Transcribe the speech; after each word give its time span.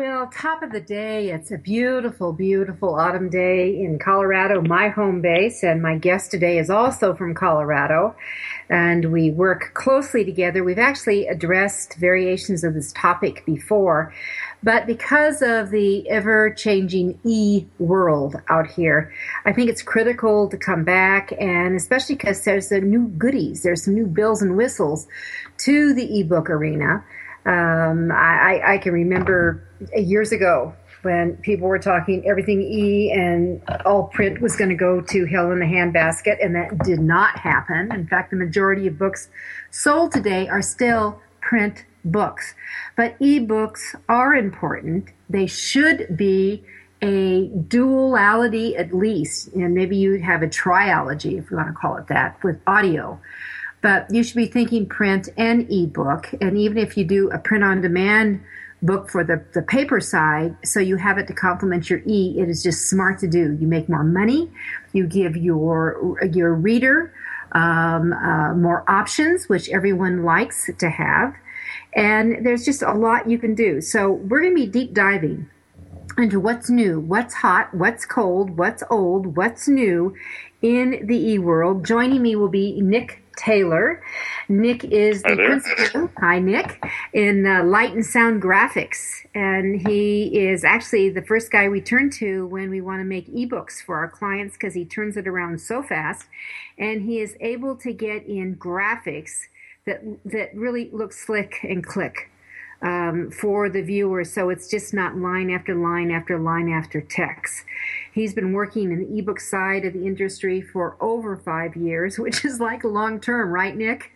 Well, 0.00 0.28
top 0.28 0.62
of 0.62 0.72
the 0.72 0.80
day, 0.80 1.28
it's 1.30 1.50
a 1.50 1.58
beautiful, 1.58 2.32
beautiful 2.32 2.94
autumn 2.94 3.28
day 3.28 3.78
in 3.82 3.98
Colorado, 3.98 4.62
my 4.62 4.88
home 4.88 5.20
base, 5.20 5.62
and 5.62 5.82
my 5.82 5.98
guest 5.98 6.30
today 6.30 6.56
is 6.56 6.70
also 6.70 7.14
from 7.14 7.34
Colorado, 7.34 8.16
and 8.70 9.12
we 9.12 9.30
work 9.30 9.72
closely 9.74 10.24
together. 10.24 10.64
We've 10.64 10.78
actually 10.78 11.26
addressed 11.26 11.96
variations 11.96 12.64
of 12.64 12.72
this 12.72 12.94
topic 12.94 13.44
before, 13.44 14.14
but 14.62 14.86
because 14.86 15.42
of 15.42 15.68
the 15.68 16.08
ever 16.08 16.48
changing 16.48 17.20
e 17.22 17.66
world 17.78 18.36
out 18.48 18.68
here, 18.68 19.12
I 19.44 19.52
think 19.52 19.68
it's 19.68 19.82
critical 19.82 20.48
to 20.48 20.56
come 20.56 20.82
back, 20.82 21.30
and 21.38 21.76
especially 21.76 22.14
because 22.14 22.42
there's 22.44 22.70
the 22.70 22.80
new 22.80 23.08
goodies, 23.08 23.64
there's 23.64 23.84
some 23.84 23.96
new 23.96 24.06
bells 24.06 24.40
and 24.40 24.56
whistles 24.56 25.06
to 25.58 25.92
the 25.92 26.20
ebook 26.20 26.48
arena. 26.48 27.04
Um, 27.44 28.10
I, 28.12 28.62
I 28.66 28.78
can 28.78 28.94
remember 28.94 29.66
years 29.96 30.32
ago 30.32 30.74
when 31.02 31.36
people 31.38 31.66
were 31.66 31.78
talking 31.78 32.28
everything 32.28 32.60
E 32.60 33.10
and 33.10 33.62
all 33.86 34.04
print 34.08 34.40
was 34.40 34.54
going 34.56 34.68
to 34.68 34.76
go 34.76 35.00
to 35.00 35.24
hell 35.26 35.50
in 35.50 35.58
the 35.58 35.64
handbasket, 35.64 36.44
and 36.44 36.54
that 36.54 36.78
did 36.84 37.00
not 37.00 37.38
happen. 37.38 37.90
In 37.92 38.06
fact, 38.06 38.30
the 38.30 38.36
majority 38.36 38.86
of 38.86 38.98
books 38.98 39.28
sold 39.70 40.12
today 40.12 40.46
are 40.48 40.62
still 40.62 41.20
print 41.40 41.86
books. 42.04 42.54
But 42.96 43.16
e-books 43.18 43.94
are 44.08 44.34
important. 44.34 45.08
They 45.28 45.46
should 45.46 46.16
be 46.16 46.64
a 47.02 47.48
duality 47.48 48.76
at 48.76 48.94
least, 48.94 49.48
and 49.54 49.72
maybe 49.74 49.96
you 49.96 50.20
have 50.20 50.42
a 50.42 50.46
triology, 50.46 51.38
if 51.38 51.50
you 51.50 51.56
want 51.56 51.68
to 51.68 51.74
call 51.74 51.96
it 51.96 52.08
that, 52.08 52.42
with 52.44 52.60
audio. 52.66 53.18
But 53.80 54.12
you 54.12 54.22
should 54.22 54.36
be 54.36 54.46
thinking 54.46 54.86
print 54.86 55.30
and 55.38 55.66
ebook. 55.72 56.30
And 56.42 56.58
even 56.58 56.76
if 56.76 56.98
you 56.98 57.04
do 57.04 57.30
a 57.30 57.38
print 57.38 57.64
on 57.64 57.80
demand 57.80 58.42
book 58.82 59.10
for 59.10 59.24
the, 59.24 59.44
the 59.52 59.62
paper 59.62 60.00
side, 60.00 60.56
so 60.64 60.80
you 60.80 60.96
have 60.96 61.18
it 61.18 61.26
to 61.26 61.34
complement 61.34 61.90
your 61.90 62.00
e, 62.06 62.36
it 62.38 62.48
is 62.48 62.62
just 62.62 62.88
smart 62.88 63.18
to 63.20 63.28
do. 63.28 63.56
You 63.60 63.66
make 63.66 63.88
more 63.88 64.04
money. 64.04 64.50
You 64.92 65.06
give 65.06 65.36
your, 65.36 66.18
your 66.32 66.54
reader 66.54 67.12
um, 67.52 68.12
uh, 68.12 68.54
more 68.54 68.88
options, 68.88 69.48
which 69.48 69.68
everyone 69.68 70.24
likes 70.24 70.70
to 70.78 70.88
have. 70.88 71.34
And 71.94 72.44
there's 72.46 72.64
just 72.64 72.82
a 72.82 72.92
lot 72.92 73.28
you 73.28 73.38
can 73.38 73.54
do. 73.54 73.80
So 73.80 74.12
we're 74.12 74.40
going 74.40 74.56
to 74.56 74.66
be 74.66 74.66
deep 74.66 74.94
diving 74.94 75.50
into 76.16 76.40
what's 76.40 76.70
new, 76.70 77.00
what's 77.00 77.34
hot, 77.34 77.74
what's 77.74 78.04
cold, 78.04 78.56
what's 78.56 78.82
old, 78.90 79.36
what's 79.36 79.68
new 79.68 80.14
in 80.62 81.06
the 81.06 81.16
e 81.16 81.38
world. 81.38 81.84
Joining 81.84 82.22
me 82.22 82.36
will 82.36 82.48
be 82.48 82.80
Nick 82.80 83.22
Taylor. 83.40 84.02
Nick 84.48 84.84
is 84.84 85.22
the 85.22 85.34
principal. 85.34 86.10
Hi, 86.18 86.38
Nick, 86.38 86.84
in 87.14 87.46
uh, 87.46 87.64
Light 87.64 87.94
and 87.94 88.04
Sound 88.04 88.42
Graphics, 88.42 89.26
and 89.34 89.80
he 89.88 90.38
is 90.38 90.62
actually 90.62 91.08
the 91.08 91.22
first 91.22 91.50
guy 91.50 91.68
we 91.68 91.80
turn 91.80 92.10
to 92.10 92.46
when 92.46 92.68
we 92.68 92.82
want 92.82 93.00
to 93.00 93.04
make 93.04 93.32
ebooks 93.32 93.82
for 93.82 93.96
our 93.96 94.08
clients 94.08 94.56
because 94.56 94.74
he 94.74 94.84
turns 94.84 95.16
it 95.16 95.26
around 95.26 95.60
so 95.60 95.82
fast, 95.82 96.26
and 96.78 97.02
he 97.02 97.20
is 97.20 97.34
able 97.40 97.76
to 97.76 97.92
get 97.92 98.26
in 98.26 98.56
graphics 98.56 99.46
that 99.86 100.02
that 100.26 100.54
really 100.54 100.90
look 100.92 101.12
slick 101.12 101.60
and 101.62 101.84
click 101.84 102.30
um, 102.82 103.30
for 103.30 103.68
the 103.68 103.82
viewer. 103.82 104.24
So 104.24 104.50
it's 104.50 104.68
just 104.68 104.92
not 104.92 105.16
line 105.16 105.50
after 105.50 105.74
line 105.74 106.10
after 106.10 106.38
line 106.38 106.68
after 106.70 107.00
text. 107.00 107.64
He's 108.12 108.34
been 108.34 108.52
working 108.52 108.90
in 108.92 108.98
the 108.98 109.18
ebook 109.18 109.40
side 109.40 109.84
of 109.84 109.92
the 109.92 110.06
industry 110.06 110.60
for 110.60 110.96
over 111.00 111.36
five 111.36 111.76
years, 111.76 112.18
which 112.18 112.44
is 112.44 112.60
like 112.60 112.84
long 112.84 113.20
term, 113.20 113.50
right, 113.50 113.76
Nick? 113.76 114.12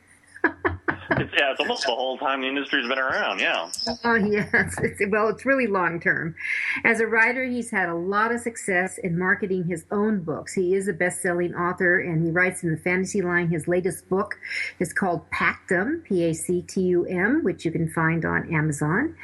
It's, 1.11 1.33
yeah, 1.39 1.53
it's 1.53 1.61
almost 1.61 1.87
the 1.87 1.95
whole 1.95 2.19
time 2.19 2.41
the 2.41 2.49
industry's 2.49 2.89
been 2.89 2.99
around. 2.99 3.39
Yeah. 3.39 3.71
Oh 4.07 4.17
yes. 4.17 4.75
It's, 4.83 5.01
well, 5.09 5.29
it's 5.29 5.47
really 5.47 5.67
long 5.67 5.99
term. 5.99 6.35
As 6.85 7.01
a 7.01 7.07
writer, 7.07 7.45
he's 7.45 7.71
had 7.71 7.89
a 7.89 7.95
lot 7.95 8.33
of 8.33 8.41
success 8.41 8.99
in 8.99 9.19
marketing 9.19 9.65
his 9.65 9.87
own 9.91 10.21
books. 10.21 10.53
He 10.53 10.75
is 10.75 10.89
a 10.89 10.93
best-selling 10.93 11.55
author, 11.55 12.01
and 12.01 12.23
he 12.23 12.31
writes 12.31 12.63
in 12.63 12.71
the 12.71 12.77
fantasy 12.77 13.23
line. 13.23 13.49
His 13.49 13.67
latest 13.67 14.09
book 14.11 14.37
is 14.79 14.93
called 14.93 15.23
Pactum, 15.31 16.05
P-A-C-T-U-M, 16.05 17.45
which 17.45 17.65
you 17.65 17.71
can 17.71 17.89
find 17.89 18.25
on 18.27 18.53
Amazon, 18.53 19.17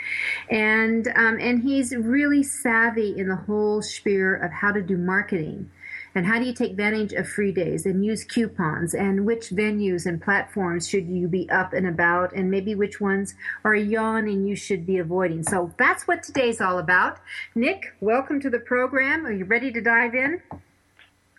and 0.51 1.09
um, 1.09 1.39
and 1.39 1.63
he's 1.63 1.95
really 1.95 2.43
savvy 2.43 3.19
in 3.19 3.29
the 3.29 3.37
whole 3.37 3.83
sphere 3.83 4.37
of 4.37 4.51
how 4.51 4.73
to 4.73 4.81
do 4.81 4.97
marketing 4.97 5.71
and 6.15 6.27
how 6.27 6.39
do 6.39 6.45
you 6.45 6.53
take 6.53 6.73
advantage 6.73 7.13
of 7.13 7.29
free 7.29 7.53
days 7.53 7.87
and 7.87 8.05
use 8.05 8.25
coupons 8.25 8.95
and 8.95 9.25
which 9.25 9.51
venues 9.51 10.07
and 10.07 10.21
platforms 10.21 10.89
should 10.89 11.07
you 11.09 11.29
be 11.29 11.49
up 11.51 11.73
and 11.73 11.87
about 11.87 12.33
and 12.33 12.51
maybe 12.51 12.75
which 12.75 13.01
ones 13.01 13.35
are 13.65 13.75
a 13.75 13.81
yawn 13.81 14.27
and 14.29 14.49
you 14.49 14.57
should 14.57 14.87
be 14.87 14.99
avoiding. 14.99 15.43
So 15.43 15.73
that's 15.79 16.09
what 16.09 16.23
today's 16.23 16.61
all 16.61 16.79
about. 16.79 17.19
Nick, 17.55 17.95
welcome 18.01 18.41
to 18.41 18.51
the 18.51 18.59
program. 18.59 19.27
Are 19.27 19.33
you 19.33 19.45
ready 19.45 19.73
to 19.73 19.81
dive 19.81 20.15
in? 20.15 20.43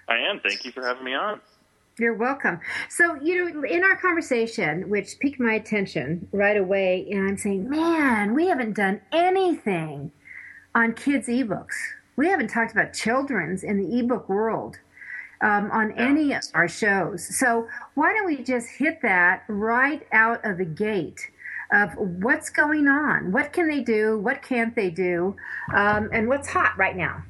I 0.08 0.18
am. 0.18 0.40
Thank 0.40 0.66
you 0.66 0.72
for 0.72 0.86
having 0.86 1.04
me 1.04 1.14
on. 1.14 1.42
You're 2.00 2.14
welcome. 2.14 2.60
So, 2.90 3.16
you 3.16 3.54
know, 3.54 3.64
in 3.64 3.84
our 3.84 3.98
conversation, 3.98 4.90
which 4.90 5.20
piqued 5.20 5.40
my 5.40 5.54
attention 5.54 6.28
right 6.32 6.58
away, 6.58 7.06
and 7.12 7.28
I'm 7.28 7.38
saying, 7.38 7.70
man, 7.70 8.34
we 8.34 8.48
haven't 8.48 8.74
done 8.74 9.02
anything 9.12 10.12
on 10.74 10.94
kids' 10.94 11.28
ebooks 11.28 11.76
we 12.16 12.28
haven't 12.28 12.50
talked 12.50 12.72
about 12.72 12.94
children's 12.94 13.64
in 13.64 13.78
the 13.78 14.00
ebook 14.00 14.30
world 14.30 14.78
um, 15.42 15.72
on 15.72 15.92
any 15.94 16.34
of 16.34 16.44
our 16.54 16.68
shows. 16.68 17.38
So 17.38 17.68
why 17.96 18.14
don't 18.14 18.26
we 18.26 18.44
just 18.44 18.68
hit 18.70 19.02
that 19.02 19.44
right 19.48 20.06
out 20.12 20.46
of 20.46 20.58
the 20.58 20.66
gate? 20.66 21.30
Of 21.74 21.94
what's 21.96 22.50
going 22.50 22.90
on, 22.90 23.32
what 23.32 23.54
can 23.54 23.70
they 23.70 23.80
do, 23.80 24.20
what 24.20 24.42
can't 24.42 24.76
they 24.76 24.90
do, 24.90 25.38
um, 25.74 26.10
and 26.12 26.28
what's 26.28 26.50
hot 26.50 26.78
right 26.78 26.98
now. 26.98 27.24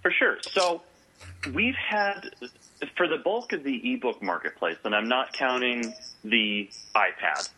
For 0.00 0.10
sure. 0.10 0.38
So 0.40 0.80
we've 1.52 1.74
had 1.74 2.30
for 2.96 3.06
the 3.06 3.18
bulk 3.18 3.52
of 3.52 3.62
the 3.62 3.92
ebook 3.92 4.22
marketplace, 4.22 4.78
and 4.84 4.94
I'm 4.94 5.08
not 5.08 5.34
counting 5.34 5.92
the 6.24 6.70
iPad 6.94 7.50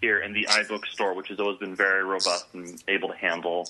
here 0.00 0.20
in 0.20 0.32
the 0.32 0.44
iBook 0.44 0.86
store, 0.86 1.14
which 1.14 1.28
has 1.28 1.40
always 1.40 1.58
been 1.58 1.74
very 1.74 2.04
robust 2.04 2.46
and 2.54 2.82
able 2.88 3.08
to 3.08 3.16
handle 3.16 3.68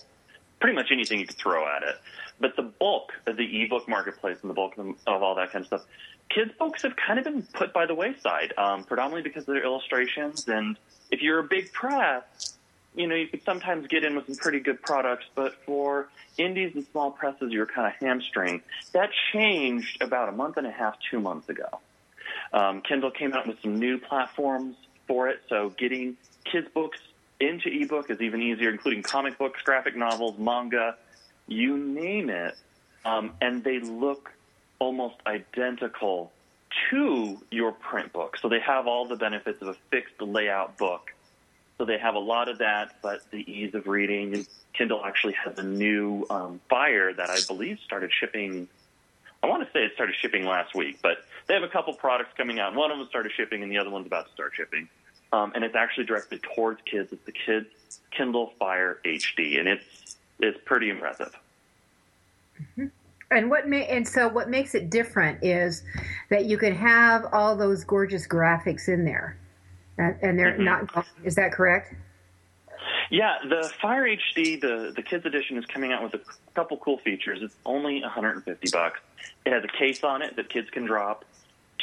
pretty 0.62 0.76
much 0.76 0.92
anything 0.92 1.18
you 1.18 1.26
could 1.26 1.36
throw 1.36 1.66
at 1.66 1.82
it. 1.82 1.96
But 2.40 2.54
the 2.56 2.62
bulk 2.62 3.12
of 3.26 3.36
the 3.36 3.62
ebook 3.62 3.88
marketplace 3.88 4.38
and 4.42 4.48
the 4.48 4.54
bulk 4.54 4.78
of, 4.78 4.86
of 5.06 5.22
all 5.22 5.34
that 5.34 5.50
kind 5.50 5.62
of 5.62 5.66
stuff, 5.66 5.84
kids 6.30 6.52
books 6.58 6.82
have 6.82 6.94
kind 6.96 7.18
of 7.18 7.24
been 7.24 7.42
put 7.42 7.72
by 7.72 7.84
the 7.84 7.94
wayside, 7.94 8.54
um, 8.56 8.84
predominantly 8.84 9.22
because 9.28 9.42
of 9.42 9.54
their 9.54 9.64
illustrations. 9.64 10.46
And 10.48 10.78
if 11.10 11.20
you're 11.20 11.40
a 11.40 11.44
big 11.44 11.72
press, 11.72 12.22
you 12.94 13.08
know, 13.08 13.14
you 13.16 13.26
could 13.26 13.42
sometimes 13.42 13.88
get 13.88 14.04
in 14.04 14.14
with 14.14 14.26
some 14.26 14.36
pretty 14.36 14.60
good 14.60 14.80
products, 14.82 15.24
but 15.34 15.54
for 15.66 16.08
indies 16.38 16.72
and 16.76 16.86
small 16.92 17.10
presses, 17.10 17.50
you're 17.50 17.66
kind 17.66 17.88
of 17.88 17.94
hamstring. 18.00 18.62
That 18.92 19.10
changed 19.32 20.00
about 20.00 20.28
a 20.28 20.32
month 20.32 20.58
and 20.58 20.66
a 20.66 20.70
half, 20.70 20.94
two 21.10 21.18
months 21.18 21.48
ago. 21.48 21.80
Um, 22.52 22.82
Kindle 22.82 23.10
came 23.10 23.32
out 23.32 23.48
with 23.48 23.60
some 23.62 23.80
new 23.80 23.98
platforms 23.98 24.76
for 25.08 25.28
it, 25.28 25.40
so 25.48 25.70
getting 25.76 26.16
kids' 26.44 26.68
books 26.72 27.00
into 27.42 27.68
ebook 27.68 28.10
is 28.10 28.20
even 28.20 28.40
easier, 28.40 28.70
including 28.70 29.02
comic 29.02 29.36
books, 29.38 29.60
graphic 29.62 29.96
novels, 29.96 30.38
manga, 30.38 30.96
you 31.46 31.76
name 31.76 32.30
it. 32.30 32.56
Um, 33.04 33.32
and 33.40 33.64
they 33.64 33.80
look 33.80 34.32
almost 34.78 35.16
identical 35.26 36.32
to 36.90 37.38
your 37.50 37.72
print 37.72 38.12
book. 38.12 38.38
So 38.40 38.48
they 38.48 38.60
have 38.60 38.86
all 38.86 39.06
the 39.06 39.16
benefits 39.16 39.60
of 39.60 39.68
a 39.68 39.74
fixed 39.90 40.20
layout 40.20 40.78
book. 40.78 41.12
So 41.78 41.84
they 41.84 41.98
have 41.98 42.14
a 42.14 42.20
lot 42.20 42.48
of 42.48 42.58
that, 42.58 42.96
but 43.02 43.28
the 43.30 43.38
ease 43.50 43.74
of 43.74 43.86
reading. 43.86 44.46
Kindle 44.72 45.04
actually 45.04 45.34
has 45.34 45.58
a 45.58 45.62
new 45.62 46.24
um, 46.30 46.60
Fire 46.68 47.12
that 47.12 47.28
I 47.28 47.38
believe 47.46 47.78
started 47.84 48.10
shipping. 48.12 48.68
I 49.42 49.48
want 49.48 49.66
to 49.66 49.72
say 49.72 49.84
it 49.84 49.92
started 49.94 50.14
shipping 50.20 50.44
last 50.44 50.74
week, 50.74 51.00
but 51.02 51.24
they 51.48 51.54
have 51.54 51.64
a 51.64 51.68
couple 51.68 51.92
products 51.94 52.30
coming 52.36 52.60
out. 52.60 52.74
One 52.74 52.92
of 52.92 52.98
them 52.98 53.08
started 53.08 53.32
shipping, 53.36 53.62
and 53.62 53.72
the 53.72 53.78
other 53.78 53.90
one's 53.90 54.06
about 54.06 54.28
to 54.28 54.32
start 54.32 54.52
shipping 54.54 54.88
um, 55.32 55.52
and 55.54 55.64
it's 55.64 55.74
actually 55.74 56.04
directed 56.04 56.42
towards 56.42 56.80
kids. 56.82 57.12
It's 57.12 57.24
the 57.24 57.32
Kids 57.32 57.66
Kindle 58.10 58.52
Fire 58.58 58.98
HD, 59.04 59.58
and 59.58 59.68
it's 59.68 60.16
it's 60.40 60.58
pretty 60.64 60.90
impressive. 60.90 61.34
Mm-hmm. 62.60 62.86
And 63.30 63.50
what 63.50 63.64
and 63.64 64.06
so 64.06 64.28
what 64.28 64.50
makes 64.50 64.74
it 64.74 64.90
different 64.90 65.42
is 65.42 65.82
that 66.30 66.44
you 66.44 66.58
can 66.58 66.74
have 66.74 67.26
all 67.32 67.56
those 67.56 67.84
gorgeous 67.84 68.26
graphics 68.26 68.88
in 68.88 69.04
there, 69.04 69.38
and, 69.98 70.16
and 70.22 70.38
they're 70.38 70.52
mm-hmm. 70.52 70.64
not. 70.94 71.06
Is 71.24 71.34
that 71.36 71.52
correct? 71.52 71.94
Yeah, 73.10 73.36
the 73.48 73.72
Fire 73.80 74.04
HD, 74.04 74.60
the 74.60 74.92
the 74.94 75.02
kids 75.02 75.24
edition, 75.24 75.56
is 75.56 75.64
coming 75.66 75.92
out 75.92 76.02
with 76.02 76.14
a 76.14 76.20
couple 76.54 76.76
cool 76.78 76.98
features. 76.98 77.38
It's 77.42 77.56
only 77.64 78.02
150 78.02 78.70
bucks. 78.70 79.00
It 79.46 79.52
has 79.52 79.64
a 79.64 79.78
case 79.78 80.04
on 80.04 80.20
it 80.22 80.36
that 80.36 80.50
kids 80.50 80.68
can 80.70 80.84
drop. 80.84 81.24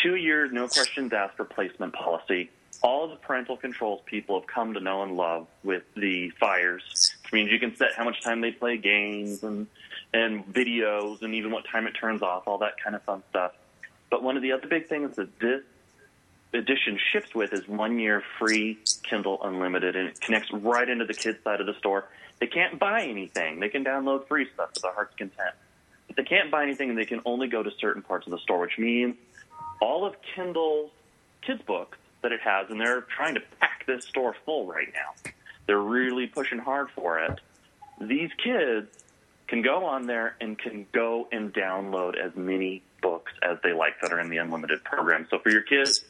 Two 0.01 0.15
years, 0.15 0.51
no 0.51 0.67
questions 0.67 1.11
asked 1.13 1.39
replacement 1.39 1.93
policy. 1.93 2.49
All 2.81 3.03
of 3.03 3.09
the 3.11 3.17
parental 3.17 3.57
controls 3.57 4.01
people 4.05 4.39
have 4.39 4.47
come 4.47 4.73
to 4.73 4.79
know 4.79 5.03
and 5.03 5.17
love 5.17 5.47
with 5.63 5.83
the 5.95 6.29
fires, 6.39 7.13
which 7.23 7.33
means 7.33 7.51
you 7.51 7.59
can 7.59 7.75
set 7.75 7.93
how 7.95 8.05
much 8.05 8.21
time 8.21 8.41
they 8.41 8.51
play 8.51 8.77
games 8.77 9.43
and 9.43 9.67
and 10.13 10.45
videos 10.45 11.21
and 11.21 11.35
even 11.35 11.51
what 11.51 11.65
time 11.65 11.85
it 11.85 11.91
turns 11.91 12.21
off, 12.21 12.47
all 12.47 12.57
that 12.59 12.81
kind 12.83 12.95
of 12.95 13.03
fun 13.03 13.21
stuff. 13.29 13.51
But 14.09 14.23
one 14.23 14.37
of 14.37 14.41
the 14.41 14.53
other 14.53 14.67
big 14.67 14.87
things 14.87 15.15
that 15.17 15.39
this 15.39 15.61
edition 16.53 16.97
ships 17.11 17.35
with 17.35 17.53
is 17.53 17.67
one 17.67 17.99
year 17.99 18.23
free 18.39 18.79
Kindle 19.03 19.39
Unlimited, 19.43 19.95
and 19.95 20.09
it 20.09 20.19
connects 20.19 20.51
right 20.51 20.87
into 20.87 21.05
the 21.05 21.13
kids' 21.13 21.37
side 21.43 21.61
of 21.61 21.67
the 21.67 21.75
store. 21.75 22.05
They 22.39 22.47
can't 22.47 22.79
buy 22.79 23.03
anything. 23.03 23.59
They 23.59 23.69
can 23.69 23.83
download 23.83 24.27
free 24.27 24.47
stuff 24.53 24.73
to 24.73 24.81
their 24.81 24.93
heart's 24.93 25.15
content. 25.15 25.55
But 26.07 26.15
they 26.15 26.23
can't 26.23 26.49
buy 26.49 26.63
anything, 26.63 26.89
and 26.89 26.97
they 26.97 27.05
can 27.05 27.21
only 27.25 27.47
go 27.47 27.61
to 27.61 27.69
certain 27.79 28.01
parts 28.01 28.25
of 28.25 28.31
the 28.31 28.39
store, 28.39 28.59
which 28.59 28.77
means 28.79 29.15
all 29.81 30.05
of 30.05 30.15
Kindle's 30.35 30.89
kids' 31.41 31.61
books 31.61 31.97
that 32.21 32.31
it 32.31 32.41
has, 32.41 32.69
and 32.69 32.79
they're 32.79 33.01
trying 33.01 33.35
to 33.35 33.41
pack 33.59 33.85
this 33.85 34.05
store 34.05 34.35
full 34.45 34.65
right 34.65 34.91
now. 34.93 35.31
They're 35.67 35.77
really 35.77 36.27
pushing 36.27 36.59
hard 36.59 36.89
for 36.91 37.19
it. 37.19 37.39
These 38.01 38.31
kids 38.43 38.87
can 39.47 39.61
go 39.61 39.85
on 39.85 40.05
there 40.05 40.35
and 40.39 40.57
can 40.57 40.85
go 40.91 41.27
and 41.31 41.53
download 41.53 42.17
as 42.17 42.35
many 42.35 42.83
books 43.01 43.31
as 43.41 43.57
they 43.63 43.73
like 43.73 43.99
that 44.01 44.13
are 44.13 44.19
in 44.19 44.29
the 44.29 44.37
unlimited 44.37 44.83
program. 44.83 45.27
So 45.29 45.39
for 45.39 45.49
your 45.49 45.61
kids, 45.61 46.03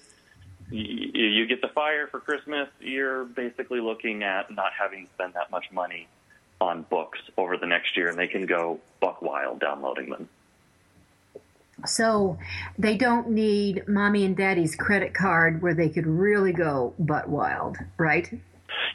you, 0.71 1.11
you 1.13 1.45
get 1.45 1.61
the 1.61 1.69
fire 1.69 2.07
for 2.07 2.19
Christmas, 2.19 2.69
you're 2.79 3.25
basically 3.25 3.79
looking 3.79 4.23
at 4.23 4.53
not 4.53 4.71
having 4.77 5.07
to 5.07 5.13
spend 5.13 5.33
that 5.33 5.51
much 5.51 5.71
money 5.71 6.07
on 6.61 6.83
books 6.83 7.19
over 7.37 7.57
the 7.57 7.65
next 7.65 7.95
year, 7.95 8.09
and 8.09 8.17
they 8.17 8.27
can 8.27 8.45
go 8.45 8.79
buck 8.99 9.21
wild 9.21 9.59
downloading 9.59 10.09
them. 10.09 10.27
So 11.85 12.37
they 12.77 12.97
don't 12.97 13.29
need 13.29 13.87
mommy 13.87 14.25
and 14.25 14.35
daddy's 14.35 14.75
credit 14.75 15.13
card 15.13 15.61
where 15.61 15.73
they 15.73 15.89
could 15.89 16.07
really 16.07 16.53
go 16.53 16.93
butt 16.99 17.29
wild, 17.29 17.77
right? 17.97 18.29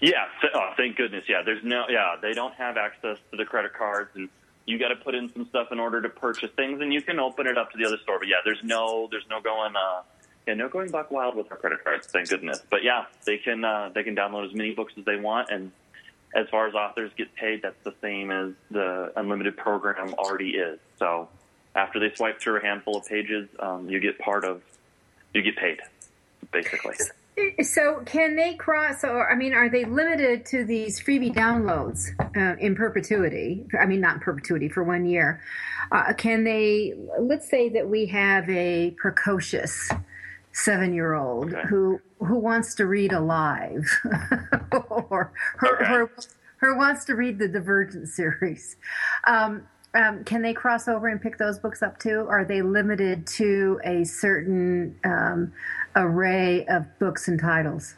Yeah, 0.00 0.24
oh, 0.54 0.70
thank 0.76 0.96
goodness. 0.96 1.24
Yeah, 1.28 1.42
there's 1.44 1.62
no. 1.64 1.84
Yeah, 1.88 2.16
they 2.20 2.32
don't 2.32 2.54
have 2.54 2.76
access 2.76 3.18
to 3.30 3.36
the 3.36 3.44
credit 3.44 3.72
cards, 3.74 4.10
and 4.14 4.28
you 4.66 4.78
got 4.78 4.88
to 4.88 4.96
put 4.96 5.14
in 5.14 5.32
some 5.32 5.46
stuff 5.46 5.68
in 5.72 5.78
order 5.80 6.00
to 6.02 6.08
purchase 6.08 6.50
things, 6.56 6.80
and 6.80 6.92
you 6.92 7.02
can 7.02 7.18
open 7.18 7.46
it 7.46 7.58
up 7.58 7.70
to 7.72 7.78
the 7.78 7.86
other 7.86 7.98
store. 8.02 8.18
But 8.18 8.28
yeah, 8.28 8.36
there's 8.44 8.62
no, 8.62 9.08
there's 9.10 9.26
no 9.28 9.40
going. 9.40 9.74
Uh, 9.76 10.02
yeah, 10.46 10.54
no 10.54 10.68
going 10.68 10.90
buck 10.90 11.10
wild 11.10 11.36
with 11.36 11.50
our 11.50 11.56
credit 11.56 11.82
cards. 11.82 12.06
Thank 12.06 12.28
goodness. 12.28 12.62
But 12.68 12.84
yeah, 12.84 13.04
they 13.24 13.38
can 13.38 13.64
uh, 13.64 13.90
they 13.94 14.02
can 14.02 14.14
download 14.14 14.46
as 14.46 14.54
many 14.54 14.74
books 14.74 14.92
as 14.98 15.04
they 15.04 15.16
want, 15.16 15.48
and 15.50 15.72
as 16.34 16.48
far 16.50 16.66
as 16.66 16.74
authors 16.74 17.10
get 17.16 17.34
paid, 17.34 17.62
that's 17.62 17.82
the 17.84 17.94
same 18.02 18.30
as 18.30 18.52
the 18.70 19.12
unlimited 19.16 19.56
program 19.56 20.14
already 20.14 20.50
is. 20.50 20.78
So 20.98 21.28
after 21.74 21.98
they 21.98 22.14
swipe 22.14 22.40
through 22.40 22.58
a 22.58 22.62
handful 22.62 22.96
of 22.96 23.06
pages, 23.06 23.48
um, 23.58 23.88
you 23.88 24.00
get 24.00 24.18
part 24.18 24.44
of 24.44 24.62
you 25.32 25.42
get 25.42 25.56
paid 25.56 25.80
basically. 26.52 26.94
So, 27.62 28.00
can 28.06 28.36
they 28.36 28.54
cross, 28.54 29.02
or 29.02 29.28
I 29.28 29.34
mean, 29.34 29.54
are 29.54 29.68
they 29.68 29.84
limited 29.84 30.46
to 30.46 30.64
these 30.64 31.00
freebie 31.00 31.34
downloads 31.34 32.08
uh, 32.36 32.56
in 32.60 32.76
perpetuity? 32.76 33.66
I 33.78 33.86
mean, 33.86 34.00
not 34.00 34.14
in 34.14 34.20
perpetuity 34.20 34.68
for 34.68 34.84
one 34.84 35.04
year. 35.04 35.42
Uh, 35.90 36.12
can 36.12 36.44
they? 36.44 36.94
Let's 37.18 37.50
say 37.50 37.68
that 37.70 37.88
we 37.88 38.06
have 38.06 38.48
a 38.48 38.92
precocious 38.92 39.90
seven-year-old 40.52 41.54
okay. 41.54 41.66
who 41.68 42.00
who 42.20 42.38
wants 42.38 42.76
to 42.76 42.86
read 42.86 43.12
alive, 43.12 43.84
or 44.88 45.32
her, 45.56 45.74
okay. 45.74 45.84
her 45.86 46.10
her 46.58 46.76
wants 46.76 47.04
to 47.06 47.16
read 47.16 47.40
the 47.40 47.48
Divergent 47.48 48.08
series. 48.08 48.76
Um, 49.26 49.66
um, 49.94 50.24
can 50.24 50.42
they 50.42 50.52
cross 50.52 50.88
over 50.88 51.08
and 51.08 51.20
pick 51.20 51.38
those 51.38 51.58
books 51.58 51.82
up 51.82 51.98
too? 51.98 52.26
Are 52.28 52.44
they 52.44 52.62
limited 52.62 53.26
to 53.28 53.80
a 53.84 54.04
certain 54.04 54.98
um, 55.04 55.52
array 55.94 56.66
of 56.66 56.86
books 56.98 57.28
and 57.28 57.38
titles? 57.38 57.94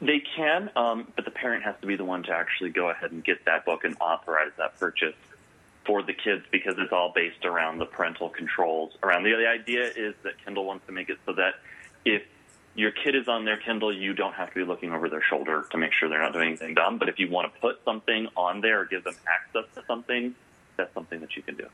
They 0.00 0.22
can, 0.34 0.70
um, 0.76 1.08
but 1.14 1.24
the 1.24 1.30
parent 1.30 1.62
has 1.64 1.74
to 1.82 1.86
be 1.86 1.96
the 1.96 2.04
one 2.04 2.22
to 2.22 2.32
actually 2.32 2.70
go 2.70 2.88
ahead 2.88 3.12
and 3.12 3.22
get 3.22 3.44
that 3.44 3.66
book 3.66 3.84
and 3.84 3.96
authorize 4.00 4.52
that 4.56 4.78
purchase 4.78 5.14
for 5.84 6.02
the 6.02 6.14
kids 6.14 6.44
because 6.50 6.74
it's 6.78 6.92
all 6.92 7.12
based 7.14 7.44
around 7.44 7.78
the 7.78 7.86
parental 7.86 8.28
controls. 8.30 8.92
Around 9.02 9.24
the, 9.24 9.32
the 9.32 9.48
idea 9.48 9.84
is 9.84 10.14
that 10.22 10.42
Kindle 10.44 10.64
wants 10.64 10.86
to 10.86 10.92
make 10.92 11.10
it 11.10 11.18
so 11.26 11.32
that 11.34 11.54
if 12.04 12.22
your 12.74 12.92
kid 12.92 13.14
is 13.14 13.28
on 13.28 13.44
their 13.44 13.56
Kindle, 13.58 13.92
you 13.92 14.14
don't 14.14 14.34
have 14.34 14.48
to 14.50 14.54
be 14.54 14.64
looking 14.64 14.92
over 14.92 15.08
their 15.08 15.22
shoulder 15.22 15.66
to 15.70 15.76
make 15.76 15.92
sure 15.92 16.08
they're 16.08 16.22
not 16.22 16.32
doing 16.32 16.48
anything 16.48 16.74
dumb. 16.74 16.98
But 16.98 17.08
if 17.08 17.18
you 17.18 17.28
want 17.28 17.52
to 17.52 17.60
put 17.60 17.80
something 17.84 18.28
on 18.36 18.60
there 18.60 18.80
or 18.80 18.84
give 18.84 19.04
them 19.04 19.16
access 19.28 19.64
to 19.74 19.84
something, 19.86 20.34
that's 20.80 20.94
something 20.94 21.20
that 21.20 21.36
you 21.36 21.42
can 21.42 21.56
do. 21.56 21.66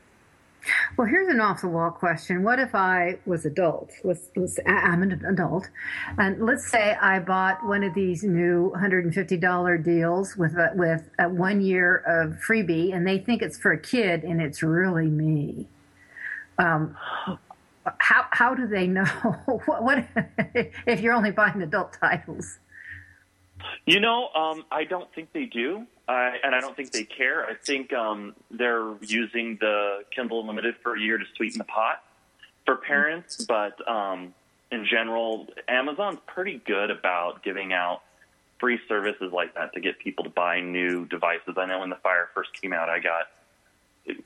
Well, 0.97 1.07
here's 1.07 1.29
an 1.33 1.39
off 1.39 1.61
the 1.61 1.67
wall 1.67 1.91
question. 1.91 2.43
What 2.43 2.59
if 2.59 2.75
I 2.75 3.19
was 3.25 3.45
adult? 3.45 3.91
I'm 4.65 5.01
an 5.01 5.23
adult, 5.25 5.69
and 6.17 6.45
let's 6.45 6.69
say 6.69 6.95
I 6.95 7.19
bought 7.19 7.65
one 7.65 7.83
of 7.83 7.93
these 7.93 8.23
new 8.23 8.73
$150 8.75 9.83
deals 9.83 10.35
with 10.35 10.53
a, 10.55 10.71
with 10.75 11.09
a 11.19 11.29
one 11.29 11.61
year 11.61 11.97
of 11.97 12.39
freebie, 12.45 12.93
and 12.93 13.07
they 13.07 13.19
think 13.19 13.41
it's 13.41 13.57
for 13.57 13.71
a 13.71 13.79
kid, 13.79 14.23
and 14.23 14.41
it's 14.41 14.61
really 14.61 15.07
me. 15.07 15.67
Um, 16.57 16.97
how 17.99 18.25
how 18.31 18.53
do 18.53 18.67
they 18.67 18.87
know 18.87 19.05
what, 19.65 19.83
what 19.83 20.05
if 20.85 20.99
you're 20.99 21.13
only 21.13 21.31
buying 21.31 21.61
adult 21.61 21.95
titles? 22.01 22.59
You 23.85 24.01
know, 24.01 24.29
um, 24.35 24.65
I 24.69 24.83
don't 24.83 25.13
think 25.13 25.31
they 25.31 25.45
do, 25.45 25.85
uh, 26.07 26.31
and 26.43 26.55
I 26.55 26.61
don't 26.61 26.75
think 26.75 26.91
they 26.91 27.03
care. 27.03 27.45
I 27.45 27.53
think 27.53 27.91
um, 27.93 28.35
they're 28.49 28.93
using 29.01 29.57
the 29.59 30.03
Kindle 30.11 30.41
Unlimited 30.41 30.75
for 30.81 30.95
a 30.95 30.99
year 30.99 31.17
to 31.17 31.25
sweeten 31.35 31.57
the 31.57 31.65
pot 31.65 32.03
for 32.65 32.77
parents, 32.77 33.45
but 33.45 33.85
um, 33.89 34.33
in 34.71 34.85
general, 34.85 35.47
Amazon's 35.67 36.19
pretty 36.25 36.61
good 36.65 36.91
about 36.91 37.43
giving 37.43 37.73
out 37.73 38.01
free 38.59 38.79
services 38.87 39.31
like 39.33 39.53
that 39.55 39.73
to 39.73 39.79
get 39.79 39.99
people 39.99 40.23
to 40.23 40.29
buy 40.29 40.61
new 40.61 41.05
devices. 41.05 41.55
I 41.57 41.65
know 41.65 41.79
when 41.79 41.89
the 41.89 41.97
Fire 41.97 42.29
first 42.33 42.53
came 42.59 42.73
out, 42.73 42.89
I 42.89 42.99
got 42.99 43.27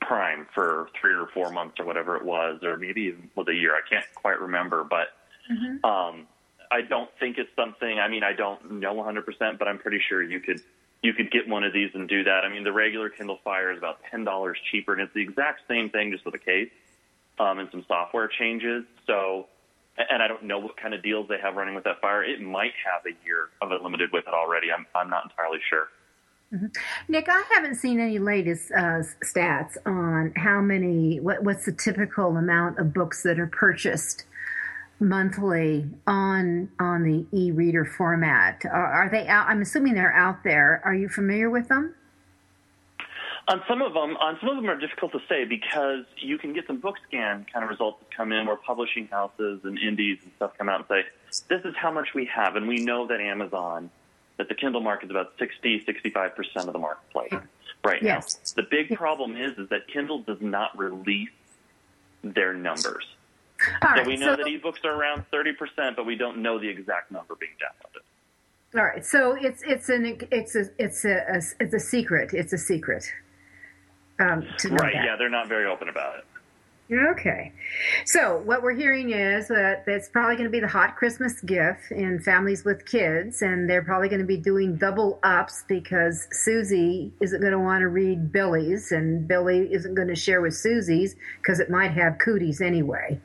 Prime 0.00 0.46
for 0.54 0.88
three 1.00 1.12
or 1.12 1.26
four 1.34 1.50
months 1.50 1.80
or 1.80 1.84
whatever 1.84 2.16
it 2.16 2.24
was, 2.24 2.62
or 2.62 2.76
maybe 2.76 3.02
even 3.02 3.30
with 3.34 3.48
a 3.48 3.54
year. 3.54 3.74
I 3.74 3.80
can't 3.88 4.06
quite 4.14 4.40
remember, 4.40 4.84
but 4.84 5.08
mm-hmm. 5.50 5.84
um, 5.84 6.26
I 6.70 6.82
don't 6.82 7.10
think 7.18 7.38
it's 7.38 7.50
something. 7.56 7.98
I 7.98 8.08
mean, 8.08 8.22
I 8.22 8.32
don't 8.32 8.72
know 8.80 8.94
100%, 8.94 9.58
but 9.58 9.66
I'm 9.66 9.78
pretty 9.78 10.00
sure 10.08 10.22
you 10.22 10.38
could 10.38 10.62
you 11.02 11.12
could 11.12 11.30
get 11.30 11.48
one 11.48 11.64
of 11.64 11.72
these 11.72 11.90
and 11.94 12.08
do 12.08 12.24
that. 12.24 12.44
I 12.44 12.48
mean, 12.48 12.64
the 12.64 12.72
regular 12.72 13.10
Kindle 13.10 13.38
Fire 13.44 13.72
is 13.72 13.78
about 13.78 13.98
ten 14.10 14.24
dollars 14.24 14.58
cheaper, 14.70 14.92
and 14.92 15.02
it's 15.02 15.14
the 15.14 15.22
exact 15.22 15.62
same 15.68 15.90
thing, 15.90 16.12
just 16.12 16.24
with 16.24 16.34
a 16.34 16.38
case 16.38 16.70
um, 17.38 17.58
and 17.58 17.68
some 17.70 17.84
software 17.88 18.28
changes. 18.28 18.84
So, 19.06 19.46
and 19.96 20.22
I 20.22 20.28
don't 20.28 20.44
know 20.44 20.58
what 20.58 20.76
kind 20.76 20.94
of 20.94 21.02
deals 21.02 21.28
they 21.28 21.38
have 21.42 21.56
running 21.56 21.74
with 21.74 21.84
that 21.84 22.00
Fire. 22.00 22.22
It 22.22 22.40
might 22.40 22.72
have 22.86 23.02
a 23.04 23.26
year 23.26 23.48
of 23.60 23.72
unlimited 23.72 24.10
with 24.12 24.26
it 24.26 24.34
already. 24.34 24.68
I'm 24.70 24.86
I'm 24.94 25.10
not 25.10 25.24
entirely 25.24 25.58
sure. 25.68 25.88
Mm-hmm. 26.52 26.66
Nick, 27.08 27.28
I 27.30 27.42
haven't 27.54 27.76
seen 27.76 27.98
any 27.98 28.18
latest 28.18 28.70
uh, 28.72 29.02
stats 29.24 29.78
on 29.86 30.34
how 30.36 30.60
many, 30.60 31.18
what, 31.18 31.42
what's 31.42 31.64
the 31.64 31.72
typical 31.72 32.36
amount 32.36 32.78
of 32.78 32.92
books 32.92 33.22
that 33.22 33.40
are 33.40 33.46
purchased 33.46 34.24
monthly 35.02 35.86
on 36.06 36.68
on 36.78 37.02
the 37.02 37.26
e-reader 37.36 37.84
format. 37.84 38.64
Are, 38.64 38.86
are, 38.86 39.08
they 39.08 39.26
out? 39.26 39.48
I'm 39.48 39.62
assuming 39.62 39.94
they're 39.94 40.12
out 40.12 40.44
there. 40.44 40.80
Are 40.84 40.94
you 40.94 41.08
familiar 41.08 41.50
with 41.50 41.68
them? 41.68 41.94
On 43.48 43.60
some 43.68 43.82
of 43.82 43.92
them, 43.92 44.16
on 44.18 44.38
some 44.40 44.50
of 44.50 44.56
them 44.56 44.70
are 44.70 44.78
difficult 44.78 45.12
to 45.12 45.18
say 45.28 45.44
because 45.44 46.04
you 46.16 46.38
can 46.38 46.52
get 46.52 46.66
some 46.66 46.78
book 46.78 46.94
scan 47.08 47.44
kind 47.52 47.64
of 47.64 47.70
results 47.70 47.98
that 47.98 48.16
come 48.16 48.32
in 48.32 48.46
where 48.46 48.56
publishing 48.56 49.08
houses 49.08 49.60
and 49.64 49.78
indies 49.78 50.18
and 50.22 50.30
stuff 50.36 50.52
come 50.56 50.68
out 50.68 50.80
and 50.80 50.88
say, 50.88 51.04
"This 51.48 51.64
is 51.64 51.74
how 51.76 51.90
much 51.90 52.14
we 52.14 52.24
have," 52.26 52.54
and 52.56 52.68
we 52.68 52.84
know 52.84 53.06
that 53.08 53.20
Amazon, 53.20 53.90
that 54.36 54.48
the 54.48 54.54
Kindle 54.54 54.80
market 54.80 55.06
is 55.06 55.10
about 55.10 55.32
60, 55.38 55.84
65 55.84 56.36
percent 56.36 56.68
of 56.68 56.72
the 56.72 56.78
marketplace 56.78 57.34
right 57.84 58.02
yes. 58.02 58.54
now. 58.56 58.62
The 58.62 58.68
big 58.70 58.96
problem 58.96 59.36
is 59.36 59.58
is 59.58 59.68
that 59.70 59.88
Kindle 59.88 60.20
does 60.22 60.40
not 60.40 60.76
release 60.78 61.30
their 62.22 62.54
numbers. 62.54 63.04
All 63.82 63.88
so 63.90 63.94
right, 63.96 64.06
we 64.06 64.16
know 64.16 64.36
so, 64.36 64.42
that 64.42 64.46
ebooks 64.46 64.84
are 64.84 64.92
around 64.92 65.24
30%, 65.32 65.96
but 65.96 66.06
we 66.06 66.16
don't 66.16 66.38
know 66.38 66.58
the 66.58 66.68
exact 66.68 67.10
number 67.10 67.34
being 67.34 67.52
downloaded. 67.52 68.78
All 68.78 68.84
right, 68.84 69.04
so 69.04 69.36
it's 69.38 69.62
it's 69.64 69.90
an 69.90 70.18
it's 70.30 70.56
a 70.56 70.64
it's 70.78 71.04
a, 71.04 71.16
a 71.28 71.42
it's 71.60 71.74
a 71.74 71.80
secret. 71.80 72.32
It's 72.32 72.54
a 72.54 72.58
secret. 72.58 73.04
Um, 74.18 74.46
right? 74.70 74.94
That. 74.94 75.04
Yeah, 75.04 75.16
they're 75.18 75.28
not 75.28 75.46
very 75.48 75.66
open 75.66 75.90
about 75.90 76.18
it. 76.18 76.24
Okay. 76.92 77.52
So, 78.04 78.42
what 78.44 78.62
we're 78.62 78.74
hearing 78.74 79.10
is 79.10 79.48
that 79.48 79.84
it's 79.86 80.08
probably 80.10 80.36
going 80.36 80.48
to 80.48 80.50
be 80.50 80.60
the 80.60 80.68
hot 80.68 80.96
Christmas 80.96 81.40
gift 81.40 81.90
in 81.90 82.20
families 82.20 82.64
with 82.64 82.84
kids, 82.84 83.40
and 83.40 83.68
they're 83.68 83.84
probably 83.84 84.08
going 84.08 84.20
to 84.20 84.26
be 84.26 84.36
doing 84.36 84.76
double 84.76 85.18
ups 85.22 85.64
because 85.68 86.26
Susie 86.32 87.12
isn't 87.20 87.40
going 87.40 87.52
to 87.52 87.58
want 87.58 87.80
to 87.80 87.88
read 87.88 88.30
Billy's, 88.30 88.92
and 88.92 89.26
Billy 89.26 89.72
isn't 89.72 89.94
going 89.94 90.08
to 90.08 90.16
share 90.16 90.42
with 90.42 90.54
Susie's 90.54 91.16
because 91.40 91.60
it 91.60 91.70
might 91.70 91.92
have 91.92 92.18
cooties 92.18 92.60
anyway. 92.60 93.18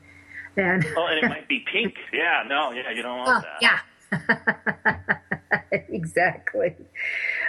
And 0.58 0.84
oh, 0.96 1.06
and 1.06 1.24
it 1.24 1.28
might 1.28 1.48
be 1.48 1.64
pink. 1.72 1.94
Yeah, 2.12 2.42
no, 2.46 2.72
yeah, 2.72 2.90
you 2.90 3.02
don't 3.02 3.18
want 3.18 3.44
oh, 3.44 3.48
that. 3.48 3.58
Yeah. 3.62 3.78
exactly. 5.88 6.74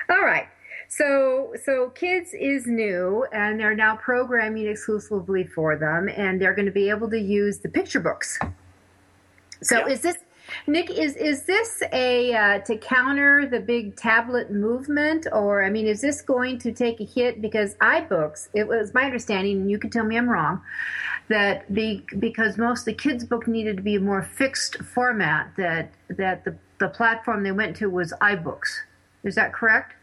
All 0.09 0.21
right. 0.21 0.47
So, 0.87 1.53
so 1.63 1.89
kids 1.91 2.33
is 2.33 2.65
new, 2.65 3.25
and 3.31 3.59
they're 3.59 3.75
now 3.75 3.95
programming 3.95 4.67
exclusively 4.67 5.43
for 5.43 5.75
them, 5.75 6.09
and 6.09 6.41
they're 6.41 6.55
going 6.55 6.65
to 6.65 6.71
be 6.71 6.89
able 6.89 7.09
to 7.11 7.19
use 7.19 7.59
the 7.59 7.69
picture 7.69 7.99
books. 7.99 8.39
So, 9.61 9.87
is 9.87 10.01
this 10.01 10.17
Nick? 10.67 10.89
Is 10.89 11.15
is 11.15 11.43
this 11.43 11.81
a 11.91 12.33
uh, 12.33 12.59
to 12.59 12.77
counter 12.77 13.47
the 13.47 13.59
big 13.59 13.95
tablet 13.95 14.51
movement, 14.51 15.27
or 15.31 15.63
I 15.63 15.69
mean, 15.69 15.87
is 15.87 16.01
this 16.01 16.21
going 16.21 16.59
to 16.59 16.71
take 16.71 16.99
a 16.99 17.05
hit 17.05 17.41
because 17.41 17.75
iBooks? 17.75 18.49
It 18.53 18.67
was 18.67 18.93
my 18.93 19.03
understanding, 19.03 19.61
and 19.61 19.71
you 19.71 19.79
can 19.79 19.89
tell 19.89 20.05
me 20.05 20.17
I'm 20.17 20.29
wrong, 20.29 20.61
that 21.27 21.73
be, 21.73 22.05
because 22.19 22.57
most 22.57 22.81
of 22.81 22.85
the 22.85 22.93
kids' 22.93 23.23
book 23.23 23.47
needed 23.47 23.77
to 23.77 23.83
be 23.83 23.95
a 23.95 23.99
more 23.99 24.23
fixed 24.23 24.83
format. 24.83 25.53
That 25.57 25.91
that 26.09 26.45
the 26.45 26.55
the 26.79 26.89
platform 26.89 27.43
they 27.43 27.51
went 27.51 27.75
to 27.77 27.89
was 27.89 28.13
iBooks. 28.21 28.79
Is 29.23 29.35
that 29.35 29.53
correct? 29.53 29.93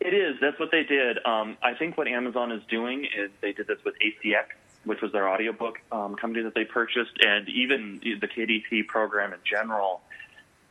It 0.00 0.14
is. 0.14 0.36
That's 0.40 0.58
what 0.60 0.70
they 0.70 0.84
did. 0.84 1.18
Um, 1.24 1.56
I 1.62 1.74
think 1.74 1.96
what 1.96 2.06
Amazon 2.06 2.52
is 2.52 2.62
doing 2.68 3.04
is 3.04 3.30
they 3.40 3.52
did 3.52 3.66
this 3.66 3.78
with 3.84 3.94
ACX, 3.94 4.44
which 4.86 5.02
was 5.02 5.12
their 5.12 5.28
audiobook 5.28 5.80
um, 5.92 6.14
company 6.14 6.44
that 6.44 6.54
they 6.54 6.64
purchased, 6.64 7.12
and 7.20 7.48
even 7.48 8.00
the 8.02 8.28
KDP 8.28 8.86
program 8.86 9.32
in 9.32 9.40
general. 9.44 10.00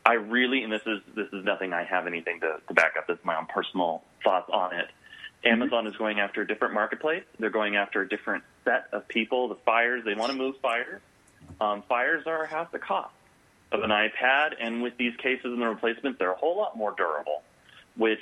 I 0.05 0.13
really, 0.13 0.63
and 0.63 0.71
this 0.71 0.83
is 0.85 1.01
this 1.15 1.27
is 1.33 1.43
nothing 1.43 1.73
I 1.73 1.83
have 1.83 2.07
anything 2.07 2.39
to, 2.39 2.59
to 2.67 2.73
back 2.73 2.93
up. 2.97 3.07
This 3.07 3.17
is 3.17 3.25
my 3.25 3.37
own 3.37 3.47
personal 3.47 4.03
thoughts 4.23 4.49
on 4.51 4.73
it. 4.73 4.85
Mm-hmm. 4.85 5.61
Amazon 5.61 5.87
is 5.87 5.95
going 5.97 6.19
after 6.19 6.41
a 6.41 6.47
different 6.47 6.73
marketplace. 6.73 7.23
They're 7.39 7.49
going 7.49 7.75
after 7.75 8.01
a 8.01 8.07
different 8.07 8.43
set 8.63 8.87
of 8.93 9.07
people. 9.07 9.49
The 9.49 9.57
fires, 9.65 10.03
they 10.05 10.15
want 10.15 10.31
to 10.31 10.37
move 10.37 10.55
fires. 10.61 11.01
Um, 11.59 11.83
fires 11.89 12.23
are 12.25 12.45
half 12.45 12.71
the 12.71 12.79
cost 12.79 13.13
of 13.71 13.83
an 13.83 13.89
iPad, 13.89 14.53
and 14.59 14.81
with 14.81 14.97
these 14.97 15.15
cases 15.17 15.45
and 15.45 15.61
the 15.61 15.67
replacements, 15.67 16.19
they're 16.19 16.31
a 16.31 16.37
whole 16.37 16.57
lot 16.57 16.77
more 16.77 16.93
durable, 16.95 17.43
which 17.97 18.21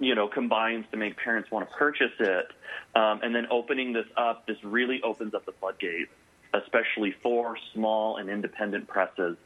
you 0.00 0.14
know, 0.14 0.26
combines 0.26 0.86
to 0.90 0.96
make 0.96 1.16
parents 1.16 1.50
want 1.50 1.68
to 1.68 1.76
purchase 1.76 2.12
it. 2.18 2.46
Um, 2.94 3.20
and 3.22 3.34
then 3.34 3.46
opening 3.50 3.92
this 3.92 4.06
up, 4.16 4.46
this 4.46 4.56
really 4.64 5.00
opens 5.02 5.34
up 5.34 5.46
the 5.46 5.52
floodgates, 5.52 6.10
especially 6.54 7.14
for 7.22 7.56
small 7.74 8.16
and 8.16 8.28
independent 8.28 8.88
presses 8.88 9.36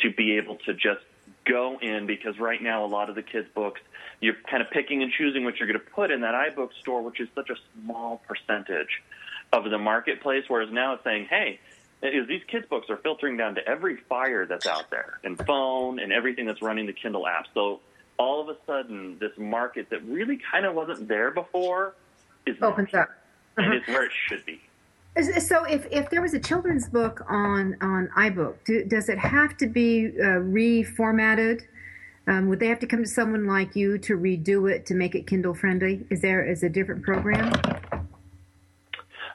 to 0.00 0.12
be 0.12 0.36
able 0.36 0.56
to 0.66 0.74
just 0.74 1.00
go 1.46 1.78
in 1.80 2.06
because 2.06 2.38
right 2.38 2.62
now 2.62 2.84
a 2.84 2.86
lot 2.86 3.08
of 3.08 3.14
the 3.14 3.22
kids' 3.22 3.48
books, 3.54 3.80
you're 4.20 4.36
kind 4.48 4.62
of 4.62 4.70
picking 4.70 5.02
and 5.02 5.10
choosing 5.12 5.44
what 5.44 5.56
you're 5.56 5.66
going 5.66 5.80
to 5.80 5.90
put 5.92 6.10
in 6.10 6.20
that 6.20 6.34
iBook 6.34 6.70
store, 6.80 7.02
which 7.02 7.18
is 7.18 7.28
such 7.34 7.50
a 7.50 7.56
small 7.74 8.22
percentage 8.28 9.02
of 9.52 9.64
the 9.64 9.78
marketplace. 9.78 10.44
Whereas 10.46 10.70
now 10.70 10.94
it's 10.94 11.04
saying, 11.04 11.26
hey, 11.28 11.58
is 12.02 12.26
these 12.28 12.42
kids' 12.48 12.66
books 12.68 12.90
are 12.90 12.96
filtering 12.96 13.36
down 13.36 13.54
to 13.54 13.66
every 13.66 13.96
fire 14.08 14.44
that's 14.44 14.66
out 14.66 14.90
there 14.90 15.18
and 15.24 15.38
phone 15.46 15.98
and 16.00 16.12
everything 16.12 16.46
that's 16.46 16.62
running 16.62 16.86
the 16.86 16.92
Kindle 16.92 17.26
app. 17.26 17.46
So 17.54 17.80
all 18.22 18.40
of 18.40 18.48
a 18.48 18.56
sudden 18.66 19.18
this 19.18 19.32
market 19.36 19.90
that 19.90 20.02
really 20.04 20.38
kind 20.50 20.64
of 20.64 20.74
wasn't 20.74 21.08
there 21.08 21.30
before 21.30 21.94
is 22.46 22.56
opens 22.62 22.94
up 22.94 23.08
uh-huh. 23.08 23.62
and 23.62 23.74
it's 23.74 23.88
where 23.88 24.04
it 24.04 24.12
should 24.28 24.44
be. 24.46 24.60
So, 25.40 25.64
if, 25.64 25.86
if 25.90 26.08
there 26.08 26.22
was 26.22 26.32
a 26.32 26.38
children's 26.38 26.88
book 26.88 27.22
on 27.28 27.76
on 27.82 28.08
iBook, 28.16 28.54
do, 28.64 28.82
does 28.84 29.10
it 29.10 29.18
have 29.18 29.58
to 29.58 29.66
be 29.66 30.06
uh, 30.06 30.40
reformatted? 30.40 31.62
Um, 32.26 32.48
would 32.48 32.60
they 32.60 32.68
have 32.68 32.78
to 32.78 32.86
come 32.86 33.02
to 33.02 33.08
someone 33.08 33.46
like 33.46 33.76
you 33.76 33.98
to 33.98 34.16
redo 34.16 34.72
it 34.72 34.86
to 34.86 34.94
make 34.94 35.14
it 35.14 35.26
Kindle 35.26 35.54
friendly? 35.54 36.06
Is 36.08 36.22
there 36.22 36.42
is 36.42 36.62
a 36.62 36.70
different 36.70 37.02
program? 37.02 37.52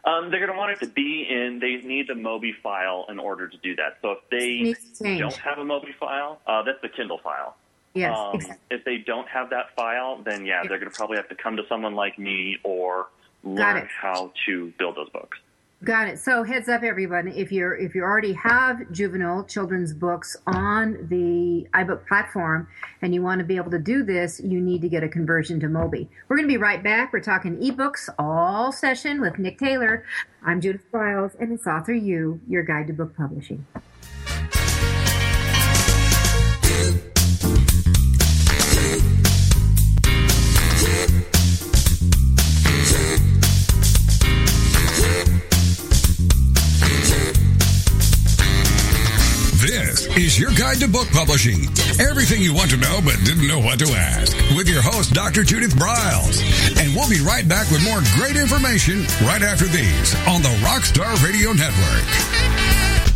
Um, 0.05 0.31
they're 0.31 0.39
going 0.39 0.51
to 0.51 0.57
want 0.57 0.71
it 0.71 0.79
to 0.85 0.91
be 0.91 1.27
in. 1.29 1.59
They 1.59 1.75
need 1.87 2.07
the 2.07 2.13
Mobi 2.13 2.53
file 2.63 3.05
in 3.09 3.19
order 3.19 3.47
to 3.47 3.57
do 3.57 3.75
that. 3.75 3.97
So 4.01 4.11
if 4.13 4.29
they 4.31 5.17
don't 5.19 5.35
have 5.35 5.59
a 5.59 5.63
Mobi 5.63 5.93
file, 5.99 6.39
uh, 6.47 6.63
that's 6.63 6.81
the 6.81 6.89
Kindle 6.89 7.19
file. 7.19 7.57
Yes, 7.97 8.17
um, 8.17 8.35
exactly. 8.35 8.77
If 8.77 8.85
they 8.85 8.97
don't 8.97 9.27
have 9.27 9.49
that 9.49 9.75
file, 9.75 10.21
then 10.23 10.45
yeah, 10.45 10.63
they're 10.67 10.79
going 10.79 10.91
to 10.91 10.95
probably 10.95 11.17
have 11.17 11.29
to 11.29 11.35
come 11.35 11.57
to 11.57 11.63
someone 11.67 11.95
like 11.95 12.17
me 12.19 12.57
or 12.63 13.07
learn 13.43 13.87
how 13.89 14.31
to 14.45 14.73
build 14.77 14.95
those 14.95 15.09
books. 15.09 15.37
Got 15.83 16.07
it. 16.07 16.17
So 16.17 16.41
heads 16.41 16.69
up, 16.69 16.81
everyone! 16.81 17.27
If 17.27 17.51
you're 17.51 17.75
if 17.75 17.93
you 17.93 18.01
already 18.01 18.33
have 18.33 18.91
juvenile 18.91 19.43
children's 19.43 19.93
books 19.93 20.35
on 20.47 21.07
the 21.07 21.67
iBook 21.71 22.07
platform 22.07 22.67
and 23.03 23.13
you 23.13 23.21
want 23.21 23.39
to 23.39 23.45
be 23.45 23.57
able 23.57 23.69
to 23.69 23.77
do 23.77 24.01
this, 24.01 24.41
you 24.43 24.59
need 24.59 24.81
to 24.81 24.89
get 24.89 25.03
a 25.03 25.07
conversion 25.07 25.59
to 25.59 25.67
Mobi. 25.67 26.07
We're 26.27 26.37
going 26.37 26.47
to 26.47 26.51
be 26.51 26.57
right 26.57 26.83
back. 26.83 27.13
We're 27.13 27.19
talking 27.19 27.57
ebooks 27.57 28.09
all 28.17 28.71
session 28.71 29.21
with 29.21 29.37
Nick 29.37 29.59
Taylor. 29.59 30.03
I'm 30.43 30.61
Judith 30.61 30.81
Briles, 30.91 31.39
and 31.39 31.51
it's 31.51 31.67
Author 31.67 31.93
U, 31.93 32.41
your 32.47 32.63
guide 32.63 32.87
to 32.87 32.93
book 32.93 33.15
publishing. 33.15 33.63
Guide 50.77 50.85
to 50.85 50.91
book 50.91 51.07
publishing. 51.11 51.65
Everything 51.99 52.41
you 52.41 52.53
want 52.53 52.69
to 52.71 52.77
know 52.77 52.99
but 53.03 53.15
didn't 53.23 53.47
know 53.47 53.59
what 53.59 53.79
to 53.79 53.85
ask. 53.93 54.35
With 54.55 54.67
your 54.67 54.81
host, 54.81 55.13
Dr. 55.13 55.43
Judith 55.43 55.75
Briles. 55.75 56.41
And 56.79 56.93
we'll 56.95 57.09
be 57.09 57.21
right 57.21 57.47
back 57.47 57.69
with 57.71 57.83
more 57.83 58.01
great 58.15 58.35
information 58.35 59.01
right 59.25 59.41
after 59.41 59.65
these 59.65 60.15
on 60.27 60.41
the 60.41 60.53
Rockstar 60.61 61.13
Radio 61.23 61.53
Network. 61.53 62.03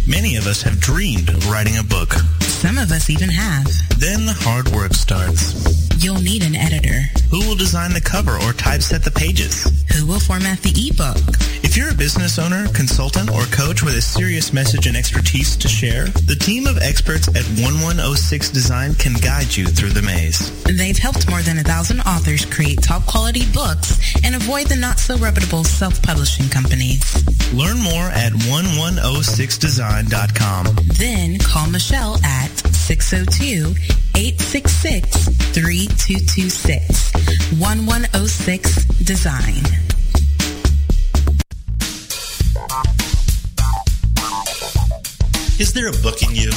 Many 0.07 0.37
of 0.37 0.47
us 0.47 0.61
have 0.63 0.79
dreamed 0.79 1.29
of 1.29 1.49
writing 1.49 1.77
a 1.77 1.83
book. 1.83 2.13
Some 2.41 2.77
of 2.77 2.91
us 2.91 3.09
even 3.09 3.29
have. 3.29 3.65
Then 3.99 4.25
the 4.25 4.33
hard 4.33 4.69
work 4.69 4.93
starts. 4.93 5.90
You'll 6.01 6.19
need 6.19 6.43
an 6.43 6.55
editor. 6.55 7.01
Who 7.29 7.47
will 7.47 7.55
design 7.55 7.93
the 7.93 8.01
cover 8.01 8.33
or 8.33 8.53
typeset 8.53 9.03
the 9.03 9.11
pages? 9.11 9.65
Who 9.95 10.07
will 10.07 10.19
format 10.19 10.59
the 10.63 10.71
ebook? 10.73 11.15
If 11.63 11.77
you're 11.77 11.91
a 11.91 11.93
business 11.93 12.39
owner, 12.39 12.67
consultant, 12.73 13.29
or 13.29 13.43
coach 13.53 13.83
with 13.83 13.93
a 13.93 14.01
serious 14.01 14.51
message 14.51 14.87
and 14.87 14.97
expertise 14.97 15.55
to 15.57 15.67
share, 15.67 16.05
the 16.25 16.35
team 16.35 16.65
of 16.65 16.79
experts 16.79 17.27
at 17.27 17.45
1106 17.61 18.49
Design 18.49 18.95
can 18.95 19.13
guide 19.13 19.55
you 19.55 19.67
through 19.67 19.91
the 19.91 20.01
maze. 20.01 20.49
They've 20.63 20.97
helped 20.97 21.29
more 21.29 21.43
than 21.43 21.59
a 21.59 21.63
thousand 21.63 21.99
authors 22.01 22.45
create 22.45 22.81
top 22.81 23.05
quality 23.05 23.45
books 23.53 23.99
and 24.25 24.33
avoid 24.33 24.65
the 24.67 24.77
not 24.77 24.97
so 24.97 25.17
reputable 25.17 25.63
self-publishing 25.63 26.49
companies. 26.49 27.03
Learn 27.53 27.79
more 27.79 28.09
at 28.09 28.33
1106design.com. 28.33 30.65
Then 30.97 31.37
call 31.37 31.69
Michelle 31.69 32.17
at 32.25 32.49
602 32.91 33.71
866 34.19 35.29
3226. 35.55 37.13
1106 37.55 38.83
Design. 39.07 39.63
Is 45.57 45.71
there 45.71 45.87
a 45.87 45.95
book 46.03 46.21
in 46.21 46.35
you 46.35 46.51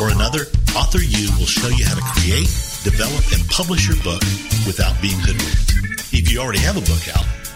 or 0.00 0.10
another? 0.10 0.46
Author 0.76 1.02
You 1.02 1.26
will 1.34 1.50
show 1.50 1.66
you 1.66 1.84
how 1.84 1.96
to 1.96 2.02
create, 2.14 2.46
develop, 2.86 3.26
and 3.34 3.42
publish 3.50 3.88
your 3.88 3.98
book 4.04 4.22
without 4.70 4.94
being 5.02 5.18
hoodwinked. 5.18 6.14
If 6.14 6.30
you 6.30 6.38
already 6.38 6.60
have 6.60 6.76
a 6.76 6.86
book 6.86 7.02
out, 7.18 7.26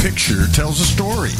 Picture 0.00 0.46
tells 0.52 0.80
a 0.80 0.84
story. 0.84 1.32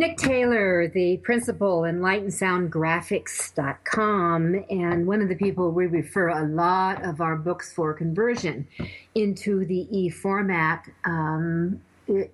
Nick 0.00 0.16
Taylor, 0.16 0.88
the 0.88 1.18
principal 1.18 1.84
in 1.84 2.00
lightandsoundgraphics.com, 2.00 4.64
and 4.70 5.06
one 5.06 5.20
of 5.20 5.28
the 5.28 5.34
people 5.34 5.72
we 5.72 5.84
refer 5.84 6.30
a 6.30 6.42
lot 6.42 7.04
of 7.04 7.20
our 7.20 7.36
books 7.36 7.70
for 7.70 7.92
conversion 7.92 8.66
into 9.14 9.66
the 9.66 9.86
e 9.94 10.08
format. 10.08 10.88
Um, 11.04 11.82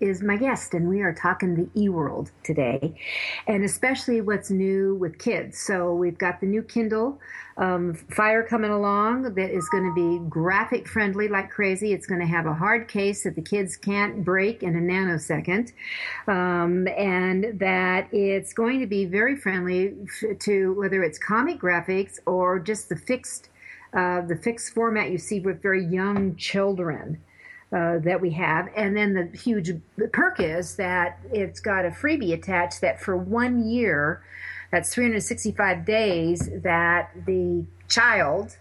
is 0.01 0.23
my 0.23 0.37
guest, 0.37 0.75
and 0.75 0.89
we 0.89 1.03
are 1.03 1.13
talking 1.13 1.55
the 1.55 1.81
e 1.81 1.89
world 1.89 2.31
today, 2.43 2.99
and 3.47 3.65
especially 3.65 4.21
what's 4.21 4.51
new 4.51 4.95
with 4.95 5.19
kids. 5.19 5.59
So 5.59 5.95
we've 5.95 6.19
got 6.19 6.41
the 6.41 6.47
new 6.47 6.63
Kindle 6.63 7.21
um, 7.59 7.95
Fire 7.95 8.43
coming 8.43 8.71
along 8.71 9.35
that 9.35 9.51
is 9.51 9.69
going 9.69 9.85
to 9.85 9.95
be 9.95 10.29
graphic 10.29 10.89
friendly 10.89 11.29
like 11.29 11.51
crazy. 11.51 11.93
It's 11.93 12.07
going 12.07 12.21
to 12.21 12.27
have 12.27 12.47
a 12.47 12.55
hard 12.55 12.89
case 12.89 13.25
that 13.25 13.35
the 13.35 13.43
kids 13.43 13.77
can't 13.77 14.25
break 14.25 14.63
in 14.63 14.77
a 14.77 14.81
nanosecond, 14.81 15.73
um, 16.27 16.89
and 16.89 17.59
that 17.59 18.09
it's 18.13 18.53
going 18.53 18.81
to 18.81 18.87
be 18.87 19.05
very 19.05 19.37
friendly 19.37 19.95
to 20.41 20.73
whether 20.75 21.03
it's 21.03 21.19
comic 21.19 21.59
graphics 21.61 22.19
or 22.27 22.59
just 22.59 22.89
the 22.89 22.97
fixed. 22.97 23.51
Uh, 23.97 24.21
the 24.21 24.37
fixed 24.37 24.75
format 24.75 25.11
you 25.11 25.17
see 25.17 25.41
with 25.41 25.63
very 25.63 25.83
young 25.83 26.37
children 26.37 27.19
uh, 27.73 27.99
that 27.99 28.21
we 28.21 28.31
have. 28.31 28.69
And 28.77 28.97
then 28.97 29.15
the 29.15 29.37
huge 29.37 29.73
perk 30.13 30.41
is 30.41 30.77
that 30.77 31.19
it's 31.33 31.61
got 31.61 31.85
a 31.85 31.91
freebie 31.91 32.33
attached 32.33 32.81
that 32.81 33.01
for 33.01 33.17
one 33.17 33.69
year, 33.69 34.23
that's 34.71 34.93
365 34.95 35.85
days, 35.85 36.51
that 36.63 37.11
the 37.27 37.65
child 37.89 38.57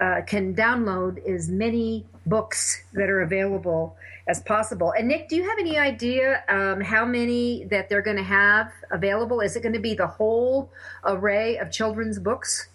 uh, 0.00 0.22
can 0.26 0.54
download 0.54 1.24
as 1.26 1.48
many 1.48 2.04
books 2.26 2.82
that 2.92 3.08
are 3.08 3.22
available 3.22 3.96
as 4.28 4.40
possible. 4.40 4.92
And 4.96 5.08
Nick, 5.08 5.28
do 5.28 5.36
you 5.36 5.48
have 5.48 5.58
any 5.58 5.78
idea 5.78 6.44
um, 6.48 6.80
how 6.80 7.04
many 7.04 7.64
that 7.64 7.88
they're 7.88 8.02
going 8.02 8.16
to 8.16 8.22
have 8.22 8.70
available? 8.90 9.40
Is 9.40 9.56
it 9.56 9.62
going 9.62 9.72
to 9.72 9.80
be 9.80 9.94
the 9.94 10.06
whole 10.06 10.70
array 11.04 11.58
of 11.58 11.70
children's 11.70 12.18
books? 12.18 12.68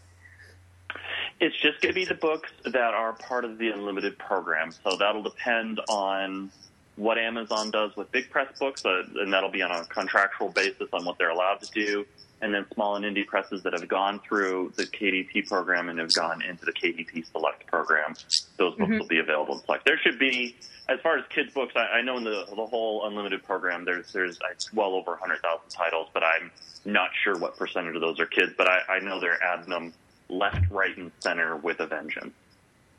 It's 1.40 1.56
just 1.62 1.82
going 1.82 1.94
to 1.94 2.00
be 2.00 2.06
the 2.06 2.16
books 2.16 2.50
that 2.66 2.76
are 2.76 3.14
part 3.14 3.46
of 3.46 3.58
the 3.58 3.70
unlimited 3.70 4.18
program. 4.18 4.72
So 4.72 4.98
that'll 4.98 5.24
depend 5.24 5.80
on 5.88 6.52
what 6.98 7.18
Amazon 7.20 7.70
does 7.72 7.96
with 7.96 8.12
big 8.12 8.30
press 8.30 8.48
books, 8.60 8.84
uh, 8.84 9.04
and 9.20 9.32
that'll 9.32 9.52
be 9.52 9.62
on 9.62 9.72
a 9.72 9.86
contractual 9.86 10.50
basis 10.50 10.90
on 10.92 11.06
what 11.06 11.18
they're 11.18 11.30
allowed 11.30 11.62
to 11.62 11.72
do. 11.72 12.06
And 12.42 12.54
then 12.54 12.66
small 12.74 12.96
and 12.96 13.06
indie 13.06 13.26
presses 13.26 13.64
that 13.64 13.74
have 13.74 13.88
gone 13.88 14.20
through 14.20 14.74
the 14.76 14.84
KDP 14.84 15.48
program 15.48 15.90
and 15.90 15.98
have 15.98 16.14
gone 16.14 16.44
into 16.44 16.66
the 16.66 16.72
KDP 16.72 17.26
Select 17.32 17.66
program, 17.66 18.14
those 18.58 18.76
books 18.76 18.80
mm-hmm. 18.80 19.00
will 19.00 19.08
be 19.08 19.20
available 19.20 19.56
in 19.56 19.62
Select. 19.62 19.86
There 19.86 19.98
should 19.98 20.20
be, 20.20 20.56
as 20.88 21.00
far 21.02 21.18
as 21.18 21.26
kids' 21.30 21.54
books, 21.54 21.74
I, 21.76 21.98
I 21.98 22.02
know 22.02 22.18
in 22.18 22.24
the 22.24 22.46
the 22.50 22.66
whole 22.66 23.08
unlimited 23.08 23.44
program, 23.44 23.86
there's 23.86 24.12
there's 24.14 24.40
well 24.74 24.94
over 24.94 25.12
100,000 25.12 25.42
titles, 25.70 26.10
but 26.14 26.24
I'm 26.24 26.52
not 26.86 27.10
sure 27.24 27.38
what 27.38 27.58
percentage 27.58 27.96
of 27.96 28.02
those 28.02 28.20
are 28.20 28.28
kids. 28.28 28.54
But 28.56 28.68
I, 28.68 28.82
I 28.88 29.00
know 29.00 29.20
they're 29.20 29.42
adding 29.42 29.70
them 29.70 29.94
left, 30.30 30.70
right, 30.70 30.96
and 30.98 31.12
center 31.20 31.56
with 31.56 31.80
a 31.80 31.88
vengeance. 31.88 32.34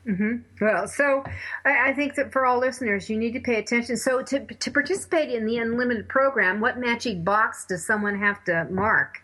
Mm-hmm. 0.07 0.65
Well, 0.65 0.87
so 0.87 1.23
I, 1.65 1.89
I, 1.89 1.93
think 1.93 2.15
that 2.15 2.31
for 2.31 2.45
all 2.45 2.57
listeners, 2.57 3.09
you 3.09 3.17
need 3.17 3.33
to 3.33 3.41
pay 3.41 3.55
attention. 3.55 3.97
So 3.97 4.23
to 4.23 4.45
to 4.45 4.71
participate 4.71 5.29
in 5.29 5.45
the 5.45 5.57
unlimited 5.57 6.07
program, 6.07 6.61
what 6.61 6.79
magic 6.79 7.23
box 7.23 7.65
does 7.65 7.85
someone 7.85 8.17
have 8.17 8.43
to 8.45 8.65
mark 8.71 9.21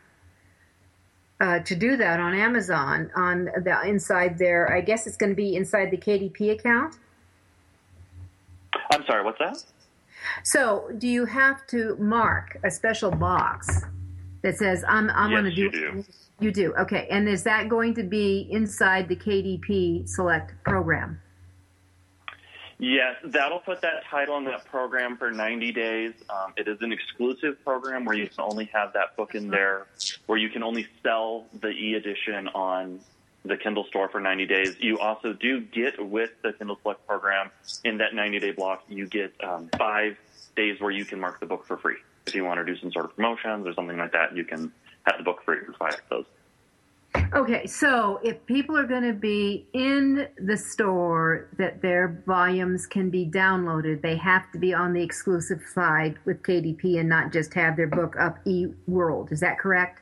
uh, 1.40 1.60
to 1.60 1.76
do 1.76 1.96
that 1.98 2.20
on 2.20 2.36
Amazon 2.36 3.10
on 3.16 3.46
the 3.46 3.82
inside 3.86 4.38
there? 4.38 4.72
I 4.76 4.82
guess 4.82 5.08
it's 5.08 5.18
going 5.18 5.32
to 5.32 5.36
be 5.36 5.56
inside 5.56 5.92
the 5.92 5.98
KDP 5.98 6.52
account. 6.52 6.98
I'm 8.92 9.06
sorry, 9.06 9.24
what's 9.24 9.40
that? 9.40 9.64
So, 10.44 10.92
do 10.98 11.08
you 11.08 11.26
have 11.26 11.66
to 11.68 11.96
mark 11.96 12.58
a 12.66 12.70
special 12.70 13.12
box 13.12 13.82
that 14.44 14.58
says 14.58 14.84
I'm 14.88 15.10
I'm 15.12 15.32
yes, 15.32 15.42
going 15.42 15.56
to 15.56 15.56
do, 15.56 15.72
do 15.72 16.06
you 16.40 16.52
do. 16.52 16.74
Okay. 16.76 17.08
And 17.10 17.28
is 17.28 17.44
that 17.44 17.70
going 17.70 17.94
to 17.96 18.04
be 18.04 18.48
inside 18.52 19.08
the 19.08 19.16
KDP 19.16 20.08
Select 20.08 20.54
program? 20.64 21.22
Yes, 22.78 23.16
that'll 23.24 23.60
put 23.60 23.82
that 23.82 24.04
title 24.10 24.38
in 24.38 24.44
that 24.46 24.66
program 24.66 25.16
for 25.16 25.32
90 25.32 25.72
days. 25.72 26.14
Um, 26.30 26.54
it 26.58 26.68
is 26.68 26.78
an 26.82 26.92
exclusive 26.92 27.64
program 27.64 28.04
where 28.04 28.18
you 28.18 28.28
can 28.28 28.42
only 28.42 28.66
have 28.74 28.92
that 28.94 29.16
book 29.16 29.34
in 29.34 29.50
there, 29.50 29.88
where 30.26 30.38
you 30.38 30.50
can 30.50 30.62
only 30.62 30.86
sell 31.02 31.46
the 31.62 31.70
e 31.70 31.94
edition 31.94 32.50
on 32.50 33.00
the 33.46 33.56
Kindle 33.56 33.86
store 33.86 34.10
for 34.10 34.20
90 34.20 34.46
days. 34.46 34.76
You 34.80 35.00
also 35.00 35.32
do 35.32 35.62
get 35.62 36.04
with 36.04 36.32
the 36.42 36.52
Kindle 36.52 36.78
Select 36.82 37.08
program 37.08 37.50
in 37.86 37.98
that 38.00 38.14
90 38.14 38.40
day 38.40 38.52
block, 38.52 38.84
you 38.90 39.08
get 39.08 39.34
um, 39.42 39.70
five 39.78 40.18
days 40.58 40.82
where 40.82 40.92
you 40.92 41.06
can 41.06 41.20
mark 41.20 41.40
the 41.40 41.46
book 41.46 41.66
for 41.66 41.78
free. 41.78 41.98
If 42.28 42.36
you 42.36 42.44
want 42.44 42.60
to 42.60 42.66
do 42.66 42.78
some 42.80 42.92
sort 42.92 43.06
of 43.06 43.16
promotions 43.16 43.68
or 43.68 43.74
something 43.74 43.98
like 43.98 44.12
that, 44.12 44.36
you 44.36 44.44
can 44.44 44.74
have 45.06 45.18
the 45.18 45.24
book 45.24 45.44
free 45.46 45.58
for 45.66 45.74
five 45.74 45.94
of 45.94 46.00
those. 46.10 46.26
Okay, 47.34 47.66
so 47.66 48.20
if 48.24 48.46
people 48.46 48.78
are 48.78 48.86
going 48.86 49.04
to 49.04 49.14
be 49.14 49.68
in 49.74 50.28
the 50.38 50.58
store 50.58 51.50
that 51.58 51.82
their 51.82 52.22
volumes 52.26 52.86
can 52.86 53.10
be 53.10 53.26
downloaded, 53.26 54.02
they 54.02 54.18
have 54.18 54.52
to 54.52 54.60
be 54.60 54.74
on 54.74 54.94
the 54.94 55.02
exclusive 55.02 55.62
side 55.74 56.18
with 56.26 56.44
KDP 56.44 57.00
and 57.00 57.08
not 57.08 57.32
just 57.32 57.54
have 57.54 57.78
their 57.78 57.88
book 57.88 58.16
up 58.20 58.44
eWorld. 58.46 59.32
Is 59.32 59.40
that 59.40 59.60
correct? 59.60 60.02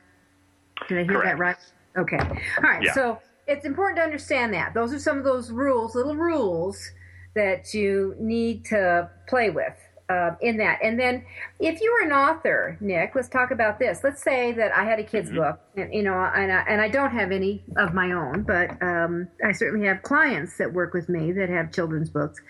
Did 0.88 0.98
I 0.98 1.02
hear 1.02 1.20
Correct. 1.20 1.24
that 1.24 1.38
right? 1.38 1.56
Okay. 1.96 2.18
All 2.18 2.62
right. 2.62 2.82
Yeah. 2.82 2.92
So 2.92 3.18
it's 3.46 3.64
important 3.64 3.98
to 3.98 4.02
understand 4.02 4.52
that. 4.54 4.74
Those 4.74 4.92
are 4.92 4.98
some 4.98 5.18
of 5.18 5.24
those 5.24 5.50
rules, 5.50 5.94
little 5.94 6.16
rules 6.16 6.90
that 7.34 7.74
you 7.74 8.16
need 8.18 8.64
to 8.66 9.10
play 9.28 9.50
with 9.50 9.74
uh, 10.08 10.32
in 10.40 10.56
that. 10.58 10.78
And 10.82 10.98
then 10.98 11.24
if 11.60 11.80
you 11.80 11.92
were 11.92 12.06
an 12.06 12.12
author, 12.12 12.76
Nick, 12.80 13.14
let's 13.14 13.28
talk 13.28 13.50
about 13.50 13.78
this. 13.78 14.00
Let's 14.04 14.22
say 14.22 14.52
that 14.52 14.72
I 14.72 14.84
had 14.84 14.98
a 14.98 15.04
kid's 15.04 15.30
book, 15.30 15.60
and, 15.76 15.92
you 15.92 16.02
know, 16.02 16.14
and 16.14 16.52
I, 16.52 16.64
and 16.68 16.80
I 16.80 16.88
don't 16.88 17.12
have 17.12 17.32
any 17.32 17.62
of 17.76 17.94
my 17.94 18.12
own, 18.12 18.42
but 18.42 18.70
um, 18.82 19.28
I 19.44 19.52
certainly 19.52 19.86
have 19.86 20.02
clients 20.02 20.58
that 20.58 20.72
work 20.72 20.94
with 20.94 21.08
me 21.08 21.32
that 21.32 21.48
have 21.48 21.72
children's 21.72 22.10
books. 22.10 22.40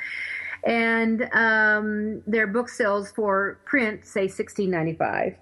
And 0.67 1.29
um, 1.33 2.23
their 2.27 2.47
book 2.47 2.69
sells 2.69 3.13
for 3.13 3.61
print, 3.67 4.07
say 4.07 4.29
sixteen 4.29 4.71
ninety 4.71 4.95
five 4.95 5.37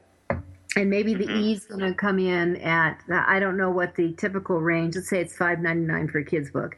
and 0.76 0.88
maybe 0.88 1.14
the 1.14 1.30
E's 1.30 1.66
going 1.66 1.80
to 1.80 1.94
come 1.94 2.18
in 2.18 2.56
at 2.56 3.02
I 3.10 3.38
don't 3.40 3.56
know 3.56 3.70
what 3.70 3.94
the 3.94 4.12
typical 4.12 4.60
range. 4.60 4.94
Let's 4.94 5.10
say 5.10 5.20
it's 5.20 5.36
five 5.36 5.60
ninety 5.60 5.86
nine 5.86 6.08
for 6.08 6.18
a 6.18 6.24
kid's 6.24 6.50
book, 6.50 6.76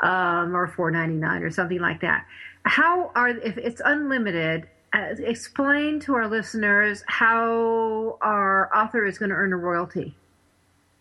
um, 0.00 0.56
or 0.56 0.66
four 0.66 0.90
ninety 0.90 1.14
nine 1.14 1.42
or 1.42 1.50
something 1.50 1.80
like 1.80 2.00
that. 2.00 2.26
How 2.64 3.10
are 3.14 3.28
if 3.28 3.56
it's 3.58 3.80
unlimited? 3.84 4.68
Uh, 4.92 5.14
explain 5.18 6.00
to 6.00 6.14
our 6.14 6.26
listeners 6.26 7.04
how 7.06 8.18
our 8.20 8.74
author 8.76 9.06
is 9.06 9.18
going 9.18 9.28
to 9.28 9.36
earn 9.36 9.52
a 9.52 9.56
royalty, 9.56 10.16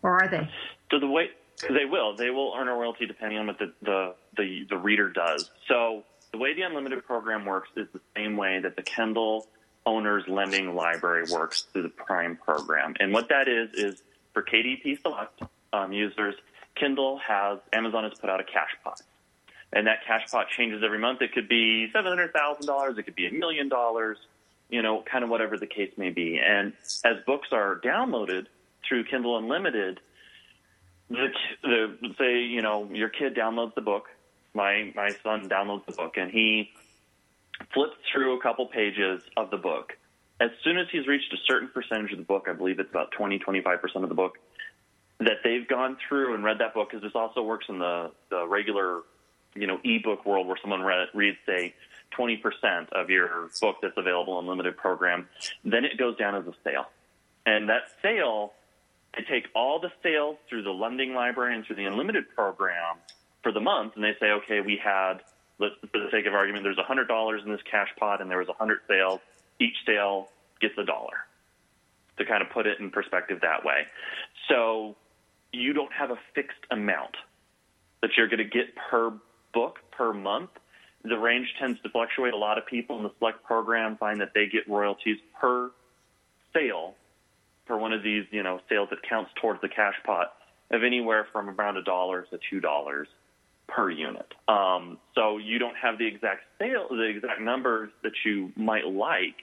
or 0.04 0.22
are 0.24 0.28
they? 0.28 0.48
So 0.91 1.00
the 1.00 1.08
way 1.08 1.30
they 1.67 1.86
will, 1.86 2.15
they 2.15 2.30
will 2.30 2.54
earn 2.56 2.67
a 2.67 2.74
royalty 2.74 3.06
depending 3.06 3.39
on 3.39 3.48
what 3.48 3.60
the, 3.60 3.74
the, 3.82 4.15
the, 4.38 4.65
the 4.69 4.78
reader 4.78 5.10
does. 5.10 5.50
So 5.67 6.04
the 6.32 6.38
way 6.38 6.54
the 6.54 6.62
unlimited 6.62 7.06
program 7.06 7.45
works 7.45 7.69
is 7.76 7.88
the 7.91 8.00
same 8.15 8.38
way 8.38 8.60
that 8.62 8.76
the 8.76 8.84
Kindle 8.84 9.48
owner's 9.86 10.24
lending 10.28 10.76
library 10.76 11.26
works 11.32 11.65
through 11.74 11.84
the 11.84 11.89
Prime 11.89 12.38
program. 12.38 12.93
And 13.00 13.13
what 13.13 13.30
that 13.30 13.48
is 13.48 13.74
is 13.74 14.04
for 14.34 14.43
KDP 14.43 15.02
Select 15.02 15.41
um, 15.74 15.91
users, 15.91 16.36
Kindle 16.76 17.19
has 17.26 17.60
Amazon 17.74 18.04
has 18.04 18.13
put 18.19 18.30
out 18.30 18.39
a 18.39 18.43
cash 18.43 18.69
pot. 18.84 19.02
And 19.72 19.86
that 19.88 20.00
cash 20.06 20.30
pot 20.32 20.48
changes 20.50 20.82
every 20.84 20.98
month. 20.98 21.22
It 21.22 21.32
could 21.32 21.48
be 21.48 21.92
seven 21.94 22.10
hundred 22.12 22.34
thousand 22.34 22.66
dollars. 22.66 22.98
It 22.98 23.04
could 23.04 23.16
be 23.16 23.28
a 23.28 23.32
million 23.32 23.70
dollars. 23.70 24.18
You 24.70 24.82
know, 24.82 25.04
kind 25.10 25.24
of 25.24 25.30
whatever 25.30 25.58
the 25.58 25.68
case 25.68 25.92
may 25.98 26.10
be. 26.10 26.40
And 26.40 26.74
as 27.04 27.18
books 27.26 27.50
are 27.52 27.80
downloaded 27.84 28.48
through 28.88 29.06
Kindle 29.06 29.38
Unlimited, 29.38 30.00
the, 31.10 31.28
the 31.64 31.98
say 32.18 32.42
you 32.42 32.62
know 32.62 32.90
your 32.92 33.10
kid 33.10 33.36
downloads 33.36 33.76
the 33.76 33.82
book. 33.82 34.06
My 34.54 34.92
my 34.96 35.10
son 35.24 35.50
downloads 35.50 35.86
the 35.86 35.94
book, 35.94 36.18
and 36.18 36.32
he 36.32 36.72
flips 37.74 37.96
through 38.12 38.38
a 38.38 38.42
couple 38.42 38.66
pages 38.68 39.22
of 39.38 39.52
the 39.52 39.58
book. 39.58 39.94
As 40.40 40.50
soon 40.64 40.78
as 40.78 40.88
he's 40.92 41.08
reached 41.08 41.34
a 41.34 41.38
certain 41.46 41.70
percentage 41.70 42.12
of 42.12 42.18
the 42.18 42.24
book, 42.24 42.48
I 42.50 42.54
believe 42.54 42.80
it's 42.80 42.90
about 42.90 43.12
20, 43.12 43.40
25% 43.40 44.04
of 44.04 44.10
the 44.10 44.16
book, 44.16 44.38
that 45.20 45.38
they've 45.44 45.68
gone 45.68 45.98
through 46.08 46.34
and 46.34 46.44
read 46.44 46.60
that 46.60 46.74
book, 46.74 46.90
because 46.90 47.04
this 47.04 47.12
also 47.14 47.44
works 47.44 47.66
in 47.68 47.80
the, 47.80 48.12
the 48.30 48.48
regular, 48.48 49.02
you 49.56 49.68
know, 49.68 49.80
ebook 49.84 50.26
world 50.26 50.48
where 50.48 50.58
someone 50.62 50.82
read, 50.82 51.08
reads, 51.14 51.38
say, 51.46 51.74
20% 52.18 52.90
of 52.92 53.10
your 53.10 53.50
book 53.62 53.78
that's 53.82 53.98
available 53.98 54.40
in 54.40 54.48
limited 54.48 54.78
program, 54.78 55.28
then 55.64 55.86
it 55.86 55.98
goes 55.98 56.18
down 56.18 56.36
as 56.36 56.46
a 56.48 56.54
sale. 56.64 56.86
And 57.46 57.70
that 57.70 57.84
sale, 58.02 58.54
they 59.16 59.24
take 59.24 59.48
all 59.56 59.80
the 59.80 59.92
sales 60.04 60.38
through 60.48 60.64
the 60.64 60.72
lending 60.72 61.14
library 61.14 61.56
and 61.56 61.66
through 61.66 61.78
the 61.78 61.86
unlimited 61.86 62.26
program 62.36 62.98
for 63.44 63.52
the 63.52 63.62
month, 63.62 63.94
and 63.96 64.04
they 64.04 64.16
say, 64.20 64.32
okay, 64.32 64.62
we 64.62 64.80
had 64.84 65.22
for 65.60 66.00
the 66.00 66.08
sake 66.10 66.26
of 66.26 66.34
argument, 66.34 66.64
there's 66.64 66.80
hundred 66.80 67.08
dollars 67.08 67.42
in 67.46 67.52
this 67.52 67.62
cash 67.70 67.90
pot, 68.00 68.22
and 68.22 68.32
there 68.32 68.38
was 68.38 68.48
a 68.48 68.54
hundred 68.54 68.80
sales. 68.88 69.20
Each 69.60 69.76
sale 69.86 70.30
gets 70.62 70.74
a 70.78 70.86
dollar. 70.86 71.26
To 72.18 72.26
kind 72.26 72.42
of 72.42 72.50
put 72.50 72.68
it 72.68 72.80
in 72.82 72.92
perspective 72.92 73.40
that 73.42 73.64
way, 73.64 73.84
so 74.50 74.98
you 75.54 75.72
don't 75.72 75.92
have 75.94 76.12
a 76.12 76.20
fixed 76.36 76.60
amount 76.70 77.16
that 78.02 78.12
you're 78.18 78.28
going 78.28 78.40
to 78.40 78.44
get 78.44 78.76
per 78.76 79.14
book 79.54 79.80
per 79.92 80.14
month. 80.14 80.50
The 81.04 81.18
range 81.18 81.48
tends 81.60 81.82
to 81.82 81.90
fluctuate. 81.90 82.34
A 82.34 82.38
lot 82.38 82.58
of 82.58 82.66
people 82.66 82.98
in 82.98 83.04
the 83.04 83.12
select 83.20 83.44
program 83.44 83.98
find 83.98 84.20
that 84.22 84.32
they 84.34 84.48
get 84.48 84.68
royalties 84.68 85.18
per 85.40 85.72
sale 86.54 86.96
for 87.66 87.78
one 87.78 87.94
of 87.94 88.04
these, 88.04 88.26
you 88.32 88.44
know, 88.44 88.60
sales 88.68 88.90
that 88.90 89.02
counts 89.08 89.32
towards 89.42 89.62
the 89.62 89.70
cash 89.70 89.96
pot 90.06 90.34
of 90.72 90.84
anywhere 90.84 91.28
from 91.32 91.50
around 91.50 91.78
a 91.78 91.84
dollar 91.84 92.24
to 92.32 92.40
two 92.50 92.60
dollars 92.60 93.08
per 93.68 93.90
unit. 93.90 94.34
Um, 94.48 94.98
so 95.16 95.38
you 95.38 95.60
don't 95.60 95.78
have 95.78 95.98
the 95.98 96.08
exact 96.08 96.42
sale, 96.58 96.88
the 96.90 97.04
exact 97.04 97.40
numbers 97.42 97.92
that 98.04 98.14
you 98.26 98.52
might 98.56 98.88
like 98.88 99.36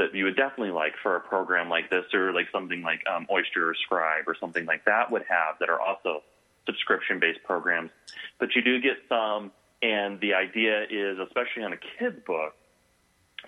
that 0.00 0.14
you 0.14 0.24
would 0.24 0.36
definitely 0.36 0.70
like 0.70 0.94
for 1.02 1.16
a 1.16 1.20
program 1.20 1.68
like 1.68 1.90
this 1.90 2.04
or 2.14 2.32
like 2.32 2.46
something 2.52 2.82
like 2.82 3.02
um, 3.06 3.26
Oyster 3.30 3.68
or 3.68 3.74
Scribd 3.74 4.26
or 4.26 4.36
something 4.40 4.64
like 4.64 4.84
that 4.86 5.10
would 5.10 5.24
have 5.28 5.58
that 5.60 5.68
are 5.68 5.80
also 5.80 6.22
subscription-based 6.66 7.42
programs. 7.44 7.90
But 8.38 8.54
you 8.54 8.62
do 8.62 8.80
get 8.80 8.98
some, 9.08 9.52
and 9.82 10.20
the 10.20 10.34
idea 10.34 10.84
is, 10.90 11.18
especially 11.18 11.64
on 11.64 11.72
a 11.72 11.78
kid's 11.98 12.22
book, 12.24 12.54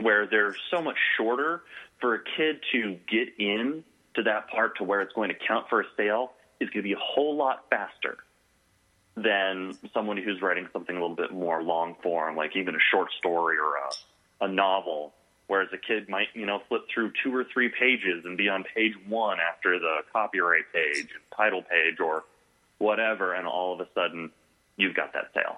where 0.00 0.26
they're 0.26 0.56
so 0.70 0.80
much 0.80 0.96
shorter 1.16 1.62
for 2.00 2.14
a 2.14 2.20
kid 2.36 2.60
to 2.72 2.98
get 3.08 3.28
in 3.38 3.84
to 4.14 4.22
that 4.22 4.48
part 4.48 4.76
to 4.78 4.84
where 4.84 5.00
it's 5.00 5.12
going 5.12 5.28
to 5.28 5.36
count 5.46 5.68
for 5.68 5.80
a 5.80 5.84
sale 5.96 6.32
is 6.60 6.68
going 6.70 6.82
to 6.82 6.88
be 6.88 6.92
a 6.92 6.98
whole 6.98 7.36
lot 7.36 7.64
faster 7.70 8.18
than 9.16 9.76
someone 9.92 10.16
who's 10.16 10.40
writing 10.40 10.66
something 10.72 10.96
a 10.96 11.00
little 11.00 11.16
bit 11.16 11.32
more 11.32 11.62
long 11.62 11.96
form, 12.02 12.36
like 12.36 12.56
even 12.56 12.74
a 12.74 12.78
short 12.90 13.08
story 13.18 13.56
or 13.58 13.76
a, 13.76 14.46
a 14.46 14.48
novel. 14.48 15.12
Whereas 15.48 15.68
a 15.72 15.76
kid 15.76 16.08
might, 16.08 16.28
you 16.32 16.46
know, 16.46 16.62
flip 16.68 16.82
through 16.92 17.12
two 17.22 17.34
or 17.34 17.44
three 17.52 17.68
pages 17.68 18.24
and 18.24 18.38
be 18.38 18.48
on 18.48 18.64
page 18.74 18.94
one 19.06 19.38
after 19.38 19.78
the 19.78 19.98
copyright 20.10 20.72
page, 20.72 21.08
title 21.36 21.62
page, 21.62 22.00
or 22.00 22.24
whatever, 22.82 23.34
and 23.34 23.46
all 23.46 23.72
of 23.72 23.80
a 23.80 23.88
sudden 23.94 24.30
you've 24.76 24.94
got 24.94 25.12
that 25.12 25.30
sale. 25.34 25.56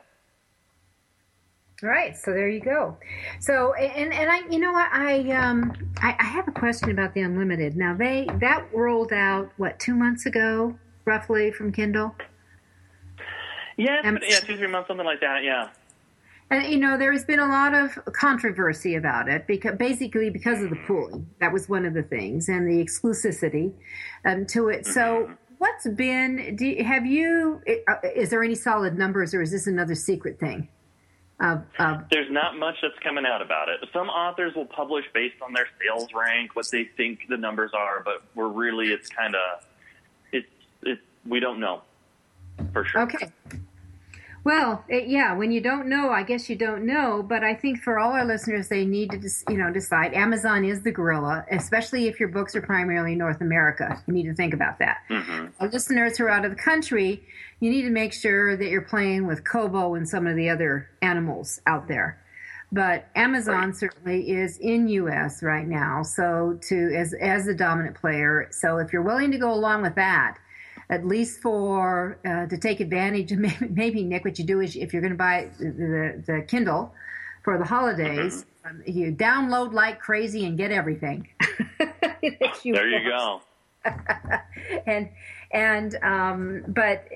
All 1.83 1.89
right, 1.89 2.17
so 2.17 2.33
there 2.33 2.49
you 2.49 2.61
go. 2.61 2.97
So 3.41 3.75
and 3.75 4.13
and 4.13 4.31
I, 4.31 4.49
you 4.49 4.59
know 4.59 4.73
what, 4.73 4.89
I 4.93 5.31
um 5.33 5.73
I, 5.99 6.15
I 6.19 6.25
have 6.25 6.47
a 6.47 6.53
question 6.53 6.91
about 6.91 7.15
the 7.15 7.23
unlimited. 7.23 7.77
Now 7.77 7.95
they 7.95 8.29
that 8.41 8.69
rolled 8.73 9.13
out 9.13 9.51
what 9.57 9.81
two 9.81 9.95
months 9.95 10.25
ago, 10.27 10.79
roughly 11.05 11.51
from 11.51 11.73
Kindle. 11.73 12.15
Yeah, 13.77 14.03
Um, 14.05 14.19
yeah, 14.23 14.39
two 14.39 14.57
three 14.57 14.69
months, 14.69 14.89
something 14.89 15.05
like 15.05 15.21
that. 15.21 15.43
Yeah. 15.43 15.71
And 16.51 16.65
you 16.67 16.79
know, 16.79 16.97
there 16.97 17.13
has 17.13 17.25
been 17.25 17.41
a 17.41 17.49
lot 17.49 17.75
of 17.75 17.99
controversy 18.13 18.95
about 18.95 19.29
it 19.29 19.47
because 19.47 19.77
basically 19.77 20.31
because 20.31 20.63
of 20.63 20.71
the 20.71 20.77
pooling. 20.87 21.27
That 21.41 21.53
was 21.53 21.69
one 21.69 21.85
of 21.85 21.95
the 21.95 22.05
things, 22.05 22.49
and 22.49 22.69
the 22.71 22.85
exclusivity 22.85 23.73
um, 24.25 24.47
to 24.47 24.69
it. 24.69 24.87
So, 24.87 25.31
what's 25.65 25.89
been? 25.97 26.57
Do 26.57 26.67
you, 26.67 26.85
have 26.85 27.07
you? 27.07 27.63
uh, 27.89 27.95
Is 28.15 28.29
there 28.29 28.45
any 28.45 28.55
solid 28.55 28.99
numbers, 28.99 29.33
or 29.33 29.41
is 29.41 29.51
this 29.51 29.67
another 29.67 29.95
secret 29.95 30.39
thing? 30.39 30.69
Of, 31.41 31.63
of 31.79 32.03
There's 32.11 32.31
not 32.31 32.59
much 32.59 32.77
that's 32.83 32.99
coming 33.03 33.25
out 33.25 33.41
about 33.41 33.69
it. 33.71 33.81
Some 33.93 34.09
authors 34.09 34.55
will 34.55 34.67
publish 34.67 35.05
based 35.15 35.37
on 35.43 35.55
their 35.55 35.67
sales 35.81 36.09
rank, 36.15 36.55
what 36.55 36.67
they 36.71 36.85
think 36.97 37.21
the 37.31 37.39
numbers 37.39 37.71
are, 37.75 38.03
but 38.05 38.23
we're 38.35 38.49
really, 38.49 38.89
it's 38.89 39.09
kind 39.09 39.35
of, 39.35 39.65
it's, 40.33 40.47
it's, 40.83 41.01
we 41.27 41.41
don't 41.41 41.61
know 41.61 41.81
for 42.73 42.85
sure. 42.85 43.01
Okay. 43.03 43.33
Well, 44.45 44.85
it, 44.89 45.09
yeah, 45.09 45.35
when 45.35 45.51
you 45.51 45.63
don't 45.63 45.89
know, 45.89 46.11
I 46.11 46.23
guess 46.23 46.51
you 46.51 46.57
don't 46.57 46.85
know. 46.85 47.23
But 47.27 47.43
I 47.43 47.55
think 47.55 47.81
for 47.81 47.99
all 47.99 48.13
our 48.13 48.27
listeners, 48.27 48.69
they 48.69 48.85
need 48.85 49.11
to, 49.13 49.19
dis- 49.19 49.43
you 49.49 49.57
know, 49.57 49.73
decide. 49.73 50.13
Amazon 50.13 50.65
is 50.65 50.83
the 50.83 50.93
gorilla, 50.93 51.47
especially 51.51 52.07
if 52.07 52.21
your 52.21 52.29
books 52.29 52.55
are 52.55 52.61
primarily 52.61 53.15
North 53.15 53.41
America. 53.41 54.03
You 54.07 54.13
need 54.13 54.27
to 54.27 54.35
think 54.35 54.53
about 54.53 54.79
that. 54.81 54.99
Mm-hmm. 55.09 55.47
Our 55.61 55.69
listeners 55.69 56.19
who 56.19 56.25
are 56.25 56.29
out 56.29 56.45
of 56.45 56.51
the 56.51 56.63
country, 56.63 57.25
you 57.61 57.71
need 57.71 57.83
to 57.83 57.91
make 57.91 58.13
sure 58.13 58.55
that 58.57 58.69
you're 58.69 58.83
playing 58.83 59.27
with 59.27 59.45
Kobo 59.45 59.95
and 59.95 60.07
some 60.07 60.27
of 60.27 60.37
the 60.37 60.51
other 60.51 60.91
animals 61.01 61.61
out 61.67 61.89
there. 61.89 62.21
But 62.71 63.07
Amazon 63.15 63.73
certainly 63.73 64.31
is 64.31 64.59
in 64.59 64.89
U.S. 64.89 65.43
right 65.43 65.67
now, 65.67 66.03
so 66.03 66.59
to 66.69 66.95
as 66.97 67.15
as 67.21 67.45
the 67.47 67.55
dominant 67.55 67.95
player. 67.95 68.49
So 68.51 68.79
if 68.79 68.93
you're 68.93 69.03
willing 69.03 69.31
to 69.31 69.39
go 69.39 69.55
along 69.55 69.83
with 69.83 69.95
that, 69.95 70.39
at 70.91 71.07
least 71.07 71.41
for 71.41 72.19
uh, 72.25 72.47
to 72.47 72.57
take 72.57 72.81
advantage 72.81 73.33
of 73.33 73.39
maybe, 73.47 73.69
maybe 73.69 74.05
Nick, 74.05 74.25
what 74.25 74.39
you 74.39 74.45
do 74.45 74.61
is 74.61 74.77
if 74.77 74.93
you're 74.93 75.03
going 75.03 75.13
to 75.13 75.19
buy 75.19 75.49
the, 75.59 75.65
the, 75.65 76.23
the 76.27 76.43
Kindle 76.43 76.93
for 77.43 77.59
the 77.59 77.65
holidays, 77.65 78.47
um, 78.65 78.83
you 78.87 79.13
download 79.13 79.73
like 79.73 80.01
crazy 80.01 80.47
and 80.47 80.57
get 80.57 80.71
everything. 80.71 81.29
you 82.23 82.33
There 82.65 82.89
you 82.89 83.11
want 83.11 83.43
go. 83.85 83.91
and 84.87 85.09
and 85.55 85.97
um, 86.03 86.65
but 86.67 87.09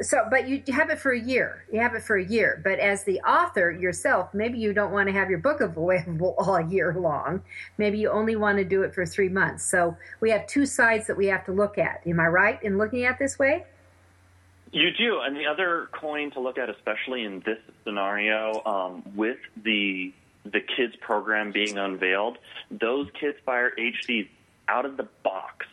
so 0.00 0.18
but 0.30 0.48
you 0.48 0.62
have 0.72 0.90
it 0.90 0.98
for 1.00 1.10
a 1.10 1.20
year. 1.20 1.64
You 1.72 1.80
have 1.80 1.94
it 1.94 2.02
for 2.02 2.16
a 2.16 2.24
year. 2.24 2.60
But 2.62 2.78
as 2.78 3.02
the 3.02 3.20
author 3.20 3.70
yourself 3.72 4.32
maybe 4.32 4.58
you 4.58 4.72
don't 4.72 4.92
want 4.92 5.08
to 5.08 5.12
have 5.12 5.28
your 5.28 5.40
book 5.40 5.60
available 5.60 6.36
all 6.38 6.60
year 6.60 6.94
long. 6.94 7.42
Maybe 7.76 7.98
you 7.98 8.10
only 8.10 8.36
want 8.36 8.58
to 8.58 8.64
do 8.64 8.82
it 8.82 8.94
for 8.94 9.04
three 9.04 9.28
months. 9.28 9.64
So 9.64 9.96
we 10.20 10.30
have 10.30 10.46
two 10.46 10.64
sides 10.64 11.08
that 11.08 11.16
we 11.16 11.26
have 11.26 11.44
to 11.46 11.52
look 11.52 11.76
at. 11.78 12.06
Am 12.06 12.20
i 12.20 12.26
right 12.28 12.62
in 12.62 12.78
looking 12.78 13.04
at 13.04 13.18
this 13.18 13.38
way? 13.38 13.66
You 14.72 14.92
do, 14.96 15.18
and 15.18 15.36
the 15.36 15.46
other 15.46 15.88
coin 16.00 16.30
to 16.30 16.40
look 16.40 16.56
at, 16.56 16.70
especially 16.70 17.24
in 17.24 17.40
this 17.40 17.58
scenario, 17.84 18.62
um, 18.64 19.02
with 19.16 19.38
the 19.64 20.14
the 20.44 20.60
kids 20.60 20.94
program 21.00 21.50
being 21.50 21.76
unveiled, 21.76 22.38
those 22.70 23.08
Kids 23.20 23.36
Fire 23.44 23.72
HDs 23.76 24.28
out 24.68 24.86
of 24.86 24.96
the 24.96 25.06
box 25.22 25.66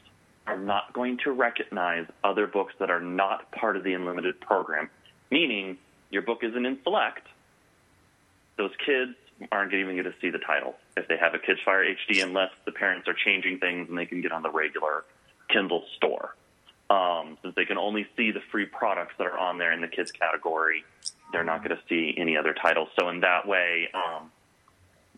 are 0.47 0.57
not 0.57 0.93
going 0.93 1.17
to 1.23 1.31
recognize 1.31 2.07
other 2.23 2.47
books 2.47 2.73
that 2.79 2.89
are 2.89 3.01
not 3.01 3.51
part 3.51 3.75
of 3.75 3.83
the 3.83 3.93
unlimited 3.93 4.39
program. 4.39 4.89
Meaning, 5.29 5.77
your 6.09 6.21
book 6.21 6.39
isn't 6.43 6.65
in 6.65 6.79
select. 6.83 7.27
Those 8.57 8.71
kids 8.85 9.11
aren't 9.51 9.73
even 9.73 9.95
going 9.95 10.05
to 10.05 10.13
see 10.19 10.29
the 10.29 10.39
title 10.39 10.75
if 10.95 11.07
they 11.07 11.17
have 11.17 11.33
a 11.33 11.39
Kids 11.39 11.59
Fire 11.63 11.83
HD, 11.83 12.23
unless 12.23 12.51
the 12.65 12.71
parents 12.71 13.07
are 13.07 13.13
changing 13.13 13.59
things 13.59 13.87
and 13.89 13.97
they 13.97 14.05
can 14.05 14.21
get 14.21 14.31
on 14.31 14.41
the 14.41 14.49
regular 14.49 15.03
Kindle 15.49 15.83
store. 15.95 16.35
Um, 16.89 17.37
since 17.41 17.53
they 17.55 17.65
can 17.65 17.77
only 17.77 18.07
see 18.15 18.31
the 18.31 18.39
free 18.49 18.65
products 18.65 19.13
that 19.17 19.27
are 19.27 19.37
on 19.37 19.57
there 19.57 19.73
in 19.73 19.81
the 19.81 19.89
kids 19.89 20.11
category, 20.11 20.85
they're 21.33 21.43
not 21.43 21.63
going 21.63 21.75
to 21.75 21.83
see 21.89 22.15
any 22.17 22.37
other 22.37 22.53
titles. 22.53 22.87
So 22.97 23.09
in 23.09 23.19
that 23.19 23.45
way, 23.45 23.89
um, 23.93 24.31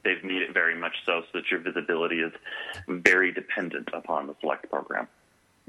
they've 0.04 0.24
made 0.24 0.42
it 0.42 0.54
very 0.54 0.76
much 0.76 0.96
so, 1.06 1.22
so 1.22 1.40
that 1.40 1.52
your 1.52 1.60
visibility 1.60 2.22
is 2.22 2.34
very 2.88 3.32
dependent 3.32 3.90
upon 3.94 4.26
the 4.26 4.36
select 4.42 4.70
program. 4.70 5.08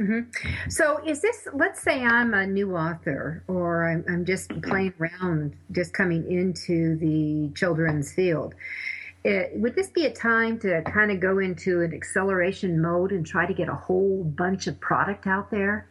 Mm-hmm. 0.00 0.70
So, 0.70 0.98
is 1.06 1.20
this, 1.20 1.46
let's 1.52 1.82
say 1.82 2.02
I'm 2.02 2.32
a 2.32 2.46
new 2.46 2.74
author 2.74 3.44
or 3.48 3.86
I'm, 3.90 4.04
I'm, 4.08 4.24
just 4.24 4.48
playing 4.62 4.94
around, 4.98 5.54
just 5.72 5.92
coming 5.92 6.30
into 6.30 6.96
the 6.96 7.50
children's 7.54 8.10
field. 8.10 8.54
It, 9.24 9.52
would 9.56 9.74
this 9.74 9.88
be 9.88 10.06
a 10.06 10.12
time 10.12 10.58
to 10.60 10.80
kind 10.82 11.10
of 11.10 11.20
go 11.20 11.38
into 11.38 11.82
an 11.82 11.92
acceleration 11.92 12.80
mode 12.80 13.12
and 13.12 13.26
try 13.26 13.44
to 13.44 13.52
get 13.52 13.68
a 13.68 13.74
whole 13.74 14.24
bunch 14.24 14.66
of 14.68 14.80
product 14.80 15.26
out 15.26 15.50
there? 15.50 15.86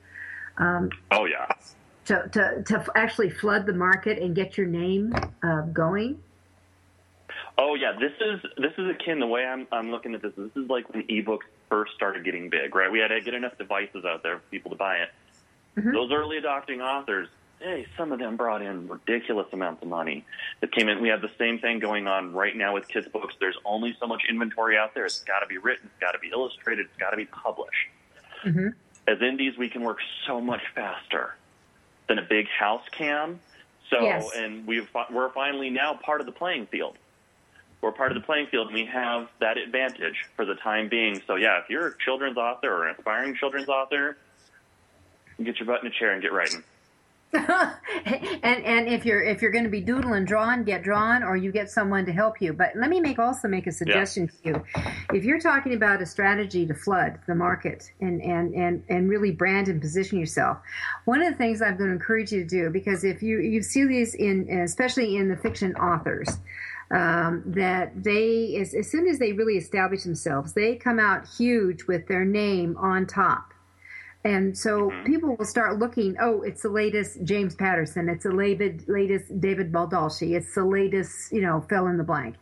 Um, 0.57 0.89
oh, 1.11 1.25
yeah. 1.25 1.45
To, 2.05 2.27
to, 2.33 2.63
to 2.63 2.85
actually 2.95 3.29
flood 3.29 3.67
the 3.67 3.73
market 3.73 4.17
and 4.17 4.35
get 4.35 4.57
your 4.57 4.65
name 4.65 5.13
uh, 5.43 5.61
going? 5.61 6.19
Oh 7.59 7.75
yeah, 7.75 7.91
this 7.99 8.13
is 8.21 8.39
this 8.57 8.71
is 8.77 8.89
akin 8.89 9.19
the 9.19 9.27
way 9.27 9.43
I'm 9.43 9.67
I'm 9.69 9.91
looking 9.91 10.15
at 10.15 10.21
this. 10.21 10.31
This 10.37 10.49
is 10.55 10.69
like 10.69 10.89
when 10.93 11.03
ebooks 11.03 11.39
first 11.69 11.93
started 11.93 12.23
getting 12.25 12.49
big, 12.49 12.75
right? 12.75 12.91
We 12.91 12.99
had 12.99 13.09
to 13.09 13.21
get 13.21 13.33
enough 13.33 13.57
devices 13.57 14.05
out 14.05 14.23
there 14.23 14.39
for 14.39 14.43
people 14.51 14.71
to 14.71 14.77
buy 14.77 14.97
it. 14.97 15.09
Mm-hmm. 15.77 15.91
Those 15.91 16.11
early 16.11 16.37
adopting 16.37 16.81
authors, 16.81 17.27
hey, 17.59 17.85
some 17.97 18.11
of 18.11 18.19
them 18.19 18.35
brought 18.35 18.61
in 18.61 18.87
ridiculous 18.87 19.47
amounts 19.53 19.81
of 19.83 19.89
money 19.89 20.25
that 20.61 20.71
came 20.71 20.89
in. 20.89 21.01
We 21.01 21.09
have 21.09 21.21
the 21.21 21.31
same 21.37 21.59
thing 21.59 21.79
going 21.79 22.07
on 22.07 22.33
right 22.33 22.55
now 22.55 22.73
with 22.73 22.87
kids 22.87 23.07
books. 23.07 23.35
There's 23.39 23.57
only 23.65 23.95
so 23.99 24.07
much 24.07 24.23
inventory 24.29 24.77
out 24.77 24.93
there. 24.93 25.05
It's 25.05 25.19
got 25.23 25.39
to 25.39 25.47
be 25.47 25.57
written. 25.57 25.89
It's 25.91 25.99
got 26.01 26.11
to 26.13 26.19
be 26.19 26.29
illustrated. 26.29 26.87
It's 26.87 26.97
got 26.97 27.11
to 27.11 27.17
be 27.17 27.25
published. 27.25 27.89
Mm-hmm. 28.43 28.69
As 29.07 29.21
indies, 29.21 29.57
we 29.57 29.69
can 29.69 29.83
work 29.83 29.99
so 30.27 30.39
much 30.41 30.61
faster 30.75 31.35
than 32.07 32.19
a 32.19 32.23
big 32.23 32.47
house 32.47 32.83
can. 32.91 33.39
So, 33.89 34.01
yes. 34.01 34.29
and 34.35 34.67
we've 34.67 34.87
we're 35.11 35.31
finally 35.31 35.69
now 35.69 35.95
part 35.95 36.19
of 36.19 36.27
the 36.27 36.31
playing 36.31 36.67
field 36.67 36.97
we're 37.81 37.91
part 37.91 38.11
of 38.11 38.15
the 38.15 38.25
playing 38.25 38.47
field 38.47 38.67
and 38.67 38.75
we 38.75 38.85
have 38.85 39.29
that 39.39 39.57
advantage 39.57 40.25
for 40.35 40.45
the 40.45 40.55
time 40.55 40.89
being. 40.89 41.21
So 41.27 41.35
yeah, 41.35 41.59
if 41.59 41.69
you're 41.69 41.87
a 41.87 41.97
children's 41.97 42.37
author 42.37 42.71
or 42.71 42.87
an 42.87 42.95
aspiring 42.97 43.35
children's 43.35 43.69
author, 43.69 44.17
get 45.41 45.59
your 45.59 45.67
butt 45.67 45.81
in 45.81 45.87
a 45.87 45.91
chair 45.91 46.11
and 46.11 46.21
get 46.21 46.33
writing. 46.33 46.63
and 47.33 48.65
and 48.65 48.87
if 48.87 49.05
you're 49.05 49.21
if 49.21 49.39
you're 49.39 49.51
going 49.51 49.63
to 49.63 49.69
be 49.69 49.81
doodling 49.81 50.25
drawn 50.25 50.63
get 50.63 50.81
drawn 50.81 51.21
or 51.21 51.37
you 51.37 51.51
get 51.51 51.69
someone 51.69 52.03
to 52.03 52.11
help 52.11 52.41
you 52.41 52.51
but 52.51 52.71
let 52.75 52.89
me 52.89 52.99
make 52.99 53.19
also 53.19 53.47
make 53.47 53.67
a 53.67 53.71
suggestion 53.71 54.27
yeah. 54.43 54.53
to 54.53 54.57
you 54.57 54.65
if 55.13 55.23
you're 55.23 55.39
talking 55.39 55.75
about 55.75 56.01
a 56.01 56.07
strategy 56.07 56.65
to 56.65 56.73
flood 56.73 57.19
the 57.27 57.35
market 57.35 57.91
and 58.01 58.19
and 58.23 58.55
and 58.55 58.83
and 58.89 59.07
really 59.07 59.29
brand 59.29 59.67
and 59.67 59.79
position 59.79 60.17
yourself 60.17 60.57
one 61.05 61.21
of 61.21 61.31
the 61.31 61.37
things 61.37 61.61
i'm 61.61 61.77
going 61.77 61.91
to 61.91 61.93
encourage 61.93 62.31
you 62.31 62.39
to 62.39 62.49
do 62.49 62.67
because 62.71 63.03
if 63.03 63.21
you 63.21 63.39
you 63.41 63.61
see 63.61 63.85
these 63.85 64.15
in 64.15 64.49
especially 64.49 65.15
in 65.15 65.29
the 65.29 65.37
fiction 65.37 65.75
authors 65.75 66.39
um, 66.91 67.43
that 67.45 68.03
they, 68.03 68.57
as, 68.59 68.73
as 68.73 68.89
soon 68.89 69.07
as 69.07 69.19
they 69.19 69.33
really 69.33 69.57
establish 69.57 70.03
themselves, 70.03 70.53
they 70.53 70.75
come 70.75 70.99
out 70.99 71.27
huge 71.37 71.85
with 71.85 72.07
their 72.07 72.25
name 72.25 72.75
on 72.77 73.05
top. 73.05 73.53
And 74.23 74.57
so 74.57 74.89
mm-hmm. 74.89 75.05
people 75.05 75.35
will 75.37 75.45
start 75.45 75.79
looking, 75.79 76.17
oh, 76.19 76.41
it's 76.41 76.63
the 76.63 76.69
latest 76.69 77.23
James 77.23 77.55
Patterson, 77.55 78.09
it's 78.09 78.23
the 78.23 78.31
latest, 78.31 78.89
latest 78.89 79.39
David 79.39 79.71
Baldacci, 79.71 80.35
it's 80.35 80.53
the 80.55 80.65
latest, 80.65 81.31
you 81.31 81.41
know, 81.41 81.65
fill 81.69 81.87
in 81.87 81.97
the 81.97 82.03
blank 82.03 82.35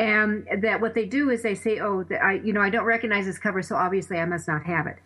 and 0.00 0.48
that 0.62 0.80
what 0.80 0.94
they 0.94 1.04
do 1.04 1.28
is 1.28 1.42
they 1.42 1.54
say, 1.54 1.78
"Oh, 1.78 2.06
I, 2.22 2.40
you 2.42 2.54
know, 2.54 2.62
I 2.62 2.70
don't 2.70 2.86
recognize 2.86 3.26
this 3.26 3.38
cover, 3.38 3.60
so 3.60 3.76
obviously 3.76 4.18
I 4.18 4.24
must 4.24 4.48
not 4.48 4.64
have 4.64 4.86
it." 4.86 4.96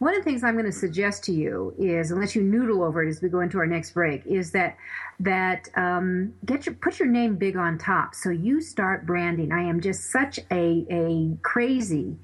One 0.00 0.12
of 0.12 0.24
the 0.24 0.24
things 0.24 0.42
I'm 0.42 0.54
going 0.54 0.66
to 0.66 0.72
suggest 0.72 1.22
to 1.24 1.32
you 1.32 1.72
is, 1.78 2.10
unless 2.10 2.34
you 2.34 2.42
noodle 2.42 2.82
over 2.82 3.04
it 3.04 3.08
as 3.08 3.22
we 3.22 3.28
go 3.28 3.40
into 3.40 3.58
our 3.58 3.66
next 3.66 3.92
break, 3.92 4.26
is 4.26 4.50
that 4.50 4.76
that 5.20 5.68
um, 5.76 6.34
get 6.44 6.66
your 6.66 6.74
put 6.74 6.98
your 6.98 7.06
name 7.06 7.36
big 7.36 7.56
on 7.56 7.78
top, 7.78 8.16
so 8.16 8.30
you 8.30 8.60
start 8.60 9.06
branding. 9.06 9.52
I 9.52 9.62
am 9.62 9.80
just 9.80 10.10
such 10.10 10.40
a 10.50 10.84
a 10.90 11.38
crazy 11.42 12.16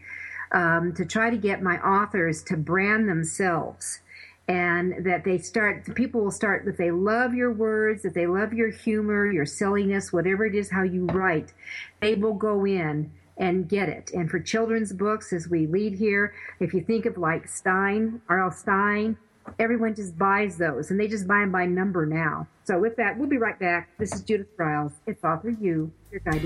um, 0.50 0.94
to 0.94 1.04
try 1.04 1.30
to 1.30 1.36
get 1.36 1.62
my 1.62 1.78
authors 1.78 2.42
to 2.44 2.56
brand 2.56 3.08
themselves 3.08 4.00
and 4.48 5.04
that 5.04 5.24
they 5.24 5.38
start 5.38 5.92
people 5.94 6.22
will 6.22 6.30
start 6.30 6.64
that 6.64 6.78
they 6.78 6.90
love 6.90 7.34
your 7.34 7.52
words 7.52 8.02
that 8.02 8.14
they 8.14 8.26
love 8.26 8.52
your 8.52 8.70
humor 8.70 9.30
your 9.30 9.44
silliness 9.46 10.12
whatever 10.12 10.44
it 10.46 10.54
is 10.54 10.70
how 10.70 10.82
you 10.82 11.04
write 11.06 11.52
they 12.00 12.14
will 12.14 12.34
go 12.34 12.64
in 12.64 13.10
and 13.38 13.68
get 13.68 13.88
it. 13.88 14.10
And 14.12 14.30
for 14.30 14.40
children's 14.40 14.92
books 14.92 15.32
as 15.32 15.48
we 15.48 15.66
lead 15.66 15.94
here 15.94 16.34
if 16.60 16.72
you 16.72 16.80
think 16.80 17.06
of 17.06 17.18
like 17.18 17.48
Stine 17.48 18.20
r.l 18.28 18.50
Stine 18.50 19.16
everyone 19.58 19.94
just 19.94 20.16
buys 20.18 20.56
those 20.56 20.90
and 20.90 20.98
they 20.98 21.08
just 21.08 21.26
buy 21.26 21.40
them 21.40 21.52
by 21.52 21.66
number 21.66 22.06
now. 22.06 22.46
So 22.64 22.78
with 22.78 22.96
that 22.96 23.18
we'll 23.18 23.28
be 23.28 23.38
right 23.38 23.58
back. 23.58 23.90
This 23.98 24.14
is 24.14 24.22
judith 24.22 24.56
Briles. 24.56 24.92
It's 25.06 25.24
author 25.24 25.50
U. 25.50 25.90
Your 26.10 26.20
guide 26.20 26.44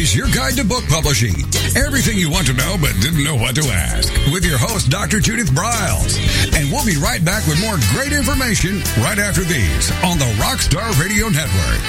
is 0.00 0.14
your 0.14 0.26
guide 0.28 0.54
to 0.54 0.64
book 0.64 0.82
publishing. 0.88 1.34
Everything 1.76 2.18
you 2.18 2.28
want 2.30 2.46
to 2.48 2.52
know 2.52 2.76
but 2.80 2.92
didn't 3.00 3.22
know 3.22 3.36
what 3.36 3.54
to 3.54 3.62
ask. 3.70 4.12
With 4.32 4.44
your 4.44 4.58
host, 4.58 4.90
Dr. 4.90 5.20
Judith 5.20 5.50
Briles. 5.50 6.18
And 6.58 6.70
we'll 6.70 6.84
be 6.84 6.96
right 6.96 7.24
back 7.24 7.46
with 7.46 7.60
more 7.60 7.78
great 7.92 8.12
information 8.12 8.80
right 8.98 9.18
after 9.18 9.42
these 9.42 9.90
on 10.02 10.18
the 10.18 10.26
Rockstar 10.42 10.90
Radio 11.00 11.28
Network. 11.28 11.84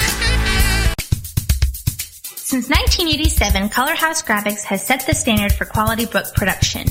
Since 2.36 2.68
1987, 2.70 3.70
Color 3.70 3.96
House 3.96 4.22
Graphics 4.22 4.62
has 4.62 4.86
set 4.86 5.04
the 5.06 5.14
standard 5.14 5.52
for 5.52 5.64
quality 5.64 6.06
book 6.06 6.26
production. 6.34 6.86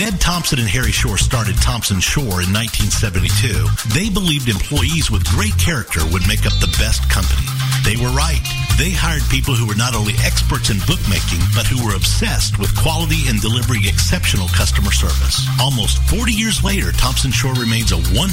Ned 0.00 0.18
Thomson 0.18 0.58
and 0.58 0.68
Harry 0.68 0.92
Shore 0.92 1.18
started 1.18 1.60
Thomson-Shore 1.60 2.40
in 2.40 2.48
1972, 2.56 3.68
they 3.92 4.08
believed 4.08 4.48
employees 4.48 5.10
with 5.10 5.28
great 5.28 5.52
character 5.58 6.00
would 6.10 6.26
make 6.26 6.46
up 6.46 6.56
the 6.56 6.74
best 6.80 7.04
company. 7.10 7.44
They 7.84 8.02
were 8.02 8.08
right. 8.08 8.40
They 8.80 8.96
hired 8.96 9.28
people 9.28 9.52
who 9.52 9.68
were 9.68 9.76
not 9.76 9.92
only 9.92 10.16
experts 10.24 10.72
in 10.72 10.80
bookmaking, 10.88 11.44
but 11.52 11.68
who 11.68 11.84
were 11.84 11.92
obsessed 11.92 12.56
with 12.56 12.72
quality 12.80 13.28
and 13.28 13.36
delivering 13.36 13.84
exceptional 13.84 14.48
customer 14.56 14.88
service. 14.88 15.44
Almost 15.60 16.00
40 16.08 16.32
years 16.32 16.64
later, 16.64 16.88
Thomson-Shore 16.96 17.60
remains 17.60 17.92
a 17.92 18.00
100% 18.16 18.24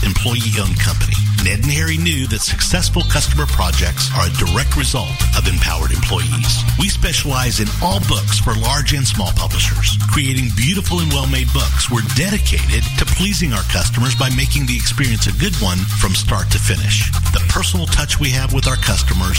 employee-owned 0.00 0.80
company. 0.80 1.20
Ned 1.44 1.68
and 1.68 1.72
Harry 1.76 2.00
knew 2.00 2.24
that 2.32 2.40
successful 2.40 3.04
customer 3.12 3.44
projects 3.44 4.08
are 4.16 4.26
a 4.26 4.36
direct 4.40 4.72
result 4.72 5.12
of 5.36 5.44
empowered 5.44 5.92
employees. 5.92 6.64
We 6.80 6.88
specialize 6.88 7.60
in 7.60 7.68
all 7.84 8.00
books 8.08 8.40
for 8.40 8.56
large 8.56 8.96
and 8.96 9.06
small 9.06 9.36
publishers. 9.36 10.00
Creating 10.08 10.48
beautiful 10.56 11.04
and 11.04 11.12
well-made 11.12 11.52
books, 11.52 11.92
we're 11.92 12.08
dedicated 12.16 12.82
to 12.96 13.04
pleasing 13.20 13.52
our 13.52 13.62
customers 13.68 14.16
by 14.16 14.32
making 14.32 14.64
the 14.64 14.80
experience 14.80 15.28
a 15.28 15.36
good 15.36 15.54
one 15.60 15.78
from 16.00 16.16
start 16.16 16.48
to 16.56 16.58
finish. 16.58 17.12
The 17.36 17.44
personal 17.52 17.86
touch 17.86 18.18
we 18.18 18.32
have 18.32 18.56
with 18.56 18.66
our 18.66 18.80
customers 18.80 19.38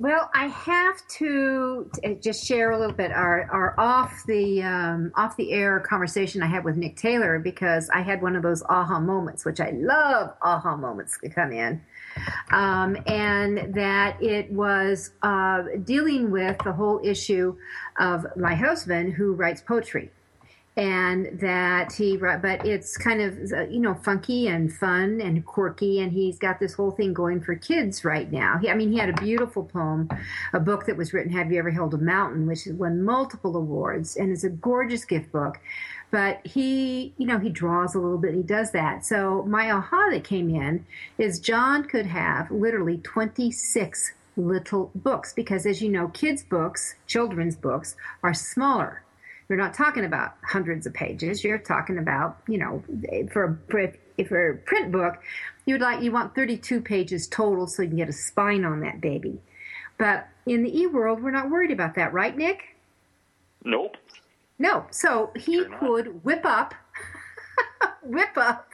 Well, 0.00 0.30
I 0.34 0.46
have 0.46 1.06
to 1.18 1.90
just 2.22 2.46
share 2.46 2.70
a 2.70 2.78
little 2.78 2.94
bit 2.94 3.12
our, 3.12 3.42
our 3.52 3.74
off 3.78 4.24
the 4.26 4.62
um, 4.62 5.12
off 5.14 5.36
the 5.36 5.52
air 5.52 5.78
conversation 5.80 6.42
I 6.42 6.46
had 6.46 6.64
with 6.64 6.78
Nick 6.78 6.96
Taylor 6.96 7.38
because 7.38 7.90
I 7.90 8.00
had 8.00 8.22
one 8.22 8.34
of 8.34 8.42
those 8.42 8.62
aha 8.62 8.98
moments, 8.98 9.44
which 9.44 9.60
I 9.60 9.72
love 9.72 10.32
aha 10.40 10.74
moments 10.74 11.18
to 11.18 11.28
come 11.28 11.52
in, 11.52 11.82
um, 12.50 12.96
and 13.06 13.74
that 13.74 14.16
it 14.22 14.50
was 14.50 15.10
uh, 15.22 15.64
dealing 15.84 16.30
with 16.30 16.56
the 16.64 16.72
whole 16.72 17.02
issue 17.04 17.54
of 17.98 18.24
my 18.38 18.54
husband 18.54 19.12
who 19.12 19.34
writes 19.34 19.60
poetry 19.60 20.10
and 20.80 21.38
that 21.38 21.92
he 21.92 22.16
but 22.16 22.64
it's 22.64 22.96
kind 22.96 23.20
of 23.20 23.52
uh, 23.52 23.66
you 23.68 23.80
know 23.80 23.92
funky 23.92 24.48
and 24.48 24.72
fun 24.72 25.20
and 25.20 25.44
quirky 25.44 26.00
and 26.00 26.10
he's 26.10 26.38
got 26.38 26.58
this 26.58 26.72
whole 26.72 26.90
thing 26.90 27.12
going 27.12 27.38
for 27.38 27.54
kids 27.54 28.02
right 28.02 28.32
now. 28.32 28.56
He, 28.56 28.70
i 28.70 28.74
mean 28.74 28.90
he 28.90 28.98
had 28.98 29.10
a 29.10 29.20
beautiful 29.20 29.62
poem 29.62 30.08
a 30.54 30.58
book 30.58 30.86
that 30.86 30.96
was 30.96 31.12
written 31.12 31.32
have 31.32 31.52
you 31.52 31.58
ever 31.58 31.70
held 31.70 31.92
a 31.92 31.98
mountain 31.98 32.46
which 32.46 32.66
won 32.66 33.02
multiple 33.02 33.54
awards 33.56 34.16
and 34.16 34.32
is 34.32 34.42
a 34.42 34.48
gorgeous 34.48 35.04
gift 35.04 35.30
book. 35.30 35.60
But 36.10 36.44
he 36.46 37.12
you 37.18 37.26
know 37.26 37.38
he 37.38 37.50
draws 37.50 37.94
a 37.94 37.98
little 37.98 38.18
bit 38.18 38.34
he 38.34 38.42
does 38.42 38.72
that. 38.72 39.04
So 39.04 39.42
my 39.42 39.70
aha 39.70 40.08
that 40.12 40.24
came 40.24 40.48
in 40.48 40.86
is 41.18 41.40
john 41.40 41.84
could 41.84 42.06
have 42.06 42.50
literally 42.50 42.96
26 42.96 44.14
little 44.38 44.90
books 44.94 45.34
because 45.34 45.66
as 45.66 45.82
you 45.82 45.90
know 45.90 46.08
kids 46.08 46.42
books 46.42 46.94
children's 47.06 47.56
books 47.56 47.96
are 48.22 48.32
smaller 48.32 49.02
you're 49.50 49.58
not 49.58 49.74
talking 49.74 50.04
about 50.04 50.34
hundreds 50.44 50.86
of 50.86 50.94
pages. 50.94 51.42
You're 51.42 51.58
talking 51.58 51.98
about, 51.98 52.38
you 52.48 52.56
know, 52.56 52.84
for 53.32 53.60
a, 53.72 54.24
for 54.24 54.50
a 54.50 54.56
print 54.58 54.92
book, 54.92 55.14
you'd 55.66 55.80
like 55.80 56.02
you 56.02 56.12
want 56.12 56.36
32 56.36 56.80
pages 56.80 57.26
total 57.26 57.66
so 57.66 57.82
you 57.82 57.88
can 57.88 57.96
get 57.96 58.08
a 58.08 58.12
spine 58.12 58.64
on 58.64 58.80
that 58.80 59.00
baby. 59.00 59.40
But 59.98 60.28
in 60.46 60.62
the 60.62 60.80
e 60.80 60.86
world, 60.86 61.22
we're 61.22 61.32
not 61.32 61.50
worried 61.50 61.72
about 61.72 61.96
that, 61.96 62.12
right, 62.12 62.36
Nick? 62.36 62.76
Nope. 63.64 63.96
No. 64.58 64.86
So 64.90 65.32
he 65.34 65.56
Sure 65.56 65.78
could 65.78 66.24
whip 66.24 66.44
up, 66.44 66.74
whip 68.02 68.36
up. 68.36 68.72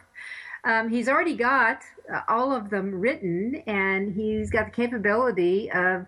Um, 0.63 0.91
he's 0.91 1.09
already 1.09 1.37
got 1.37 1.83
uh, 2.13 2.21
all 2.29 2.53
of 2.53 2.71
them 2.71 3.01
written, 3.01 3.63
and 3.67 4.15
he's 4.15 4.51
got 4.51 4.67
the 4.67 4.71
capability 4.73 5.71
of 5.71 6.07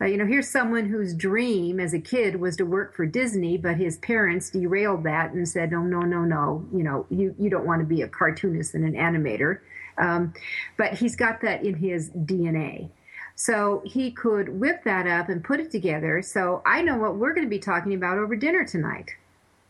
uh, 0.00 0.04
you 0.04 0.16
know, 0.16 0.26
here's 0.26 0.48
someone 0.48 0.86
whose 0.86 1.14
dream 1.14 1.80
as 1.80 1.92
a 1.92 1.98
kid 1.98 2.36
was 2.40 2.56
to 2.56 2.64
work 2.64 2.94
for 2.94 3.04
Disney, 3.04 3.58
but 3.58 3.76
his 3.76 3.98
parents 3.98 4.50
derailed 4.50 5.02
that 5.04 5.32
and 5.32 5.48
said, 5.48 5.72
no, 5.72 5.80
no, 5.80 6.00
no, 6.00 6.20
no, 6.24 6.64
you 6.72 6.84
know, 6.84 7.06
you, 7.10 7.34
you 7.38 7.50
don't 7.50 7.66
want 7.66 7.80
to 7.80 7.86
be 7.86 8.02
a 8.02 8.08
cartoonist 8.08 8.74
and 8.74 8.84
an 8.84 8.94
animator. 8.94 9.58
Um, 9.98 10.32
but 10.76 10.94
he's 10.94 11.16
got 11.16 11.40
that 11.40 11.64
in 11.64 11.74
his 11.74 12.10
DNA. 12.10 12.90
So 13.34 13.82
he 13.84 14.10
could 14.12 14.48
whip 14.48 14.84
that 14.84 15.06
up 15.06 15.28
and 15.28 15.42
put 15.42 15.60
it 15.60 15.70
together. 15.70 16.22
So 16.22 16.62
I 16.64 16.82
know 16.82 16.96
what 16.96 17.16
we're 17.16 17.34
going 17.34 17.46
to 17.46 17.50
be 17.50 17.58
talking 17.58 17.94
about 17.94 18.18
over 18.18 18.36
dinner 18.36 18.64
tonight. 18.64 19.10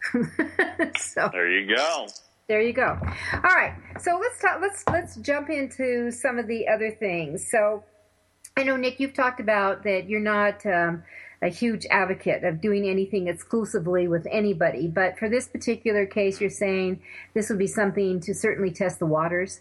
so 0.99 1.29
There 1.33 1.51
you 1.51 1.75
go. 1.75 2.07
there 2.49 2.63
you 2.63 2.73
go. 2.73 2.99
All 3.33 3.41
right. 3.55 3.75
So 4.01 4.19
let's 4.21 4.41
talk. 4.41 4.61
Let's 4.61 4.85
let's 4.91 5.17
jump 5.17 5.51
into 5.51 6.11
some 6.11 6.39
of 6.39 6.47
the 6.47 6.69
other 6.69 6.91
things. 6.91 7.47
So 7.51 7.85
I 8.59 8.65
know 8.65 8.77
Nick, 8.77 8.99
you've 8.99 9.15
talked 9.15 9.39
about 9.39 9.85
that 9.85 10.09
you're 10.09 10.19
not 10.19 10.67
um, 10.67 11.05
a 11.41 11.49
huge 11.49 11.87
advocate 11.93 12.43
of 12.43 12.61
doing 12.61 12.89
anything 12.89 13.29
exclusively 13.29 14.09
with 14.09 14.27
anybody, 14.33 14.89
but 14.89 15.17
for 15.17 15.29
this 15.29 15.47
particular 15.47 16.05
case, 16.07 16.41
you're 16.41 16.51
saying 16.51 17.01
this 17.35 17.51
would 17.51 17.59
be 17.61 17.69
something 17.69 18.19
to 18.19 18.35
certainly 18.35 18.73
test 18.73 18.99
the 18.99 19.07
waters. 19.07 19.61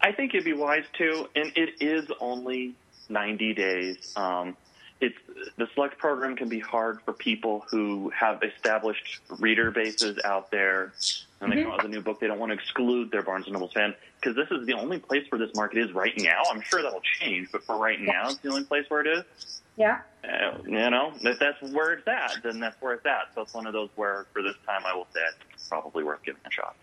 I 0.00 0.12
think 0.12 0.32
it'd 0.32 0.44
be 0.44 0.52
wise 0.52 0.84
to, 0.98 1.28
and 1.34 1.50
it 1.56 1.70
is 1.80 2.08
only 2.20 2.76
90 3.08 3.54
days. 3.54 4.12
Um, 4.14 4.56
it's 5.00 5.18
the 5.56 5.66
select 5.74 5.98
program 5.98 6.36
can 6.36 6.48
be 6.48 6.60
hard 6.60 7.00
for 7.04 7.12
people 7.12 7.64
who 7.68 8.10
have 8.10 8.44
established 8.44 9.22
reader 9.40 9.72
bases 9.72 10.20
out 10.24 10.52
there, 10.52 10.92
and 11.40 11.52
they 11.52 11.62
come 11.62 11.72
out 11.72 11.78
with 11.78 11.86
a 11.86 11.88
new 11.88 12.02
book. 12.02 12.20
They 12.20 12.26
don't 12.26 12.38
want 12.38 12.50
to 12.50 12.54
exclude 12.54 13.10
their 13.10 13.22
Barnes 13.22 13.46
and 13.46 13.54
Noble 13.54 13.68
fan 13.68 13.94
because 14.20 14.36
this 14.36 14.48
is 14.50 14.66
the 14.66 14.74
only 14.74 14.98
place 14.98 15.24
where 15.30 15.38
this 15.38 15.54
market 15.54 15.78
is 15.78 15.92
right 15.92 16.12
now. 16.18 16.42
I'm 16.50 16.60
sure 16.60 16.82
that'll 16.82 17.00
change, 17.00 17.48
but 17.50 17.64
for 17.64 17.76
right 17.78 18.00
now, 18.00 18.28
it's 18.28 18.38
the 18.38 18.50
only 18.50 18.64
place 18.64 18.84
where 18.88 19.00
it 19.00 19.06
is. 19.06 19.60
Yeah. 19.76 20.00
Uh, 20.22 20.58
you 20.64 20.90
know, 20.90 21.12
if 21.22 21.38
that's 21.38 21.60
where 21.72 21.92
it's 21.92 22.06
at, 22.06 22.42
then 22.42 22.60
that's 22.60 22.80
where 22.82 22.92
it's 22.94 23.06
at. 23.06 23.34
So 23.34 23.42
it's 23.42 23.54
one 23.54 23.66
of 23.66 23.72
those 23.72 23.88
where, 23.96 24.26
for 24.32 24.42
this 24.42 24.56
time, 24.66 24.82
I 24.84 24.94
will 24.94 25.06
say 25.14 25.20
it's 25.54 25.68
probably 25.68 26.04
worth 26.04 26.22
giving 26.22 26.42
a 26.46 26.50
shot. 26.50 26.76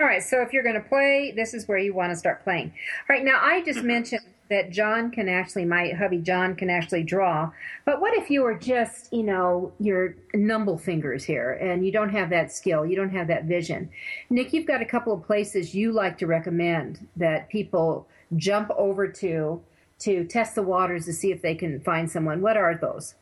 All 0.00 0.06
right, 0.06 0.22
so 0.22 0.40
if 0.40 0.52
you're 0.52 0.62
going 0.62 0.80
to 0.80 0.88
play, 0.88 1.32
this 1.36 1.54
is 1.54 1.68
where 1.68 1.78
you 1.78 1.92
want 1.92 2.10
to 2.10 2.16
start 2.16 2.42
playing. 2.42 2.72
All 3.08 3.14
right, 3.14 3.24
now 3.24 3.38
I 3.40 3.62
just 3.62 3.82
mentioned 3.82 4.22
that 4.50 4.70
John 4.70 5.10
can 5.10 5.28
actually, 5.28 5.64
my 5.64 5.90
hubby 5.90 6.18
John 6.18 6.56
can 6.56 6.68
actually 6.68 7.04
draw, 7.04 7.50
but 7.84 8.00
what 8.00 8.14
if 8.14 8.30
you 8.30 8.42
were 8.42 8.54
just, 8.54 9.12
you 9.12 9.22
know, 9.22 9.72
your 9.78 10.16
numble 10.34 10.76
fingers 10.76 11.24
here 11.24 11.52
and 11.52 11.86
you 11.86 11.92
don't 11.92 12.10
have 12.10 12.30
that 12.30 12.52
skill, 12.52 12.84
you 12.84 12.96
don't 12.96 13.10
have 13.10 13.28
that 13.28 13.44
vision? 13.44 13.88
Nick, 14.28 14.52
you've 14.52 14.66
got 14.66 14.82
a 14.82 14.84
couple 14.84 15.12
of 15.14 15.24
places 15.24 15.74
you 15.74 15.92
like 15.92 16.18
to 16.18 16.26
recommend 16.26 17.06
that 17.16 17.48
people 17.48 18.06
jump 18.36 18.70
over 18.76 19.08
to 19.08 19.62
to 20.00 20.24
test 20.24 20.54
the 20.54 20.62
waters 20.62 21.04
to 21.04 21.12
see 21.12 21.30
if 21.30 21.42
they 21.42 21.54
can 21.54 21.78
find 21.80 22.10
someone. 22.10 22.40
What 22.40 22.56
are 22.56 22.74
those? 22.74 23.14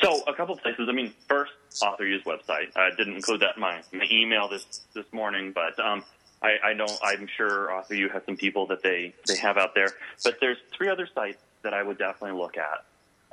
So 0.00 0.22
a 0.28 0.34
couple 0.34 0.54
of 0.54 0.62
places. 0.62 0.86
I 0.88 0.92
mean, 0.92 1.12
first, 1.28 1.52
Author 1.82 2.06
U's 2.06 2.22
website. 2.22 2.76
I 2.76 2.90
didn't 2.96 3.16
include 3.16 3.40
that 3.40 3.56
in 3.56 3.60
my, 3.60 3.80
my 3.92 4.06
email 4.10 4.48
this 4.48 4.82
this 4.94 5.06
morning, 5.12 5.52
but 5.52 5.78
um, 5.84 6.04
I, 6.42 6.68
I 6.68 6.72
know 6.74 6.86
I'm 7.02 7.26
sure 7.36 7.72
Author 7.72 7.94
U 7.94 8.08
has 8.10 8.22
some 8.26 8.36
people 8.36 8.66
that 8.68 8.82
they 8.82 9.14
they 9.26 9.36
have 9.36 9.56
out 9.56 9.74
there. 9.74 9.90
But 10.24 10.38
there's 10.40 10.58
three 10.76 10.88
other 10.88 11.08
sites 11.14 11.42
that 11.62 11.74
I 11.74 11.82
would 11.82 11.98
definitely 11.98 12.38
look 12.38 12.56
at. 12.56 12.84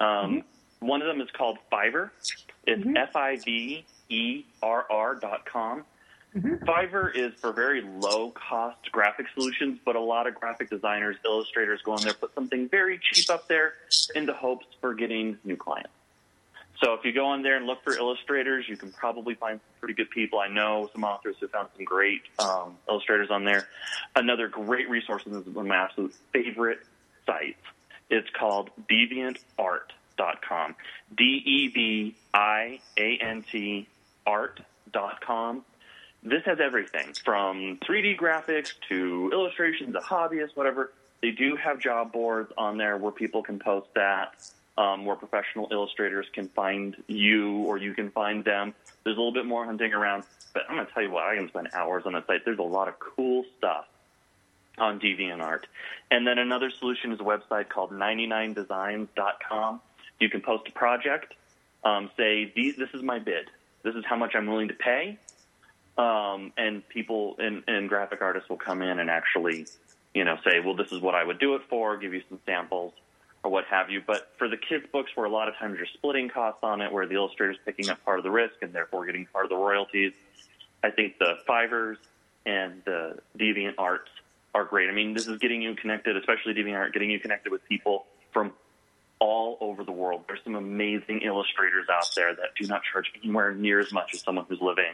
Um, 0.04 0.38
mm-hmm. 0.38 0.88
One 0.88 1.02
of 1.02 1.08
them 1.08 1.22
is 1.22 1.30
called 1.32 1.58
Fiverr. 1.72 2.10
It's 2.66 2.82
mm-hmm. 2.82 2.98
F 2.98 3.16
I 3.16 3.38
V 3.38 3.86
E 4.10 4.44
R 4.62 4.86
R 4.90 5.16
dot 5.16 5.46
com. 5.46 5.84
Mm-hmm. 6.36 6.64
Fiverr 6.64 7.16
is 7.16 7.34
for 7.40 7.52
very 7.52 7.82
low 7.82 8.32
cost 8.32 8.92
graphic 8.92 9.28
solutions, 9.36 9.80
but 9.86 9.96
a 9.96 10.00
lot 10.00 10.26
of 10.26 10.34
graphic 10.34 10.70
designers, 10.70 11.16
illustrators 11.26 11.82
go 11.84 11.96
in 11.96 12.04
there, 12.04 12.14
put 12.14 12.34
something 12.34 12.68
very 12.70 13.00
cheap 13.00 13.30
up 13.30 13.48
there 13.48 13.74
in 14.16 14.26
the 14.26 14.34
hopes 14.34 14.66
for 14.82 14.96
getting 14.96 15.38
new 15.44 15.56
clients. 15.56 15.92
So 16.84 16.94
if 16.96 17.06
you 17.06 17.14
go 17.14 17.28
on 17.28 17.44
there 17.44 17.56
and 17.56 17.66
look 17.66 17.82
for 17.84 17.94
illustrators, 17.94 18.68
you 18.68 18.76
can 18.76 18.92
probably 18.92 19.36
find 19.36 19.60
some 19.62 19.80
pretty 19.80 19.94
good 19.94 20.10
people. 20.10 20.40
I 20.40 20.50
know 20.50 20.90
some 20.92 21.06
authors 21.06 21.38
who 21.40 21.48
found 21.48 21.70
some 21.78 21.86
great 21.86 22.24
um, 22.40 22.78
illustrators 22.90 23.32
on 23.32 23.46
there. 23.46 23.70
Another 24.18 24.50
great 24.50 24.90
resource, 24.90 25.24
and 25.26 25.34
this 25.34 25.48
is 25.48 25.54
one 25.54 25.66
of 25.66 25.70
my 25.70 25.78
absolute 25.78 26.14
favorite 26.34 26.80
sites. 27.26 27.62
It's 28.10 28.28
called 28.38 28.70
DeviantArt.com. 28.92 30.76
D 31.16 31.24
E 31.24 31.68
V 31.70 32.16
I 32.34 32.82
A 32.98 33.18
N 33.18 33.46
T 33.50 33.88
art.com. 34.26 35.64
This 36.22 36.44
has 36.46 36.60
everything 36.60 37.14
from 37.24 37.80
3D 37.84 38.18
graphics 38.18 38.74
to 38.90 39.30
illustrations 39.32 39.94
to 39.94 40.00
hobbyists, 40.00 40.56
whatever. 40.56 40.92
They 41.22 41.32
do 41.32 41.56
have 41.56 41.80
job 41.80 42.12
boards 42.12 42.52
on 42.58 42.78
there 42.78 42.98
where 42.98 43.12
people 43.14 43.42
can 43.42 43.60
post 43.60 43.88
that 43.96 44.34
um, 44.78 45.06
where 45.06 45.16
professional 45.16 45.68
illustrators 45.72 46.26
can 46.34 46.48
find 46.50 46.96
you 47.08 47.58
or 47.60 47.78
you 47.78 47.94
can 47.94 48.10
find 48.12 48.44
them. 48.44 48.74
There's 49.04 49.18
a 49.18 49.20
little 49.20 49.34
bit 49.34 49.46
more 49.46 49.66
hunting 49.66 49.94
around, 49.94 50.24
but 50.54 50.64
I'm 50.68 50.76
going 50.76 50.88
to 50.88 50.94
tell 50.94 51.04
you 51.04 51.12
what, 51.12 51.24
I 51.24 51.36
can 51.36 51.48
spend 51.50 51.70
hours 51.74 52.04
on 52.06 52.14
the 52.14 52.26
site. 52.26 52.46
There's 52.46 52.60
a 52.60 52.64
lot 52.64 52.88
of 52.88 52.96
cool 53.00 53.46
stuff 53.58 53.86
on 54.78 55.00
DeviantArt. 55.00 55.64
And 56.10 56.26
then 56.26 56.40
another 56.40 56.72
solution 56.72 57.12
is 57.12 57.20
a 57.20 57.24
website 57.24 57.70
called 57.70 57.92
99designs.com. 57.92 59.82
You 60.20 60.30
can 60.30 60.42
post 60.42 60.68
a 60.68 60.72
project, 60.72 61.34
um, 61.84 62.10
say, 62.18 62.52
These, 62.56 62.76
this 62.78 62.90
is 62.94 63.04
my 63.04 63.20
bid. 63.20 63.50
This 63.84 63.96
is 63.96 64.04
how 64.06 64.16
much 64.16 64.34
I'm 64.36 64.48
willing 64.48 64.70
to 64.70 64.74
pay. 64.74 65.20
Um, 65.98 66.54
and 66.58 66.88
people 66.90 67.36
and, 67.38 67.64
and 67.68 67.88
graphic 67.88 68.24
artists 68.24 68.50
will 68.50 68.58
come 68.58 68.82
in 68.82 68.98
and 68.98 69.12
actually, 69.12 69.68
you 70.16 70.24
know, 70.24 70.38
say, 70.44 70.60
well, 70.60 70.76
this 70.76 70.92
is 70.92 71.02
what 71.02 71.14
I 71.14 71.24
would 71.24 71.40
do 71.40 71.54
it 71.54 71.62
for, 71.70 71.98
give 71.98 72.16
you 72.16 72.24
some 72.30 72.40
samples 72.48 72.94
or 73.44 73.52
what 73.52 73.66
have 73.66 73.90
you. 73.90 74.02
But 74.06 74.32
for 74.38 74.48
the 74.48 74.58
kids' 74.58 74.86
books, 74.92 75.12
where 75.16 75.26
a 75.26 75.30
lot 75.30 75.48
of 75.48 75.56
times 75.56 75.78
you're 75.78 75.88
splitting 75.94 76.30
costs 76.30 76.60
on 76.64 76.82
it, 76.82 76.92
where 76.92 77.06
the 77.06 77.16
illustrator's 77.16 77.58
picking 77.66 77.90
up 77.90 78.04
part 78.06 78.20
of 78.20 78.24
the 78.24 78.32
risk 78.32 78.56
and 78.62 78.74
therefore 78.74 79.06
getting 79.06 79.26
part 79.26 79.46
of 79.46 79.50
the 79.50 79.58
royalties, 79.58 80.14
I 80.84 80.92
think 80.92 81.18
the 81.20 81.38
Fiverrs 81.48 81.98
and 82.46 82.82
the 82.86 83.20
DeviantArts 83.38 84.10
are 84.56 84.66
great. 84.66 84.90
I 84.90 84.94
mean, 84.94 85.14
this 85.14 85.28
is 85.28 85.40
getting 85.40 85.62
you 85.62 85.76
connected, 85.76 86.16
especially 86.18 86.54
DeviantArt, 86.54 86.94
getting 86.94 87.10
you 87.10 87.20
connected 87.20 87.52
with 87.52 87.68
people 87.68 88.06
from 88.32 88.54
all 89.20 89.58
over 89.62 89.84
the 89.84 89.92
world. 89.92 90.26
There's 90.28 90.44
some 90.44 90.56
amazing 90.56 91.22
illustrators 91.22 91.88
out 91.92 92.10
there 92.16 92.36
that 92.36 92.56
do 92.60 92.68
not 92.68 92.82
charge 92.92 93.12
anywhere 93.24 93.54
near 93.54 93.80
as 93.80 93.92
much 93.92 94.14
as 94.14 94.22
someone 94.22 94.46
who's 94.48 94.62
living 94.62 94.94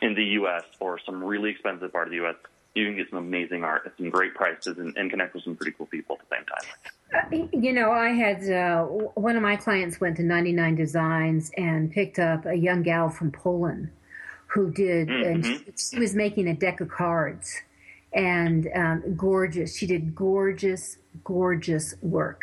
in 0.00 0.14
the 0.14 0.24
U.S. 0.24 0.64
or 0.80 0.98
some 1.04 1.22
really 1.22 1.50
expensive 1.50 1.92
part 1.92 2.08
of 2.08 2.10
the 2.10 2.16
U.S. 2.16 2.36
You 2.74 2.86
can 2.86 2.96
get 2.96 3.08
some 3.10 3.18
amazing 3.18 3.62
art 3.62 3.82
at 3.86 3.96
some 3.96 4.10
great 4.10 4.34
prices 4.34 4.78
and, 4.78 4.96
and 4.96 5.10
connect 5.10 5.34
with 5.34 5.44
some 5.44 5.54
pretty 5.54 5.72
cool 5.72 5.86
people 5.86 6.18
at 6.20 6.28
the 6.28 6.36
same 6.36 6.44
time. 6.46 7.46
Uh, 7.52 7.58
you 7.60 7.72
know, 7.72 7.92
I 7.92 8.08
had 8.08 8.50
uh, 8.50 8.84
one 8.84 9.36
of 9.36 9.42
my 9.42 9.56
clients 9.56 10.00
went 10.00 10.16
to 10.16 10.24
99 10.24 10.74
Designs 10.74 11.52
and 11.56 11.92
picked 11.92 12.18
up 12.18 12.46
a 12.46 12.54
young 12.54 12.82
gal 12.82 13.08
from 13.08 13.30
Poland 13.30 13.90
who 14.46 14.70
did, 14.70 15.08
mm-hmm. 15.08 15.30
and 15.30 15.44
she, 15.44 15.64
she, 15.76 15.98
was 15.98 16.14
making 16.14 16.48
a 16.48 16.54
deck 16.54 16.80
of 16.80 16.88
cards 16.88 17.60
and 18.12 18.68
um, 18.74 19.14
gorgeous. 19.16 19.76
She 19.76 19.86
did 19.86 20.14
gorgeous, 20.14 20.98
gorgeous 21.24 21.94
work. 22.02 22.42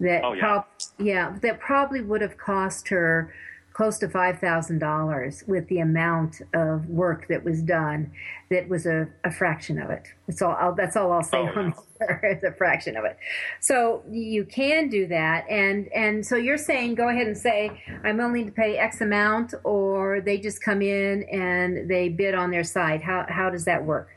That 0.00 0.22
oh, 0.24 0.32
yeah. 0.34 0.40
Prob- 0.40 0.66
yeah, 0.98 1.38
that 1.42 1.60
probably 1.60 2.00
would 2.00 2.20
have 2.20 2.36
cost 2.36 2.88
her 2.88 3.32
close 3.74 3.98
to 3.98 4.06
$5,000 4.06 5.48
with 5.48 5.68
the 5.68 5.80
amount 5.80 6.40
of 6.54 6.88
work 6.88 7.26
that 7.28 7.44
was 7.44 7.60
done 7.60 8.10
that 8.48 8.68
was 8.68 8.86
a, 8.86 9.08
a 9.24 9.32
fraction 9.32 9.82
of 9.82 9.90
it. 9.90 10.04
That's 10.28 10.40
all, 10.40 10.56
I'll, 10.58 10.74
that's 10.74 10.96
all 10.96 11.12
I'll 11.12 11.24
say 11.24 11.38
oh, 11.38 11.58
on 11.58 11.74
it's 12.22 12.44
a 12.44 12.52
fraction 12.52 12.96
of 12.96 13.04
it. 13.04 13.18
So 13.60 14.04
you 14.08 14.44
can 14.44 14.88
do 14.88 15.08
that. 15.08 15.44
And, 15.50 15.88
and 15.92 16.24
so 16.24 16.36
you're 16.36 16.56
saying, 16.56 16.94
go 16.94 17.08
ahead 17.08 17.26
and 17.26 17.36
say, 17.36 17.82
I'm 18.04 18.18
willing 18.18 18.46
to 18.46 18.52
pay 18.52 18.78
X 18.78 19.00
amount 19.00 19.54
or 19.64 20.20
they 20.20 20.38
just 20.38 20.62
come 20.62 20.80
in 20.80 21.24
and 21.24 21.90
they 21.90 22.08
bid 22.08 22.36
on 22.36 22.52
their 22.52 22.64
site. 22.64 23.02
How, 23.02 23.26
how 23.28 23.50
does 23.50 23.64
that 23.64 23.84
work? 23.84 24.10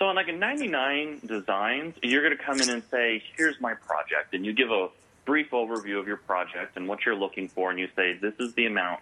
So 0.00 0.06
on 0.06 0.16
like 0.16 0.28
a 0.28 0.32
99 0.32 1.20
designs, 1.24 1.94
you're 2.02 2.22
going 2.22 2.36
to 2.36 2.42
come 2.42 2.60
in 2.60 2.68
and 2.68 2.82
say, 2.90 3.22
here's 3.36 3.60
my 3.60 3.74
project. 3.74 4.34
And 4.34 4.44
you 4.44 4.52
give 4.52 4.70
a 4.70 4.88
brief 5.28 5.50
overview 5.50 6.00
of 6.00 6.08
your 6.08 6.16
project 6.16 6.78
and 6.78 6.88
what 6.88 7.04
you're 7.04 7.14
looking 7.14 7.48
for, 7.48 7.70
and 7.70 7.78
you 7.78 7.86
say, 7.94 8.14
this 8.14 8.32
is 8.40 8.54
the 8.54 8.64
amount 8.64 9.00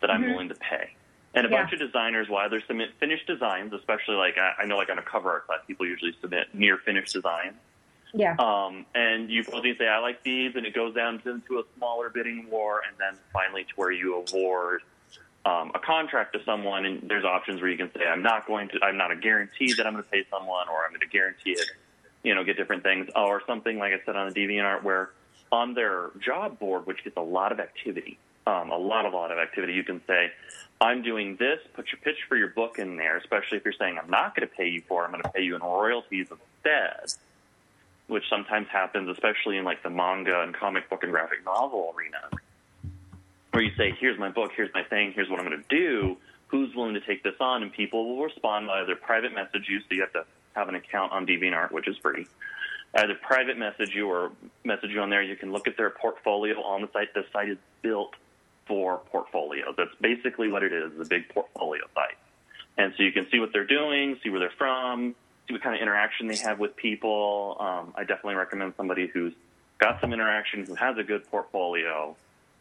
that 0.00 0.08
I'm 0.08 0.22
mm-hmm. 0.22 0.30
willing 0.30 0.48
to 0.50 0.54
pay. 0.54 0.90
And 1.34 1.44
a 1.44 1.50
yeah. 1.50 1.56
bunch 1.56 1.72
of 1.72 1.80
designers 1.80 2.28
will 2.28 2.38
either 2.38 2.62
submit 2.68 2.90
finished 3.00 3.26
designs, 3.26 3.72
especially 3.72 4.14
like 4.14 4.36
I 4.38 4.64
know, 4.66 4.76
like 4.76 4.88
on 4.88 5.00
a 5.00 5.02
cover 5.02 5.30
art 5.30 5.46
class, 5.48 5.58
people 5.66 5.84
usually 5.84 6.14
submit 6.20 6.54
near 6.54 6.78
finished 6.78 7.12
designs. 7.12 7.56
Yeah. 8.12 8.36
Um, 8.38 8.86
and 8.94 9.28
you 9.28 9.42
both 9.42 9.64
say, 9.64 9.88
I 9.88 9.98
like 9.98 10.22
these, 10.22 10.54
and 10.54 10.64
it 10.64 10.74
goes 10.74 10.94
down 10.94 11.20
into 11.26 11.58
a 11.58 11.64
smaller 11.76 12.08
bidding 12.08 12.48
war, 12.48 12.82
and 12.86 12.96
then 13.00 13.20
finally 13.32 13.64
to 13.64 13.70
where 13.74 13.90
you 13.90 14.14
award 14.14 14.82
um, 15.44 15.72
a 15.74 15.80
contract 15.80 16.34
to 16.34 16.44
someone, 16.44 16.86
and 16.86 17.10
there's 17.10 17.24
options 17.24 17.60
where 17.60 17.68
you 17.68 17.76
can 17.76 17.90
say, 17.92 18.06
I'm 18.06 18.22
not 18.22 18.46
going 18.46 18.68
to, 18.68 18.78
I'm 18.84 18.96
not 18.96 19.10
a 19.10 19.16
guarantee 19.16 19.74
that 19.74 19.88
I'm 19.88 19.94
going 19.94 20.04
to 20.04 20.10
pay 20.10 20.24
someone, 20.30 20.68
or 20.68 20.84
I'm 20.84 20.90
going 20.90 21.00
to 21.00 21.08
guarantee 21.08 21.50
it, 21.50 21.68
you 22.22 22.32
know, 22.32 22.44
get 22.44 22.56
different 22.56 22.84
things, 22.84 23.10
or 23.16 23.42
something 23.44 23.76
like 23.76 23.92
I 23.92 24.00
said 24.06 24.14
on 24.14 24.32
the 24.32 24.34
DeviantArt 24.40 24.84
where 24.84 25.10
on 25.54 25.72
their 25.74 26.10
job 26.18 26.58
board, 26.58 26.84
which 26.84 27.04
gets 27.04 27.16
a 27.16 27.22
lot 27.22 27.52
of 27.52 27.60
activity, 27.60 28.18
um, 28.46 28.70
a 28.70 28.76
lot, 28.76 29.04
a 29.06 29.08
lot 29.08 29.30
of 29.30 29.38
activity, 29.38 29.72
you 29.72 29.84
can 29.84 30.00
say, 30.04 30.32
I'm 30.80 31.00
doing 31.02 31.36
this, 31.36 31.60
put 31.74 31.86
your 31.92 32.00
pitch 32.02 32.16
for 32.28 32.36
your 32.36 32.48
book 32.48 32.80
in 32.80 32.96
there, 32.96 33.16
especially 33.16 33.58
if 33.58 33.64
you're 33.64 33.72
saying, 33.78 33.96
I'm 34.02 34.10
not 34.10 34.34
going 34.34 34.48
to 34.48 34.52
pay 34.54 34.68
you 34.68 34.82
for 34.88 35.02
it, 35.02 35.06
I'm 35.06 35.12
going 35.12 35.22
to 35.22 35.30
pay 35.30 35.42
you 35.42 35.54
in 35.54 35.62
royalties 35.62 36.26
instead, 36.28 37.14
which 38.08 38.24
sometimes 38.28 38.66
happens, 38.68 39.08
especially 39.08 39.56
in 39.56 39.64
like 39.64 39.82
the 39.84 39.90
manga 39.90 40.40
and 40.42 40.52
comic 40.52 40.90
book 40.90 41.04
and 41.04 41.12
graphic 41.12 41.44
novel 41.44 41.94
arena, 41.96 42.18
where 43.52 43.62
you 43.62 43.70
say, 43.76 43.96
here's 44.00 44.18
my 44.18 44.30
book, 44.30 44.50
here's 44.56 44.74
my 44.74 44.82
thing, 44.82 45.12
here's 45.14 45.30
what 45.30 45.38
I'm 45.38 45.46
going 45.46 45.62
to 45.62 45.68
do, 45.68 46.16
who's 46.48 46.74
willing 46.74 46.94
to 46.94 47.00
take 47.00 47.22
this 47.22 47.36
on, 47.38 47.62
and 47.62 47.72
people 47.72 48.16
will 48.16 48.24
respond 48.24 48.66
by 48.66 48.80
either 48.80 48.96
private 48.96 49.32
message 49.32 49.68
you, 49.68 49.78
so 49.78 49.86
you 49.92 50.00
have 50.00 50.12
to 50.14 50.24
have 50.56 50.68
an 50.68 50.74
account 50.74 51.12
on 51.12 51.24
DeviantArt, 51.26 51.70
which 51.70 51.86
is 51.86 51.96
free, 51.98 52.26
either 52.96 53.14
private 53.14 53.58
message 53.58 53.94
you 53.94 54.08
or 54.08 54.32
message 54.64 54.90
you 54.90 55.00
on 55.00 55.10
there. 55.10 55.22
You 55.22 55.36
can 55.36 55.52
look 55.52 55.66
at 55.66 55.76
their 55.76 55.90
portfolio 55.90 56.62
on 56.62 56.82
the 56.82 56.88
site. 56.92 57.12
The 57.14 57.24
site 57.32 57.48
is 57.48 57.58
built 57.82 58.14
for 58.66 58.98
portfolios. 59.10 59.74
That's 59.76 59.94
basically 60.00 60.48
what 60.48 60.62
it 60.62 60.72
is, 60.72 60.92
a 61.00 61.04
big 61.04 61.28
portfolio 61.28 61.82
site. 61.94 62.16
And 62.76 62.92
so 62.96 63.02
you 63.02 63.12
can 63.12 63.26
see 63.30 63.38
what 63.38 63.50
they're 63.52 63.66
doing, 63.66 64.18
see 64.22 64.30
where 64.30 64.40
they're 64.40 64.52
from, 64.56 65.14
see 65.46 65.54
what 65.54 65.62
kind 65.62 65.74
of 65.76 65.82
interaction 65.82 66.26
they 66.26 66.36
have 66.36 66.58
with 66.58 66.76
people. 66.76 67.56
Um, 67.60 67.94
I 67.96 68.00
definitely 68.00 68.34
recommend 68.36 68.74
somebody 68.76 69.06
who's 69.06 69.32
got 69.78 70.00
some 70.00 70.12
interaction, 70.12 70.64
who 70.64 70.74
has 70.74 70.96
a 70.98 71.02
good 71.02 71.28
portfolio, 71.30 72.16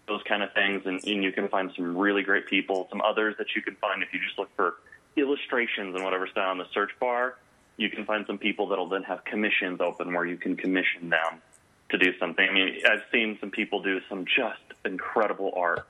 those 0.08 0.22
kind 0.28 0.44
of 0.44 0.52
things. 0.54 0.84
And, 0.86 1.04
and 1.06 1.24
you 1.24 1.32
can 1.32 1.48
find 1.48 1.72
some 1.76 1.98
really 1.98 2.24
great 2.24 2.48
people. 2.48 2.88
Some 2.90 3.02
others 3.02 3.36
that 3.38 3.48
you 3.56 3.62
can 3.62 3.76
find 3.76 4.04
if 4.04 4.10
you 4.14 4.20
just 4.20 4.38
look 4.38 4.50
for 4.56 4.76
illustrations 5.16 5.96
and 5.96 6.04
whatever 6.04 6.28
style 6.28 6.50
on 6.50 6.58
the 6.58 6.68
search 6.74 6.92
bar 7.00 7.36
you 7.78 7.90
can 7.90 8.06
find 8.06 8.26
some 8.28 8.38
people 8.38 8.68
that'll 8.68 8.90
then 8.90 9.04
have 9.04 9.24
commissions 9.26 9.82
open 9.82 10.14
where 10.14 10.26
you 10.26 10.38
can 10.38 10.56
commission 10.56 11.10
them 11.10 11.42
to 11.90 11.98
do 11.98 12.18
something. 12.20 12.48
I 12.48 12.54
mean, 12.54 12.80
I've 12.90 13.04
seen 13.12 13.38
some 13.40 13.52
people 13.52 13.82
do 13.82 14.00
some 14.10 14.26
just 14.26 14.62
incredible 14.86 15.54
art 15.56 15.88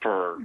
for 0.00 0.38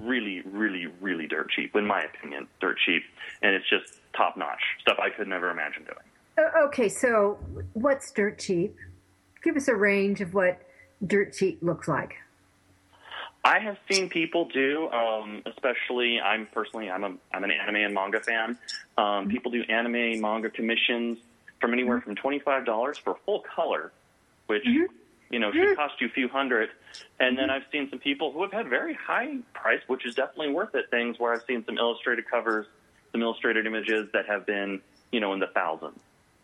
really, 0.00 0.42
really, 0.44 0.86
really 1.00 1.26
dirt 1.26 1.50
cheap, 1.50 1.74
in 1.74 1.86
my 1.86 2.02
opinion, 2.02 2.46
dirt 2.60 2.78
cheap. 2.84 3.02
And 3.42 3.54
it's 3.54 3.68
just 3.68 4.00
top 4.16 4.36
notch 4.36 4.62
stuff 4.80 4.98
I 5.00 5.10
could 5.10 5.28
never 5.28 5.50
imagine 5.50 5.84
doing. 5.84 6.48
Okay, 6.64 6.88
so 6.88 7.38
what's 7.74 8.10
dirt 8.12 8.38
cheap? 8.38 8.76
Give 9.42 9.56
us 9.56 9.68
a 9.68 9.74
range 9.74 10.20
of 10.20 10.34
what 10.34 10.60
dirt 11.06 11.32
cheap 11.34 11.62
looks 11.62 11.88
like. 11.88 12.14
I 13.50 13.58
have 13.58 13.78
seen 13.90 14.08
people 14.08 14.44
do, 14.44 14.88
um, 14.90 15.42
especially 15.44 16.20
I'm 16.20 16.46
personally 16.46 16.88
I'm 16.88 17.02
a 17.02 17.12
I'm 17.32 17.42
an 17.42 17.50
anime 17.50 17.76
and 17.76 17.92
manga 17.92 18.20
fan. 18.20 18.50
Um, 18.96 19.04
mm-hmm. 19.04 19.30
people 19.30 19.50
do 19.50 19.64
anime 19.68 20.20
manga 20.20 20.50
commissions 20.50 21.18
from 21.60 21.72
anywhere 21.72 21.98
mm-hmm. 21.98 22.10
from 22.10 22.14
twenty 22.14 22.38
five 22.38 22.64
dollars 22.64 22.96
for 22.96 23.16
full 23.26 23.40
color, 23.40 23.90
which 24.46 24.62
mm-hmm. 24.62 24.94
you 25.30 25.40
know 25.40 25.50
should 25.50 25.76
cost 25.76 26.00
you 26.00 26.06
a 26.06 26.10
few 26.10 26.28
hundred. 26.28 26.70
And 27.18 27.36
then 27.36 27.50
I've 27.50 27.64
seen 27.72 27.90
some 27.90 27.98
people 27.98 28.30
who 28.30 28.42
have 28.42 28.52
had 28.52 28.68
very 28.68 28.94
high 28.94 29.38
price, 29.52 29.80
which 29.88 30.06
is 30.06 30.14
definitely 30.14 30.52
worth 30.52 30.76
it. 30.76 30.88
Things 30.92 31.18
where 31.18 31.32
I've 31.32 31.42
seen 31.42 31.64
some 31.66 31.76
illustrated 31.76 32.30
covers, 32.30 32.66
some 33.10 33.20
illustrated 33.20 33.66
images 33.66 34.10
that 34.12 34.26
have 34.26 34.46
been 34.46 34.80
you 35.10 35.18
know 35.18 35.32
in 35.32 35.40
the 35.40 35.48
thousands. 35.48 35.98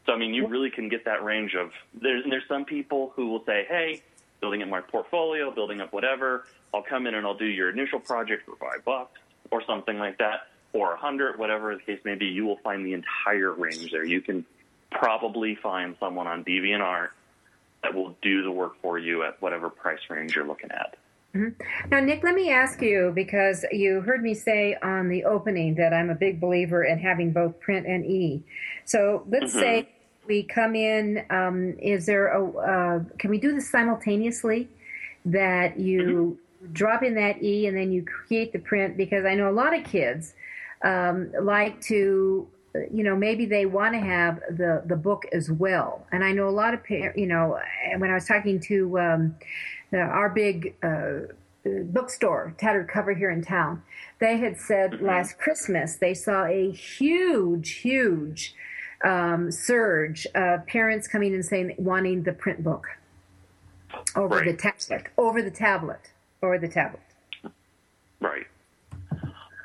So 0.07 0.13
I 0.13 0.19
mean, 0.19 0.35
you 0.35 0.49
really 0.49 0.71
can 0.71 0.89
get 0.89 1.05
that 1.05 1.23
range 1.23 1.55
of 1.55 1.71
there's 1.95 2.25
there's 2.29 2.49
some 2.49 2.65
people 2.65 3.13
who 3.15 3.29
will 3.29 3.45
say, 3.45 3.65
hey 3.69 4.03
building 4.41 4.63
up 4.63 4.69
my 4.69 4.81
portfolio, 4.81 5.51
building 5.51 5.81
up 5.81 5.93
whatever. 5.93 6.45
I'll 6.77 6.83
come 6.83 7.07
in 7.07 7.15
and 7.15 7.27
I'll 7.27 7.37
do 7.37 7.47
your 7.47 7.71
initial 7.71 7.99
project 7.99 8.45
for 8.45 8.55
five 8.57 8.85
bucks 8.85 9.19
or 9.51 9.63
something 9.67 9.99
like 9.99 10.19
that, 10.19 10.49
or 10.75 10.93
a 10.93 10.97
hundred, 10.99 11.39
whatever 11.39 11.75
the 11.75 11.81
case 11.81 12.01
may 12.05 12.17
be. 12.17 12.27
You 12.27 12.45
will 12.45 12.59
find 12.59 12.85
the 12.85 12.93
entire 12.93 13.53
range 13.53 13.91
there. 13.91 14.05
You 14.05 14.21
can 14.21 14.45
probably 14.91 15.55
find 15.63 15.97
someone 15.99 16.27
on 16.27 16.45
DeviantArt 16.45 17.09
that 17.83 17.95
will 17.95 18.15
do 18.21 18.43
the 18.43 18.51
work 18.51 18.75
for 18.83 18.99
you 18.99 19.23
at 19.23 19.41
whatever 19.41 19.71
price 19.71 20.01
range 20.11 20.37
you're 20.37 20.47
looking 20.47 20.71
at. 20.71 20.97
Mm-hmm. 21.35 21.89
Now, 21.89 22.01
Nick, 22.01 22.23
let 22.23 22.35
me 22.35 22.51
ask 22.51 22.83
you 22.83 23.13
because 23.15 23.65
you 23.73 24.03
heard 24.03 24.23
me 24.23 24.35
say 24.35 24.77
on 24.83 25.09
the 25.09 25.25
opening 25.25 25.77
that 25.77 25.95
I'm 25.95 26.11
a 26.11 26.15
big 26.15 26.41
believer 26.41 26.85
in 26.85 26.99
having 26.99 27.33
both 27.33 27.59
print 27.59 27.87
and 27.87 28.05
e. 28.05 28.43
So 28.85 29.25
let's 29.31 29.53
mm-hmm. 29.53 29.61
say 29.61 29.89
we 30.27 30.43
come 30.43 30.75
in. 30.75 31.25
Um, 31.31 31.75
is 31.79 32.05
there 32.05 32.29
a? 32.29 32.45
Uh, 32.45 33.05
can 33.19 33.31
we 33.31 33.39
do 33.39 33.55
this 33.55 33.71
simultaneously? 33.71 34.69
that 35.27 35.79
you 35.79 36.01
mm-hmm. 36.01 36.46
Drop 36.73 37.03
in 37.03 37.15
that 37.15 37.43
E 37.43 37.67
and 37.67 37.77
then 37.77 37.93
you 37.93 38.05
create 38.05 38.53
the 38.53 38.59
print 38.59 38.97
because 38.97 39.25
I 39.25 39.35
know 39.35 39.49
a 39.49 39.53
lot 39.53 39.77
of 39.77 39.85
kids 39.85 40.35
um, 40.83 41.33
like 41.41 41.81
to 41.83 42.49
you 42.91 43.03
know 43.03 43.17
maybe 43.17 43.47
they 43.47 43.67
want 43.67 43.95
to 43.95 44.01
have 44.01 44.41
the 44.51 44.83
the 44.87 44.97
book 44.97 45.25
as 45.33 45.51
well 45.51 46.07
and 46.13 46.23
i 46.23 46.33
know 46.33 46.49
a 46.49 46.51
lot 46.51 46.75
of 46.75 46.85
parents, 46.85 47.19
you 47.19 47.27
know 47.27 47.59
when 47.99 48.11
i 48.11 48.15
was 48.15 48.27
talking 48.27 48.61
to 48.61 48.99
um, 48.99 49.35
our 49.93 50.29
big 50.29 50.75
uh, 50.83 51.21
bookstore 51.65 52.55
tattered 52.59 52.89
cover 52.89 53.15
here 53.15 53.31
in 53.31 53.43
town 53.43 53.83
they 54.19 54.37
had 54.37 54.59
said 54.59 54.93
mm-hmm. 54.93 55.07
last 55.07 55.39
christmas 55.39 55.97
they 55.97 56.15
saw 56.15 56.45
a 56.45 56.71
huge 56.71 57.79
huge 57.79 58.55
um, 59.05 59.51
surge 59.51 60.27
of 60.35 60.67
parents 60.67 61.07
coming 61.07 61.35
and 61.35 61.45
saying 61.45 61.75
wanting 61.79 62.23
the 62.23 62.33
print 62.33 62.63
book 62.63 62.87
over 64.15 64.37
right. 64.37 64.47
the 64.47 64.57
tablet 64.57 65.07
over 65.17 65.43
the 65.43 65.51
tablet 65.51 66.13
over 66.47 66.59
the 66.59 66.69
tablet 66.69 67.01
right 68.21 68.47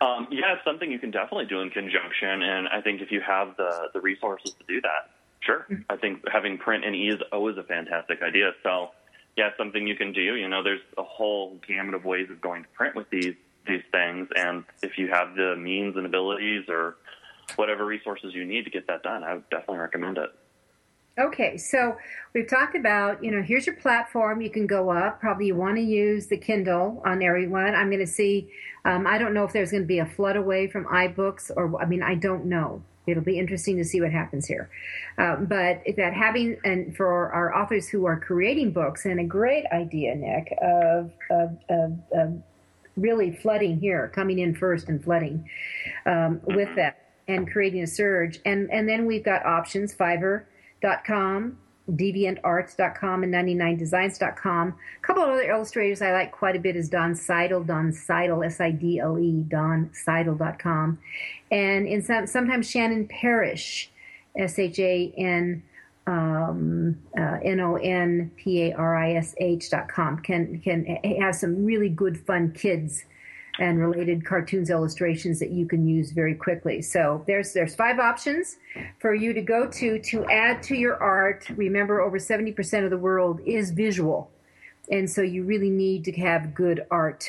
um, 0.02 0.28
yeah, 0.32 0.54
it's 0.54 0.66
something 0.66 0.92
you 0.92 0.98
can 0.98 1.12
definitely 1.12 1.46
do 1.46 1.62
in 1.62 1.70
conjunction, 1.70 2.42
and 2.42 2.68
I 2.68 2.82
think 2.82 3.02
if 3.02 3.12
you 3.12 3.22
have 3.22 3.56
the 3.56 3.90
the 3.94 4.02
resources 4.02 4.54
to 4.54 4.64
do 4.68 4.82
that, 4.82 5.12
sure. 5.42 5.68
Mm-hmm. 5.70 5.92
I 5.92 5.98
think 5.98 6.24
having 6.28 6.58
print 6.58 6.84
and 6.84 6.96
e 6.96 7.10
is 7.10 7.22
always 7.32 7.58
a 7.58 7.64
fantastic 7.64 8.24
idea. 8.24 8.52
So, 8.64 8.90
yeah, 9.38 9.50
it's 9.50 9.58
something 9.58 9.86
you 9.86 9.96
can 9.96 10.12
do. 10.12 10.36
You 10.36 10.50
know, 10.50 10.64
there's 10.64 10.82
a 10.98 11.04
whole 11.04 11.60
gamut 11.68 11.94
of 11.94 12.04
ways 12.04 12.32
of 12.32 12.42
going 12.42 12.64
to 12.64 12.70
print 12.70 12.96
with 12.96 13.12
these 13.12 13.36
these 13.68 13.84
things, 13.92 14.28
and 14.36 14.64
if 14.82 14.98
you 14.98 15.08
have 15.10 15.36
the 15.36 15.56
means 15.56 15.96
and 15.96 16.08
abilities 16.08 16.66
or 16.68 16.98
whatever 17.56 17.86
resources 17.86 18.34
you 18.34 18.44
need 18.44 18.64
to 18.64 18.72
get 18.72 18.88
that 18.88 19.04
done, 19.04 19.24
I 19.24 19.36
would 19.36 19.50
definitely 19.52 19.80
recommend 19.80 20.18
it. 20.18 20.32
Okay, 21.20 21.58
so 21.58 21.98
we've 22.34 22.48
talked 22.48 22.74
about, 22.74 23.22
you 23.22 23.32
know, 23.32 23.42
here's 23.42 23.66
your 23.66 23.76
platform. 23.76 24.40
You 24.40 24.50
can 24.50 24.66
go 24.66 24.90
up. 24.90 25.20
Probably 25.20 25.48
you 25.48 25.56
want 25.56 25.76
to 25.76 25.82
use 25.82 26.28
the 26.28 26.38
Kindle 26.38 27.02
on 27.06 27.22
everyone. 27.22 27.76
I'm 27.76 27.90
going 27.90 28.00
to 28.00 28.08
see, 28.08 28.50
um, 28.86 29.06
I 29.06 29.18
don't 29.18 29.34
know 29.34 29.44
if 29.44 29.52
there's 29.52 29.72
going 29.72 29.84
to 29.84 29.88
be 29.88 30.00
a 30.00 30.06
flood 30.06 30.38
away 30.38 30.68
from 30.68 30.86
iBooks 30.86 31.52
or, 31.54 31.82
I 31.82 31.86
mean, 31.86 32.02
I 32.02 32.16
don't 32.16 32.46
know. 32.46 32.82
It'll 33.08 33.24
be 33.24 33.38
interesting 33.38 33.76
to 33.78 33.84
see 33.84 34.00
what 34.00 34.12
happens 34.12 34.46
here. 34.46 34.70
Um, 35.18 35.48
but 35.48 35.82
that 35.98 36.14
having, 36.14 36.58
and 36.64 36.96
for 36.96 37.30
our 37.34 37.54
authors 37.54 37.90
who 37.90 38.06
are 38.06 38.18
creating 38.18 38.72
books, 38.72 39.06
and 39.06 39.20
a 39.20 39.26
great 39.26 39.66
idea, 39.74 40.16
Nick, 40.16 40.58
of, 40.62 41.12
of, 41.30 41.58
of, 41.68 42.00
of 42.14 42.42
really 42.96 43.36
flooding 43.36 43.82
here, 43.82 44.10
coming 44.16 44.40
in 44.40 44.56
first 44.56 44.88
and 44.88 45.04
flooding 45.04 45.50
um, 46.06 46.40
with 46.46 46.74
that 46.78 47.10
and 47.28 47.52
creating 47.52 47.84
a 47.84 47.88
surge. 47.88 48.40
And, 48.46 48.72
and 48.72 48.88
then 48.88 49.06
we've 49.06 49.26
got 49.26 49.46
options, 49.46 49.94
Fiverr 49.94 50.46
com, 51.06 51.58
deviantarts.com, 51.90 53.24
and 53.24 53.34
99designs.com. 53.34 54.68
A 54.70 54.74
couple 55.02 55.24
of 55.24 55.30
other 55.30 55.50
illustrators 55.50 56.02
I 56.02 56.12
like 56.12 56.32
quite 56.32 56.56
a 56.56 56.60
bit 56.60 56.76
is 56.76 56.90
Don 56.90 57.16
Sidle, 57.16 57.64
Don 57.64 57.92
Sidle, 57.92 58.44
S-I-D-L-E, 58.44 59.46
Don 59.48 59.90
Sidle.com. 59.94 61.00
And 61.52 61.88
in 61.88 62.02
some, 62.02 62.28
sometimes 62.28 62.70
Shannon 62.70 63.08
Parish, 63.08 63.90
S-H-A-N, 64.36 65.64
um, 66.08 66.98
uh, 67.18 67.38
N-O-N-P-A-R-I-S-H 67.44 68.10
dot 69.70 69.88
com 69.88 70.18
can, 70.20 70.60
can 70.60 70.86
have 71.20 71.36
some 71.36 71.64
really 71.64 71.90
good 71.90 72.20
fun 72.20 72.52
kids 72.54 73.06
and 73.60 73.80
related 73.80 74.26
cartoons 74.26 74.70
illustrations 74.70 75.40
that 75.40 75.52
you 75.52 75.66
can 75.68 75.88
use 75.88 76.12
very 76.12 76.36
quickly. 76.36 76.82
So 76.82 77.24
there's 77.28 77.54
there's 77.54 77.76
five 77.76 78.00
options 78.00 78.58
for 79.00 79.14
you 79.14 79.34
to 79.34 79.42
go 79.42 79.68
to 79.68 80.00
to 80.00 80.26
add 80.26 80.64
to 80.64 80.76
your 80.76 81.02
art. 81.02 81.48
Remember, 81.56 82.02
over 82.02 82.18
70% 82.18 82.84
of 82.84 82.90
the 82.90 82.98
world 82.98 83.42
is 83.46 83.72
visual, 83.72 84.32
and 84.90 85.10
so 85.10 85.22
you 85.22 85.44
really 85.44 85.70
need 85.70 86.04
to 86.06 86.12
have 86.14 86.54
good 86.54 86.86
art 86.90 87.26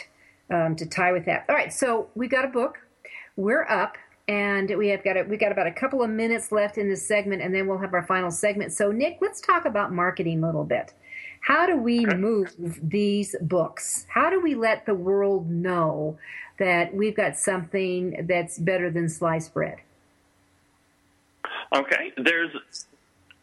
um, 0.50 0.76
to 0.76 0.86
tie 0.86 1.12
with 1.12 1.24
that. 1.26 1.44
All 1.48 1.56
right, 1.56 1.72
so 1.72 2.08
we 2.14 2.28
got 2.28 2.44
a 2.44 2.48
book. 2.48 2.78
We're 3.36 3.64
up. 3.64 3.96
And 4.28 4.72
we 4.78 4.88
have 4.88 5.02
got 5.02 5.16
a, 5.16 5.24
we 5.24 5.36
got 5.36 5.50
about 5.50 5.66
a 5.66 5.72
couple 5.72 6.00
of 6.00 6.08
minutes 6.08 6.52
left 6.52 6.78
in 6.78 6.88
this 6.88 7.06
segment, 7.06 7.42
and 7.42 7.52
then 7.52 7.66
we'll 7.66 7.78
have 7.78 7.92
our 7.92 8.06
final 8.06 8.30
segment. 8.30 8.72
So, 8.72 8.92
Nick, 8.92 9.18
let's 9.20 9.40
talk 9.40 9.64
about 9.64 9.92
marketing 9.92 10.44
a 10.44 10.46
little 10.46 10.64
bit. 10.64 10.94
How 11.42 11.66
do 11.66 11.76
we 11.76 12.06
move 12.06 12.54
these 12.82 13.34
books? 13.40 14.06
How 14.08 14.30
do 14.30 14.40
we 14.40 14.54
let 14.54 14.86
the 14.86 14.94
world 14.94 15.50
know 15.50 16.16
that 16.58 16.94
we've 16.94 17.16
got 17.16 17.36
something 17.36 18.26
that's 18.28 18.58
better 18.58 18.90
than 18.90 19.08
sliced 19.08 19.52
bread? 19.52 19.78
Okay, 21.74 22.12
there's 22.16 22.54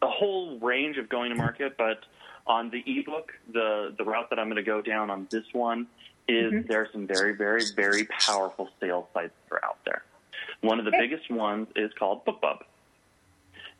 a 0.00 0.08
whole 0.08 0.58
range 0.60 0.96
of 0.96 1.08
going 1.10 1.30
to 1.30 1.36
market, 1.36 1.76
but 1.76 2.04
on 2.46 2.70
the 2.70 2.82
ebook, 2.86 3.32
the 3.52 3.94
the 3.98 4.04
route 4.04 4.30
that 4.30 4.38
I'm 4.38 4.46
going 4.46 4.56
to 4.56 4.62
go 4.62 4.80
down 4.80 5.10
on 5.10 5.28
this 5.30 5.44
one 5.52 5.86
is 6.26 6.52
mm-hmm. 6.52 6.68
there 6.68 6.80
are 6.80 6.88
some 6.92 7.06
very, 7.06 7.36
very, 7.36 7.64
very 7.76 8.04
powerful 8.04 8.68
sales 8.80 9.06
sites 9.12 9.32
that 9.48 9.56
are 9.56 9.64
out 9.64 9.78
there. 9.84 10.04
One 10.62 10.78
of 10.78 10.84
the 10.86 10.90
okay. 10.90 11.06
biggest 11.06 11.30
ones 11.30 11.68
is 11.76 11.90
called 11.98 12.24
BookBub. 12.24 12.60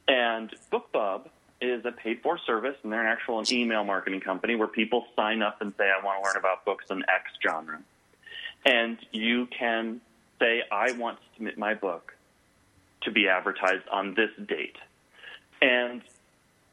And 0.09 0.51
BookBub 0.73 1.29
is 1.61 1.85
a 1.85 1.93
paid 1.93 2.23
for 2.23 2.39
service, 2.39 2.77
and 2.83 2.93
they're 2.93 3.07
an 3.07 3.13
actual 3.13 3.43
email 3.51 3.85
marketing 3.85 4.21
company 4.21 4.55
where 4.55 4.69
people 4.69 5.07
sign 5.15 5.43
up 5.43 5.61
and 5.61 5.73
say, 5.77 5.85
I 5.85 6.05
want 6.05 6.23
to 6.23 6.29
learn 6.29 6.37
about 6.37 6.65
books 6.65 6.87
in 6.91 7.03
X 7.03 7.31
genre. 7.47 7.81
And 8.65 8.99
you 9.13 9.47
can 9.47 10.01
say, 10.39 10.63
I 10.71 10.93
want 10.93 11.19
to 11.19 11.25
submit 11.35 11.59
my 11.59 11.75
book 11.75 12.15
to 13.03 13.11
be 13.11 13.29
advertised 13.29 13.87
on 13.91 14.15
this 14.15 14.31
date. 14.47 14.77
And 15.63 16.03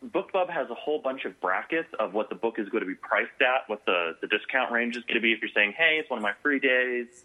BookBub 0.06 0.50
has 0.50 0.70
a 0.70 0.76
whole 0.76 1.00
bunch 1.00 1.26
of 1.26 1.40
brackets 1.42 1.90
of 2.00 2.14
what 2.14 2.30
the 2.30 2.36
book 2.36 2.60
is 2.60 2.70
going 2.70 2.84
to 2.84 2.88
be 2.88 2.96
priced 2.96 3.42
at, 3.42 3.68
what 3.68 3.86
the, 3.86 4.16
the 4.22 4.28
discount 4.28 4.72
range 4.72 4.96
is 4.96 5.04
going 5.04 5.16
to 5.16 5.22
be. 5.22 5.34
If 5.34 5.42
you're 5.42 5.52
saying, 5.54 5.74
hey, 5.78 5.98
it's 6.00 6.10
one 6.10 6.20
of 6.20 6.24
my 6.24 6.34
free 6.44 6.60
days, 6.60 7.08
it's 7.10 7.24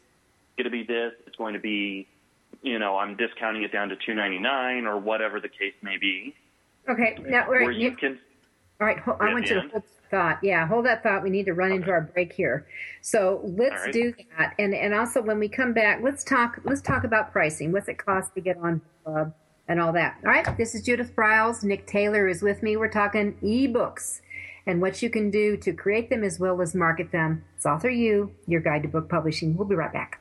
going 0.57 0.65
to 0.65 0.71
be 0.71 0.83
this, 0.83 1.13
it's 1.27 1.37
going 1.37 1.55
to 1.55 1.61
be, 1.61 2.07
you 2.63 2.79
know, 2.79 2.97
I'm 2.97 3.17
discounting 3.17 3.63
it 3.63 3.73
down 3.73 3.89
to 3.91 3.97
two 3.97 4.15
ninety 4.15 4.39
nine 4.39 4.87
or 4.87 4.99
whatever 4.99 5.41
the 5.41 5.49
case 5.49 5.75
may 5.83 5.97
be. 5.97 6.35
Okay, 6.89 7.17
now 7.27 7.47
we're, 7.49 7.71
you, 7.71 7.91
you 7.91 7.97
can. 7.97 8.19
All 8.81 8.87
right, 8.87 8.99
I 9.21 9.33
want 9.33 9.49
you 9.49 9.55
to 9.55 9.69
hold 9.69 9.83
thought. 10.11 10.39
Yeah, 10.43 10.67
hold 10.67 10.85
that 10.87 11.03
thought. 11.03 11.23
We 11.23 11.31
need 11.31 11.47
to 11.47 11.55
run 11.55 11.71
okay. 11.71 11.77
into 11.77 11.91
our 11.91 12.01
break 12.01 12.33
here. 12.33 12.67
So 13.01 13.41
let's 13.45 13.85
right. 13.85 13.93
do 13.93 14.15
that. 14.37 14.55
And 14.59 14.75
and 14.75 14.95
also 14.95 15.23
when 15.23 15.39
we 15.39 15.49
come 15.49 15.73
back, 15.73 16.01
let's 16.03 16.25
talk 16.25 16.61
let's 16.65 16.81
talk 16.81 17.05
about 17.05 17.33
pricing. 17.33 17.73
What's 17.73 17.89
it 17.89 17.99
cost 17.99 18.35
to 18.35 18.41
get 18.41 18.57
on 18.59 18.81
Club 19.05 19.33
and 19.69 19.81
all 19.81 19.93
that. 19.93 20.19
All 20.25 20.31
right, 20.31 20.57
this 20.57 20.75
is 20.75 20.83
Judith 20.83 21.15
Briles. 21.15 21.65
Nick 21.65 21.87
Taylor 21.87 22.29
is 22.29 22.43
with 22.43 22.63
me. 22.63 22.77
We're 22.77 22.89
talking 22.89 23.35
ebooks 23.43 24.21
and 24.67 24.81
what 24.81 25.03
you 25.03 25.11
can 25.11 25.31
do 25.31 25.57
to 25.57 25.73
create 25.73 26.11
them 26.11 26.23
as 26.23 26.39
well 26.39 26.61
as 26.61 26.75
market 26.75 27.11
them. 27.11 27.45
It's 27.57 27.67
Author 27.67 27.91
U, 27.91 28.31
your 28.47 28.61
guide 28.61 28.83
to 28.83 28.89
book 28.89 29.09
publishing. 29.09 29.57
We'll 29.57 29.67
be 29.67 29.75
right 29.75 29.93
back. 29.93 30.21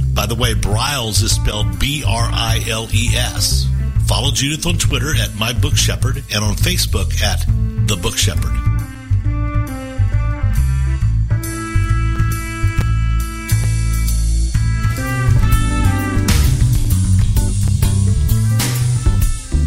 By 0.13 0.25
the 0.25 0.35
way, 0.35 0.53
Briles 0.53 1.23
is 1.23 1.33
spelled 1.35 1.79
B-R-I-L-E-S. 1.79 3.67
Follow 4.07 4.31
Judith 4.31 4.65
on 4.65 4.77
Twitter 4.77 5.15
at 5.15 5.35
My 5.35 5.53
Book 5.53 5.75
Shepherd 5.77 6.17
and 6.33 6.43
on 6.43 6.55
Facebook 6.55 7.21
at 7.21 7.45
The 7.87 7.95
Book 7.95 8.17
Shepherd. 8.17 8.51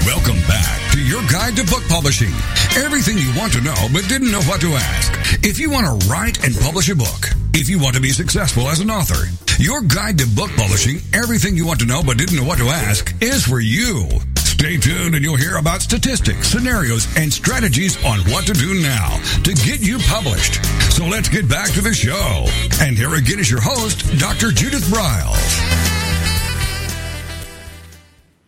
Welcome 0.06 0.40
back 0.48 0.92
to 0.94 1.04
your 1.04 1.22
guide 1.32 1.56
to 1.58 1.64
book 1.66 1.84
publishing. 1.88 2.32
Everything 2.76 3.18
you 3.18 3.32
want 3.38 3.54
to 3.54 3.62
know 3.62 3.88
but 3.94 4.08
didn't 4.08 4.32
know 4.32 4.42
what 4.44 4.62
to 4.62 4.74
ask. 4.74 5.12
If 5.44 5.60
you 5.60 5.70
want 5.70 5.86
to 5.86 6.08
write 6.08 6.44
and 6.46 6.56
publish 6.56 6.90
a 6.90 6.96
book, 6.96 7.30
if 7.54 7.70
you 7.70 7.80
want 7.80 7.96
to 7.96 8.02
be 8.02 8.12
successful 8.12 8.68
as 8.68 8.80
an 8.80 8.90
author, 8.90 9.28
your 9.62 9.82
guide 9.82 10.18
to 10.18 10.28
book 10.28 10.49
publishing, 10.57 10.97
everything 11.14 11.55
you 11.55 11.66
want 11.66 11.80
to 11.80 11.86
know 11.86 12.01
but 12.03 12.18
didn't 12.18 12.36
know 12.36 12.43
what 12.43 12.57
to 12.57 12.70
ask, 12.70 13.14
is 13.22 13.45
for 13.45 13.59
you. 13.59 14.09
Stay 14.38 14.78
tuned 14.78 15.14
and 15.14 15.24
you'll 15.24 15.36
hear 15.36 15.57
about 15.57 15.82
statistics, 15.82 16.47
scenarios, 16.47 17.07
and 17.16 17.32
strategies 17.32 18.03
on 18.03 18.20
what 18.32 18.45
to 18.47 18.53
do 18.53 18.82
now 18.82 19.18
to 19.43 19.53
get 19.53 19.80
you 19.80 19.99
published. 20.07 20.64
So 20.91 21.05
let's 21.05 21.30
get 21.30 21.47
back 21.47 21.72
to 21.74 21.82
the 21.82 21.93
show. 21.93 22.45
And 22.82 22.97
here 22.97 23.14
again 23.14 23.39
is 23.39 23.49
your 23.49 23.62
host, 23.62 24.20
Dr. 24.20 24.51
Judith 24.51 24.84
Briles. 24.86 25.91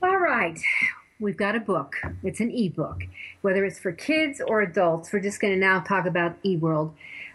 All 0.02 0.18
right. 0.18 0.60
We've 1.20 1.38
got 1.38 1.56
a 1.56 1.60
book. 1.60 1.96
It's 2.24 2.40
an 2.40 2.52
ebook. 2.52 3.04
Whether 3.42 3.64
it's 3.66 3.80
for 3.80 3.92
kids 3.92 4.42
or 4.46 4.62
adults, 4.62 5.14
we're 5.14 5.20
just 5.20 5.40
going 5.40 5.54
to 5.54 5.60
now 5.60 5.80
talk 5.80 6.06
about 6.06 6.42
eWorld. 6.44 6.94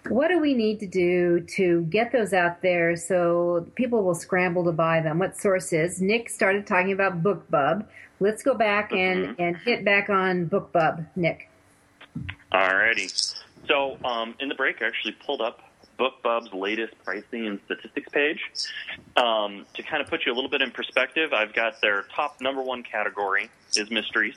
What 0.09 0.29
do 0.29 0.39
we 0.39 0.55
need 0.55 0.81
to 0.81 0.87
do 0.87 1.41
to 1.57 1.83
get 1.83 2.13
those 2.13 2.33
out 2.33 2.63
there 2.63 2.97
so 2.97 3.67
people 3.75 4.03
will 4.03 4.15
scramble 4.15 4.65
to 4.65 4.73
buy 4.73 5.01
them? 5.01 5.19
What 5.19 5.37
sources? 5.37 6.01
Nick 6.01 6.31
started 6.31 6.67
talking 6.67 6.93
about 6.93 7.23
BookBub. 7.23 7.85
Let's 8.21 8.43
go 8.43 8.55
back 8.55 8.93
and, 8.93 9.37
and 9.39 9.57
hit 9.57 9.85
back 9.85 10.09
on 10.09 10.49
BookBub, 10.49 11.07
Nick. 11.15 11.51
Alrighty. 12.53 13.37
So 13.67 13.99
um, 14.05 14.35
in 14.41 14.49
the 14.49 14.55
break, 14.55 14.81
I 14.83 14.87
actually 14.87 15.17
pulled 15.25 15.41
up 15.41 15.61
BookBub's 15.99 16.53
latest 16.53 16.95
pricing 17.05 17.47
and 17.47 17.61
statistics 17.67 18.09
page. 18.11 18.41
Um, 19.17 19.67
to 19.75 19.83
kind 19.83 20.03
of 20.03 20.09
put 20.09 20.25
you 20.25 20.33
a 20.33 20.35
little 20.35 20.51
bit 20.51 20.63
in 20.63 20.71
perspective, 20.71 21.33
I've 21.33 21.53
got 21.53 21.81
their 21.83 22.05
top 22.15 22.41
number 22.41 22.63
one 22.63 22.83
category 22.83 23.51
is 23.77 23.91
mysteries. 23.91 24.37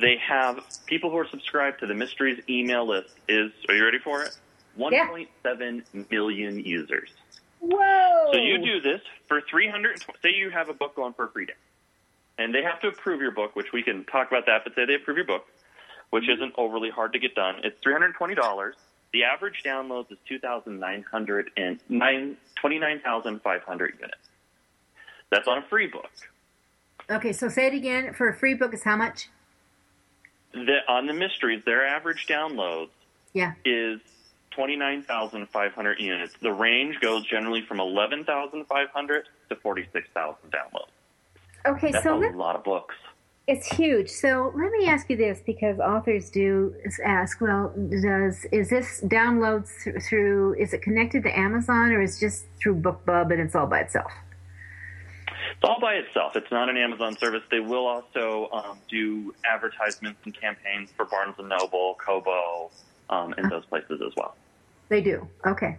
They 0.00 0.16
have 0.16 0.60
people 0.86 1.10
who 1.10 1.18
are 1.18 1.28
subscribed 1.28 1.80
to 1.80 1.86
the 1.86 1.94
mysteries 1.94 2.40
email 2.48 2.86
list 2.86 3.10
is, 3.28 3.52
are 3.68 3.74
you 3.74 3.84
ready 3.84 3.98
for 3.98 4.22
it? 4.22 4.36
1.7 4.78 6.10
million 6.10 6.60
users. 6.60 7.10
Whoa! 7.60 8.30
So 8.32 8.38
you 8.38 8.58
do 8.58 8.80
this 8.80 9.00
for 9.28 9.40
300, 9.50 10.00
say 10.22 10.30
you 10.34 10.50
have 10.50 10.68
a 10.68 10.74
book 10.74 10.96
going 10.96 11.12
for 11.12 11.26
a 11.26 11.30
free 11.30 11.46
day. 11.46 11.52
And 12.38 12.54
they 12.54 12.62
have 12.62 12.80
to 12.80 12.88
approve 12.88 13.20
your 13.20 13.32
book, 13.32 13.54
which 13.54 13.72
we 13.72 13.82
can 13.82 14.04
talk 14.04 14.28
about 14.28 14.46
that, 14.46 14.62
but 14.64 14.74
say 14.74 14.86
they 14.86 14.94
approve 14.94 15.18
your 15.18 15.26
book, 15.26 15.46
which 16.08 16.24
mm-hmm. 16.24 16.32
isn't 16.32 16.54
overly 16.56 16.90
hard 16.90 17.12
to 17.12 17.18
get 17.18 17.34
done. 17.34 17.56
It's 17.64 17.76
$320. 17.84 18.72
The 19.12 19.24
average 19.24 19.62
downloads 19.64 20.12
is 20.12 20.18
2,900 20.28 21.50
and 21.56 21.80
29,500 21.88 23.94
units. 24.00 24.16
That's 25.30 25.48
on 25.48 25.58
a 25.58 25.62
free 25.68 25.86
book. 25.86 26.10
Okay, 27.10 27.32
so 27.32 27.48
say 27.48 27.66
it 27.66 27.74
again. 27.74 28.14
For 28.14 28.28
a 28.28 28.36
free 28.36 28.54
book, 28.54 28.72
is 28.72 28.84
how 28.84 28.96
much? 28.96 29.28
The, 30.52 30.78
on 30.88 31.06
the 31.06 31.12
mysteries, 31.12 31.62
their 31.64 31.86
average 31.86 32.26
downloads 32.26 32.90
Yeah. 33.32 33.54
is 33.64 34.00
29,500 34.50 36.00
units. 36.00 36.34
The 36.40 36.52
range 36.52 37.00
goes 37.00 37.24
generally 37.26 37.62
from 37.62 37.80
11,500 37.80 39.28
to 39.48 39.56
46,000 39.56 40.36
downloads. 40.50 40.86
Okay, 41.66 41.90
That's 41.92 42.04
so 42.04 42.16
a 42.22 42.30
lot 42.34 42.56
of 42.56 42.64
books. 42.64 42.94
it's 43.46 43.66
huge. 43.66 44.08
So 44.08 44.52
let 44.56 44.70
me 44.72 44.86
ask 44.86 45.10
you 45.10 45.16
this, 45.16 45.40
because 45.44 45.78
authors 45.78 46.30
do 46.30 46.74
ask, 47.04 47.40
well, 47.40 47.72
does 47.76 48.46
is 48.52 48.70
this 48.70 49.02
downloads 49.02 49.68
th- 49.84 50.02
through? 50.04 50.54
Is 50.54 50.72
it 50.72 50.82
connected 50.82 51.22
to 51.24 51.38
Amazon, 51.38 51.92
or 51.92 52.00
is 52.00 52.16
it 52.16 52.20
just 52.20 52.46
through 52.60 52.76
BookBub 52.80 53.30
and 53.30 53.40
it's 53.40 53.54
all 53.54 53.66
by 53.66 53.80
itself? 53.80 54.10
It's 55.52 55.64
all 55.68 55.80
by 55.80 55.94
itself. 55.94 56.36
It's 56.36 56.50
not 56.50 56.70
an 56.70 56.78
Amazon 56.78 57.16
service. 57.18 57.42
They 57.50 57.60
will 57.60 57.86
also 57.86 58.48
um, 58.52 58.78
do 58.88 59.34
advertisements 59.44 60.20
and 60.24 60.34
campaigns 60.34 60.90
for 60.96 61.04
Barnes 61.04 61.34
and 61.38 61.50
Noble, 61.50 61.96
Kobo, 62.04 62.70
um, 63.10 63.34
and 63.36 63.50
those 63.50 63.66
places 63.66 64.00
as 64.04 64.12
well. 64.16 64.34
They 64.88 65.02
do. 65.02 65.28
Okay. 65.46 65.76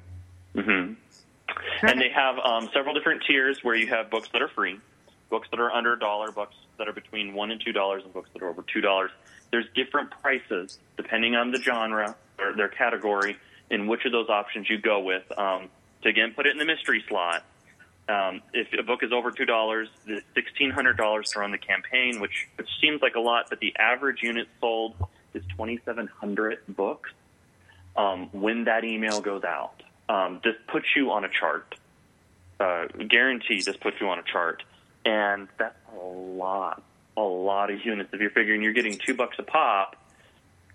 hmm 0.54 0.94
And 1.82 2.00
they 2.00 2.10
have 2.14 2.38
um, 2.40 2.70
several 2.74 2.94
different 2.94 3.24
tiers 3.28 3.60
where 3.64 3.76
you 3.76 3.88
have 3.88 4.10
books 4.10 4.30
that 4.34 4.42
are 4.42 4.48
free, 4.50 4.80
books 5.30 5.48
that 5.52 5.60
are 5.60 5.72
under 5.72 5.94
a 5.94 6.00
dollar, 6.00 6.32
books 6.32 6.56
that 6.78 6.88
are 6.88 6.94
between 6.94 7.34
one 7.34 7.52
and 7.52 7.60
two 7.60 7.72
dollars, 7.74 8.04
and 8.04 8.14
books 8.14 8.30
that 8.34 8.42
are 8.44 8.50
over 8.50 8.64
two 8.72 8.82
dollars. 8.82 9.12
There's 9.52 9.66
different 9.76 10.12
prices 10.12 10.78
depending 10.98 11.36
on 11.36 11.52
the 11.52 11.60
genre 11.62 12.16
or 12.40 12.54
their 12.56 12.70
category 12.70 13.38
in 13.70 13.88
which 13.88 14.06
of 14.06 14.12
those 14.12 14.30
options 14.30 14.70
you 14.70 14.78
go 14.78 15.00
with. 15.02 15.24
Um, 15.38 15.70
to 16.04 16.10
again 16.10 16.34
put 16.36 16.46
it 16.46 16.52
in 16.52 16.58
the 16.58 16.66
mystery 16.66 17.04
slot. 17.08 17.44
Um, 18.10 18.42
if 18.54 18.68
a 18.78 18.84
book 18.84 19.04
is 19.04 19.12
over 19.12 19.32
two 19.32 19.46
dollars, 19.46 19.90
the 20.06 20.22
sixteen 20.36 20.72
hundred 20.72 20.98
dollars 20.98 21.30
to 21.32 21.40
run 21.40 21.52
the 21.52 21.58
campaign, 21.58 22.20
which 22.20 22.48
which 22.56 22.70
seems 22.80 23.02
like 23.02 23.16
a 23.16 23.20
lot, 23.20 23.48
but 23.50 23.60
the 23.60 23.76
average 23.78 24.24
unit 24.24 24.48
sold 24.60 24.96
is 25.34 25.44
twenty 25.56 25.80
seven 25.86 26.08
hundred 26.08 26.60
books. 26.68 27.12
Um, 27.96 28.30
when 28.32 28.66
that 28.66 28.84
email 28.84 29.22
goes 29.22 29.44
out, 29.44 29.84
um, 30.10 30.40
this 30.44 30.56
puts 30.72 30.86
you 30.96 31.12
on 31.12 31.26
a 31.26 31.30
chart. 31.30 31.76
Uh, 32.60 32.86
guaranteed, 33.10 33.66
this 33.66 33.76
puts 33.78 34.00
you 34.00 34.08
on 34.08 34.20
a 34.20 34.24
chart, 34.24 34.64
and 35.04 35.48
that's 35.58 35.76
a 35.94 35.98
lot, 36.06 36.84
a 37.18 37.22
lot 37.22 37.72
of 37.72 37.84
units. 37.86 38.10
If 38.14 38.22
you're 38.22 38.30
figuring 38.30 38.62
you're 38.62 38.74
getting 38.74 38.98
two 39.04 39.16
bucks 39.16 39.36
a 39.40 39.44
pop, 39.44 39.96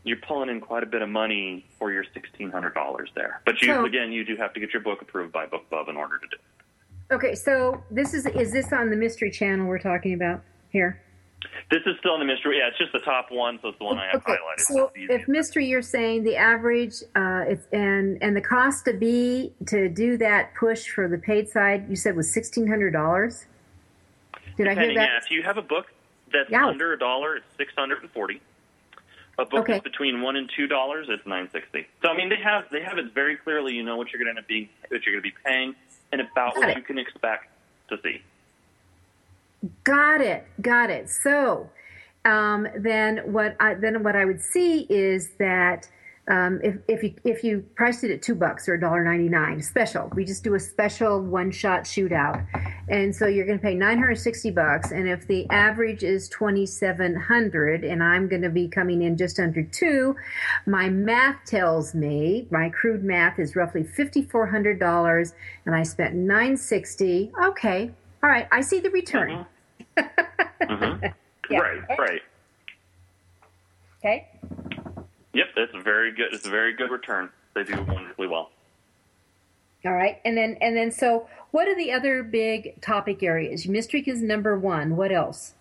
you're 0.03 0.17
pulling 0.19 0.51
in 0.51 0.61
quite 0.61 0.83
a 0.83 0.87
bit 0.87 1.03
of 1.03 1.09
money 1.09 1.65
for 1.79 1.93
your 1.93 2.05
sixteen 2.13 2.51
hundred 2.51 2.75
dollars 2.75 3.11
there. 3.15 3.41
But 3.45 3.63
you 3.63 3.69
So- 3.69 3.85
again, 3.85 4.13
you 4.13 4.25
do 4.25 4.37
have 4.37 4.53
to 4.55 4.61
get 4.61 4.73
your 4.73 4.83
book 4.83 5.01
approved 5.01 5.33
by 5.33 5.47
BookBub 5.47 5.89
in 5.89 5.97
order 5.97 6.19
to 6.19 6.27
do. 6.27 6.37
it. 6.37 7.15
Okay, 7.15 7.35
so 7.37 7.83
this 7.91 8.15
is 8.15 8.27
is 8.27 8.53
this 8.53 8.73
on 8.73 8.91
the 8.91 8.97
Mystery 8.97 9.31
Channel 9.31 9.67
we're 9.67 9.79
talking 9.79 10.13
about 10.15 10.43
here? 10.71 11.01
This 11.71 11.83
is 11.87 11.97
still 12.01 12.15
in 12.15 12.21
the 12.21 12.27
mystery. 12.27 12.59
Yeah, 12.59 12.69
it's 12.69 12.79
just 12.79 12.93
the 12.93 13.01
top 13.01 13.27
one, 13.31 13.59
so 13.63 13.69
it's 13.69 13.79
the 13.79 13.85
one 13.85 13.99
I 13.99 14.07
have 14.07 14.17
Okay, 14.23 14.33
highlighted. 14.33 14.61
so 14.67 14.91
if 14.95 15.27
mystery, 15.29 15.67
you're 15.67 15.83
saying 15.83 16.23
the 16.25 16.37
average, 16.37 16.95
uh, 17.15 17.45
it's 17.49 17.67
and 17.73 18.19
and 18.23 18.37
the 18.37 18.41
cost 18.41 18.85
to 18.87 18.93
be 18.93 19.53
to 19.67 19.89
do 19.89 20.17
that 20.19 20.55
push 20.59 20.89
for 20.89 21.09
the 21.09 21.19
paid 21.19 21.49
side, 21.49 21.87
you 21.89 21.97
said 21.97 22.17
was 22.17 22.33
sixteen 22.33 22.67
hundred 22.67 22.93
dollars. 22.93 23.47
Did 24.57 24.69
I 24.69 24.75
hear 24.75 24.87
that? 24.95 24.95
yeah, 24.95 25.17
if 25.23 25.31
you 25.31 25.43
have 25.43 25.59
a 25.59 25.63
book 25.63 25.87
that's 26.33 26.51
Yeah. 26.51 26.67
under 26.67 26.93
a 26.93 26.99
dollar, 26.99 27.37
it's 27.37 27.47
six 27.57 27.73
hundred 27.77 28.03
and 28.03 28.11
forty. 28.13 28.41
A 29.39 29.45
book 29.45 29.61
Okay. 29.63 29.73
that's 29.75 29.85
between 29.85 30.23
one 30.23 30.37
and 30.37 30.51
two 30.57 30.67
dollars, 30.67 31.09
it's 31.11 31.27
nine 31.27 31.51
sixty. 31.53 31.87
So 32.03 32.09
I 32.09 32.17
mean, 32.17 32.29
they 32.29 32.37
have 32.43 32.65
they 32.71 32.83
have 32.83 32.99
it 32.99 33.13
very 33.13 33.37
clearly. 33.37 33.75
You 33.75 33.83
know 33.83 33.97
what 33.97 34.13
you're 34.13 34.23
going 34.23 34.35
to 34.35 34.39
end 34.39 34.39
up 34.39 34.49
being, 34.49 34.69
what 34.89 35.05
you're 35.05 35.15
going 35.15 35.23
to 35.23 35.29
be 35.31 35.35
paying, 35.45 35.75
and 36.13 36.21
about 36.21 36.55
Got 36.55 36.69
what 36.69 36.69
it. 36.71 36.77
you 36.79 36.83
can 36.83 36.99
expect 36.99 37.47
to 37.91 37.99
see. 38.03 38.23
Got 39.85 40.21
it. 40.21 40.47
Got 40.61 40.91
it. 40.91 41.09
So, 41.09 41.71
um, 42.25 42.67
then 42.77 43.33
what 43.33 43.57
I, 43.61 43.75
then 43.75 44.03
what 44.03 44.17
I 44.17 44.25
would 44.25 44.41
see 44.41 44.87
is 44.91 45.31
that 45.39 45.89
um, 46.29 46.59
if, 46.61 46.75
if 46.89 47.03
you 47.05 47.15
if 47.23 47.45
you 47.45 47.65
priced 47.77 48.03
it 48.03 48.11
at 48.11 48.21
two 48.21 48.35
bucks 48.35 48.69
or 48.69 48.75
a 48.75 48.81
dollar 48.81 49.05
ninety 49.05 49.29
nine 49.29 49.63
special, 49.63 50.11
we 50.17 50.25
just 50.25 50.43
do 50.43 50.55
a 50.55 50.59
special 50.59 51.23
one 51.23 51.53
shot 51.53 51.85
shootout, 51.85 52.45
and 52.89 53.15
so 53.15 53.29
you're 53.29 53.47
going 53.47 53.59
to 53.59 53.63
pay 53.63 53.77
nine 53.77 53.97
hundred 53.97 54.17
sixty 54.17 54.51
bucks, 54.51 54.91
and 54.91 55.09
if 55.09 55.29
the 55.29 55.49
average 55.51 56.03
is 56.03 56.29
twenty 56.29 56.67
seven 56.67 57.15
hundred, 57.15 57.85
and 57.85 58.03
I'm 58.03 58.27
going 58.27 58.43
to 58.43 58.51
be 58.51 58.67
coming 58.67 59.03
in 59.03 59.17
just 59.17 59.39
under 59.39 59.63
two, 59.63 60.17
my 60.67 60.89
math 60.89 61.45
tells 61.47 61.95
me 61.95 62.49
my 62.51 62.71
crude 62.71 63.05
math 63.05 63.39
is 63.39 63.55
roughly 63.55 63.85
fifty 63.85 64.23
four 64.23 64.49
hundred 64.49 64.81
dollars, 64.81 65.33
and 65.65 65.77
I 65.77 65.85
spent 65.85 66.17
nine 66.17 66.57
sixty. 66.57 67.31
Okay, 67.41 67.93
all 68.25 68.31
right, 68.31 68.49
I 68.51 68.63
see 68.63 68.81
the 68.81 68.91
return. 68.91 69.31
Mm-hmm. 69.31 69.43
Mm-hmm. 69.97 71.05
yeah. 71.51 71.59
Right, 71.59 71.99
right. 71.99 72.23
Okay. 73.99 74.29
Yep, 75.33 75.47
it's 75.57 75.75
a 75.75 75.81
very 75.81 76.13
good. 76.13 76.33
It's 76.33 76.47
a 76.47 76.51
very 76.51 76.75
good 76.75 76.91
return. 76.91 77.31
They 77.55 77.65
do 77.65 77.83
wonderfully 77.83 78.29
well. 78.29 78.51
All 79.85 79.93
right, 79.93 80.21
and 80.25 80.37
then 80.37 80.57
and 80.61 80.77
then 80.77 80.91
so 80.91 81.29
what 81.51 81.69
are 81.69 81.77
the 81.77 81.93
other 81.93 82.23
big 82.23 82.81
topic 82.81 83.23
areas? 83.23 83.67
Mystery 83.67 84.03
is 84.07 84.23
number 84.23 84.59
one. 84.59 84.97
What 84.97 85.13
else? 85.13 85.55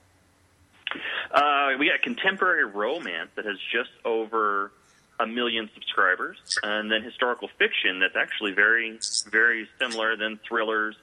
Uh, 1.32 1.72
we 1.78 1.90
got 1.90 2.02
contemporary 2.02 2.66
romance 2.66 3.30
that 3.36 3.46
has 3.46 3.58
just 3.72 3.92
over 4.04 4.72
a 5.20 5.28
million 5.28 5.70
subscribers, 5.74 6.38
and 6.64 6.92
then 6.92 7.04
historical 7.04 7.50
fiction 7.60 8.00
that's 8.00 8.16
actually 8.16 8.52
very 8.54 9.00
very 9.30 9.68
similar. 9.80 10.16
Then 10.16 10.40
thrillers, 10.48 10.96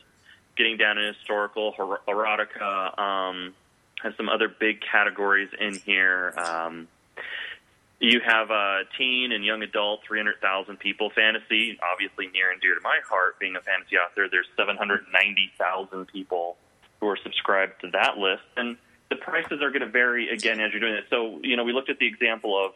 getting 0.56 0.76
down 0.76 0.98
in 0.98 1.12
historical 1.12 1.72
erotica. 2.08 2.98
Um, 2.98 3.54
has 4.02 4.14
some 4.16 4.28
other 4.28 4.48
big 4.48 4.80
categories 4.80 5.48
in 5.58 5.76
here. 5.76 6.34
Um, 6.36 6.88
you 8.00 8.20
have 8.26 8.50
a 8.50 8.82
teen 8.98 9.30
and 9.30 9.44
young 9.44 9.62
adult, 9.62 10.00
300,000 10.06 10.76
people. 10.78 11.10
Fantasy, 11.10 11.78
obviously 11.80 12.26
near 12.28 12.50
and 12.50 12.60
dear 12.60 12.74
to 12.74 12.80
my 12.82 12.98
heart, 13.08 13.38
being 13.38 13.54
a 13.54 13.60
fantasy 13.60 13.96
author, 13.96 14.26
there's 14.28 14.48
790,000 14.56 16.06
people 16.06 16.56
who 17.00 17.06
are 17.06 17.16
subscribed 17.22 17.80
to 17.82 17.90
that 17.92 18.18
list. 18.18 18.42
And 18.56 18.76
the 19.08 19.16
prices 19.16 19.62
are 19.62 19.70
going 19.70 19.82
to 19.82 19.88
vary 19.88 20.30
again 20.30 20.58
as 20.58 20.72
you're 20.72 20.80
doing 20.80 20.94
it. 20.94 21.04
So, 21.10 21.38
you 21.42 21.56
know, 21.56 21.62
we 21.62 21.72
looked 21.72 21.90
at 21.90 21.98
the 22.00 22.08
example 22.08 22.58
of 22.62 22.72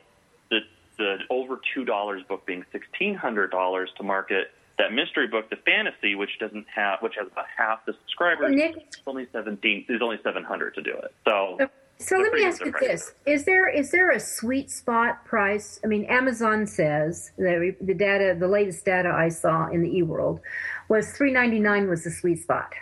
the, 0.49 0.61
the 0.97 1.19
over 1.29 1.61
$2 1.77 2.29
book 2.29 2.47
being 2.47 2.65
$1,600 2.73 3.95
to 3.97 4.03
market 4.05 4.53
that 4.79 4.93
mystery 4.93 5.27
book, 5.27 5.49
the 5.51 5.57
fantasy, 5.57 6.15
which 6.15 6.39
doesn't 6.39 6.67
have, 6.75 7.01
which 7.01 7.15
has 7.19 7.27
about 7.31 7.47
half 7.57 7.85
the 7.87 7.95
subscribers, 7.95 8.55
Nick, 8.55 8.77
it's 8.77 9.01
only 9.07 9.27
17, 9.33 9.87
there's 9.89 10.03
only 10.03 10.19
700 10.23 10.75
to 10.75 10.83
do 10.83 10.93
it. 10.93 11.15
So, 11.25 11.59
so 11.99 12.19
let 12.19 12.33
me 12.33 12.45
ask 12.45 12.65
you 12.65 12.73
this: 12.79 13.15
Is 13.25 13.45
there 13.45 13.69
is 13.69 13.91
there 13.91 14.11
a 14.11 14.21
sweet 14.21 14.71
spot 14.71 15.25
price? 15.25 15.81
I 15.83 15.87
mean, 15.87 16.05
Amazon 16.05 16.67
says 16.67 17.33
the 17.39 17.75
the 17.81 17.95
data, 17.95 18.37
the 18.39 18.49
latest 18.49 18.85
data 18.85 19.09
I 19.09 19.31
saw 19.31 19.69
in 19.69 19.83
the 19.83 19.89
eWorld 19.89 20.41
was 20.89 21.13
three 21.13 21.33
ninety 21.33 21.59
nine 21.59 21.89
was 21.89 22.05
the 22.05 22.11
sweet 22.11 22.43
spot 22.43 22.73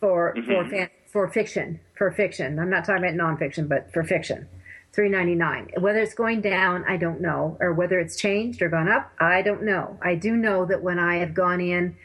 for 0.00 0.34
mm-hmm. 0.34 0.46
for 0.46 0.70
fan, 0.70 0.88
for 1.06 1.28
fiction 1.28 1.80
for 1.96 2.12
fiction. 2.12 2.60
I'm 2.60 2.70
not 2.70 2.84
talking 2.84 3.04
about 3.04 3.14
nonfiction, 3.14 3.68
but 3.68 3.92
for 3.92 4.04
fiction, 4.04 4.46
three 4.92 5.08
ninety 5.08 5.34
nine. 5.34 5.68
Whether 5.78 6.00
it's 6.00 6.14
going 6.14 6.40
down, 6.40 6.84
I 6.88 6.96
don't 6.96 7.20
know, 7.20 7.56
or 7.60 7.72
whether 7.72 7.98
it's 7.98 8.16
changed 8.16 8.62
or 8.62 8.68
gone 8.68 8.88
up, 8.88 9.12
I 9.20 9.42
don't 9.42 9.62
know. 9.62 9.98
I 10.02 10.14
do 10.14 10.36
know 10.36 10.64
that 10.66 10.82
when 10.82 10.98
I 10.98 11.16
have 11.16 11.34
gone 11.34 11.60
in 11.60 11.96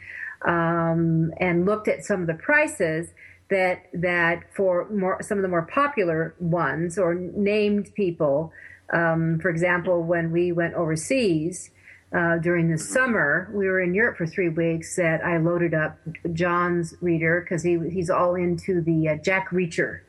um, 0.44 1.32
and 1.38 1.64
looked 1.66 1.88
at 1.88 2.04
some 2.04 2.20
of 2.20 2.26
the 2.26 2.34
prices 2.34 3.08
that 3.50 3.86
that 3.92 4.42
for 4.54 4.88
more 4.90 5.22
some 5.22 5.38
of 5.38 5.42
the 5.42 5.48
more 5.48 5.66
popular 5.66 6.34
ones 6.38 6.98
or 6.98 7.14
named 7.14 7.94
people, 7.94 8.52
um, 8.92 9.38
for 9.40 9.48
example, 9.48 10.02
when 10.02 10.30
we 10.30 10.52
went 10.52 10.74
overseas 10.74 11.70
uh, 12.14 12.38
during 12.38 12.70
the 12.70 12.78
summer, 12.78 13.50
we 13.52 13.66
were 13.66 13.80
in 13.80 13.92
Europe 13.92 14.16
for 14.16 14.26
three 14.26 14.48
weeks. 14.48 14.96
That 14.96 15.24
I 15.24 15.38
loaded 15.38 15.74
up 15.74 15.98
John's 16.32 16.94
reader 17.00 17.40
because 17.40 17.62
he 17.62 17.78
he's 17.90 18.10
all 18.10 18.34
into 18.34 18.80
the 18.80 19.08
uh, 19.08 19.16
Jack 19.16 19.50
Reacher 19.50 20.00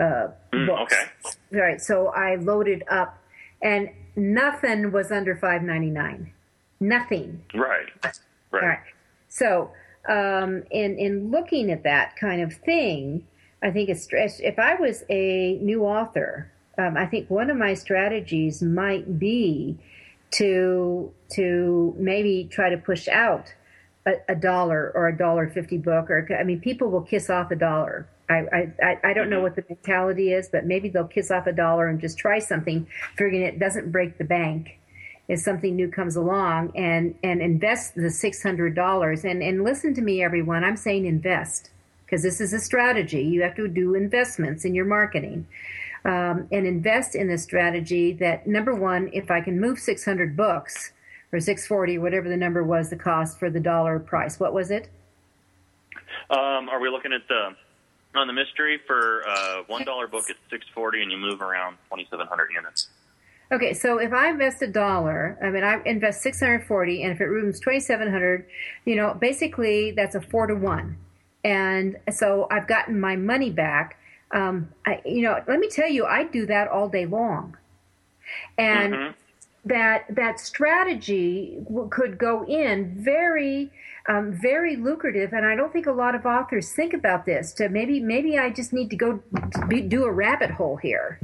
uh, 0.00 0.28
mm, 0.52 0.66
books. 0.66 0.94
Okay. 0.94 1.60
Right. 1.60 1.80
So 1.80 2.08
I 2.08 2.36
loaded 2.36 2.84
up, 2.90 3.18
and 3.60 3.90
nothing 4.16 4.92
was 4.92 5.12
under 5.12 5.36
five 5.36 5.62
ninety 5.62 5.90
nine. 5.90 6.32
Nothing. 6.80 7.44
Right. 7.54 7.86
Right. 8.02 8.18
All 8.52 8.60
right. 8.60 8.78
So 9.28 9.70
um, 10.08 10.64
in 10.70 10.98
in 10.98 11.30
looking 11.30 11.70
at 11.70 11.84
that 11.84 12.16
kind 12.16 12.42
of 12.42 12.54
thing, 12.54 13.26
I 13.62 13.70
think 13.70 13.88
it's 13.88 14.08
if 14.10 14.58
I 14.58 14.74
was 14.74 15.04
a 15.08 15.58
new 15.62 15.84
author, 15.84 16.50
um, 16.78 16.96
I 16.96 17.06
think 17.06 17.30
one 17.30 17.50
of 17.50 17.56
my 17.56 17.74
strategies 17.74 18.62
might 18.62 19.18
be 19.18 19.78
to 20.32 21.12
to 21.34 21.94
maybe 21.98 22.48
try 22.50 22.70
to 22.70 22.76
push 22.76 23.08
out 23.08 23.54
a, 24.06 24.12
a 24.28 24.34
dollar 24.34 24.92
or 24.94 25.08
a 25.08 25.16
dollar 25.16 25.48
fifty 25.48 25.78
book, 25.78 26.10
or 26.10 26.28
I 26.38 26.44
mean, 26.44 26.60
people 26.60 26.90
will 26.90 27.02
kiss 27.02 27.30
off 27.30 27.50
a 27.50 27.56
dollar. 27.56 28.08
I, 28.30 28.72
I, 28.82 28.98
I 29.04 29.12
don't 29.12 29.28
know 29.28 29.36
mm-hmm. 29.36 29.42
what 29.42 29.56
the 29.56 29.64
mentality 29.68 30.32
is, 30.32 30.48
but 30.50 30.64
maybe 30.64 30.88
they'll 30.88 31.06
kiss 31.06 31.30
off 31.30 31.46
a 31.46 31.52
dollar 31.52 31.88
and 31.88 32.00
just 32.00 32.16
try 32.16 32.38
something, 32.38 32.86
figuring 33.14 33.42
it 33.42 33.58
doesn't 33.58 33.92
break 33.92 34.16
the 34.16 34.24
bank 34.24 34.78
if 35.28 35.40
something 35.40 35.76
new 35.76 35.88
comes 35.88 36.16
along 36.16 36.72
and 36.76 37.14
and 37.22 37.40
invest 37.40 37.94
the 37.94 38.02
$600 38.02 39.24
and 39.24 39.42
and 39.42 39.64
listen 39.64 39.94
to 39.94 40.02
me 40.02 40.22
everyone 40.22 40.64
i'm 40.64 40.76
saying 40.76 41.06
invest 41.06 41.70
because 42.04 42.22
this 42.22 42.40
is 42.40 42.52
a 42.52 42.58
strategy 42.58 43.22
you 43.22 43.42
have 43.42 43.54
to 43.54 43.68
do 43.68 43.94
investments 43.94 44.64
in 44.64 44.74
your 44.74 44.84
marketing 44.84 45.46
um, 46.04 46.48
and 46.50 46.66
invest 46.66 47.14
in 47.14 47.30
a 47.30 47.38
strategy 47.38 48.12
that 48.12 48.46
number 48.46 48.74
one 48.74 49.08
if 49.12 49.30
i 49.30 49.40
can 49.40 49.60
move 49.60 49.78
600 49.78 50.36
books 50.36 50.92
or 51.32 51.40
640 51.40 51.98
whatever 51.98 52.28
the 52.28 52.36
number 52.36 52.62
was 52.62 52.90
the 52.90 52.96
cost 52.96 53.38
for 53.38 53.50
the 53.50 53.60
dollar 53.60 53.98
price 53.98 54.38
what 54.38 54.52
was 54.52 54.70
it 54.70 54.88
um, 56.30 56.68
are 56.68 56.80
we 56.80 56.88
looking 56.88 57.12
at 57.12 57.26
the 57.28 57.54
on 58.14 58.26
the 58.26 58.32
mystery 58.32 58.78
for 58.86 59.22
uh, 59.26 59.62
one 59.66 59.84
dollar 59.84 60.06
book 60.06 60.24
it's 60.28 60.38
640 60.50 61.02
and 61.02 61.12
you 61.12 61.18
move 61.18 61.40
around 61.40 61.76
2700 61.90 62.50
units 62.54 62.88
Okay, 63.52 63.74
so 63.74 63.98
if 63.98 64.14
I 64.14 64.30
invest 64.30 64.62
a 64.62 64.66
dollar, 64.66 65.36
I 65.42 65.50
mean, 65.50 65.62
I 65.62 65.82
invest 65.84 66.22
640, 66.22 67.02
and 67.02 67.12
if 67.12 67.20
it 67.20 67.26
rooms 67.26 67.60
2,700, 67.60 68.46
you 68.86 68.96
know, 68.96 69.12
basically 69.12 69.90
that's 69.90 70.14
a 70.14 70.22
four 70.22 70.46
to 70.46 70.54
one. 70.54 70.96
And 71.44 71.98
so 72.10 72.46
I've 72.50 72.66
gotten 72.66 72.98
my 72.98 73.16
money 73.16 73.50
back. 73.50 73.98
Um, 74.30 74.70
I, 74.86 75.02
you 75.04 75.20
know, 75.20 75.38
let 75.46 75.58
me 75.58 75.68
tell 75.68 75.88
you, 75.88 76.06
I 76.06 76.24
do 76.24 76.46
that 76.46 76.68
all 76.68 76.88
day 76.88 77.04
long. 77.04 77.58
And 78.56 78.94
mm-hmm. 78.94 79.12
That, 79.64 80.06
that 80.10 80.40
strategy 80.40 81.58
could 81.90 82.18
go 82.18 82.44
in 82.44 82.96
very, 82.98 83.70
um, 84.08 84.32
very 84.32 84.76
lucrative. 84.76 85.32
And 85.32 85.46
I 85.46 85.54
don't 85.54 85.72
think 85.72 85.86
a 85.86 85.92
lot 85.92 86.14
of 86.14 86.26
authors 86.26 86.72
think 86.72 86.92
about 86.94 87.26
this 87.26 87.52
to 87.54 87.68
maybe, 87.68 88.00
maybe 88.00 88.38
I 88.38 88.50
just 88.50 88.72
need 88.72 88.90
to 88.90 88.96
go 88.96 89.22
be, 89.68 89.80
do 89.82 90.04
a 90.04 90.12
rabbit 90.12 90.50
hole 90.50 90.76
here 90.76 91.20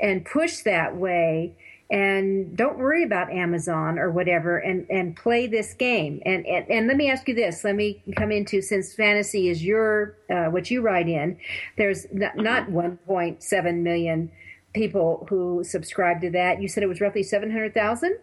and 0.00 0.24
push 0.24 0.58
that 0.62 0.96
way 0.96 1.54
and 1.90 2.54
don't 2.54 2.76
worry 2.76 3.02
about 3.02 3.32
Amazon 3.32 3.98
or 3.98 4.10
whatever 4.10 4.58
and, 4.58 4.86
and 4.90 5.16
play 5.16 5.46
this 5.46 5.72
game. 5.72 6.20
And, 6.26 6.46
and, 6.46 6.70
and 6.70 6.86
let 6.86 6.98
me 6.98 7.10
ask 7.10 7.26
you 7.26 7.34
this. 7.34 7.64
Let 7.64 7.76
me 7.76 8.02
come 8.16 8.30
into, 8.30 8.60
since 8.60 8.92
fantasy 8.92 9.48
is 9.48 9.64
your, 9.64 10.14
uh, 10.28 10.46
what 10.46 10.70
you 10.70 10.82
write 10.82 11.08
in, 11.08 11.38
there's 11.78 12.06
not, 12.12 12.36
not 12.36 12.66
1.7 12.68 13.80
million 13.80 14.30
people 14.74 15.26
who 15.28 15.64
subscribe 15.64 16.20
to 16.20 16.30
that. 16.30 16.60
You 16.60 16.68
said 16.68 16.82
it 16.82 16.88
was 16.88 17.00
roughly 17.00 17.22
700,000? 17.22 18.18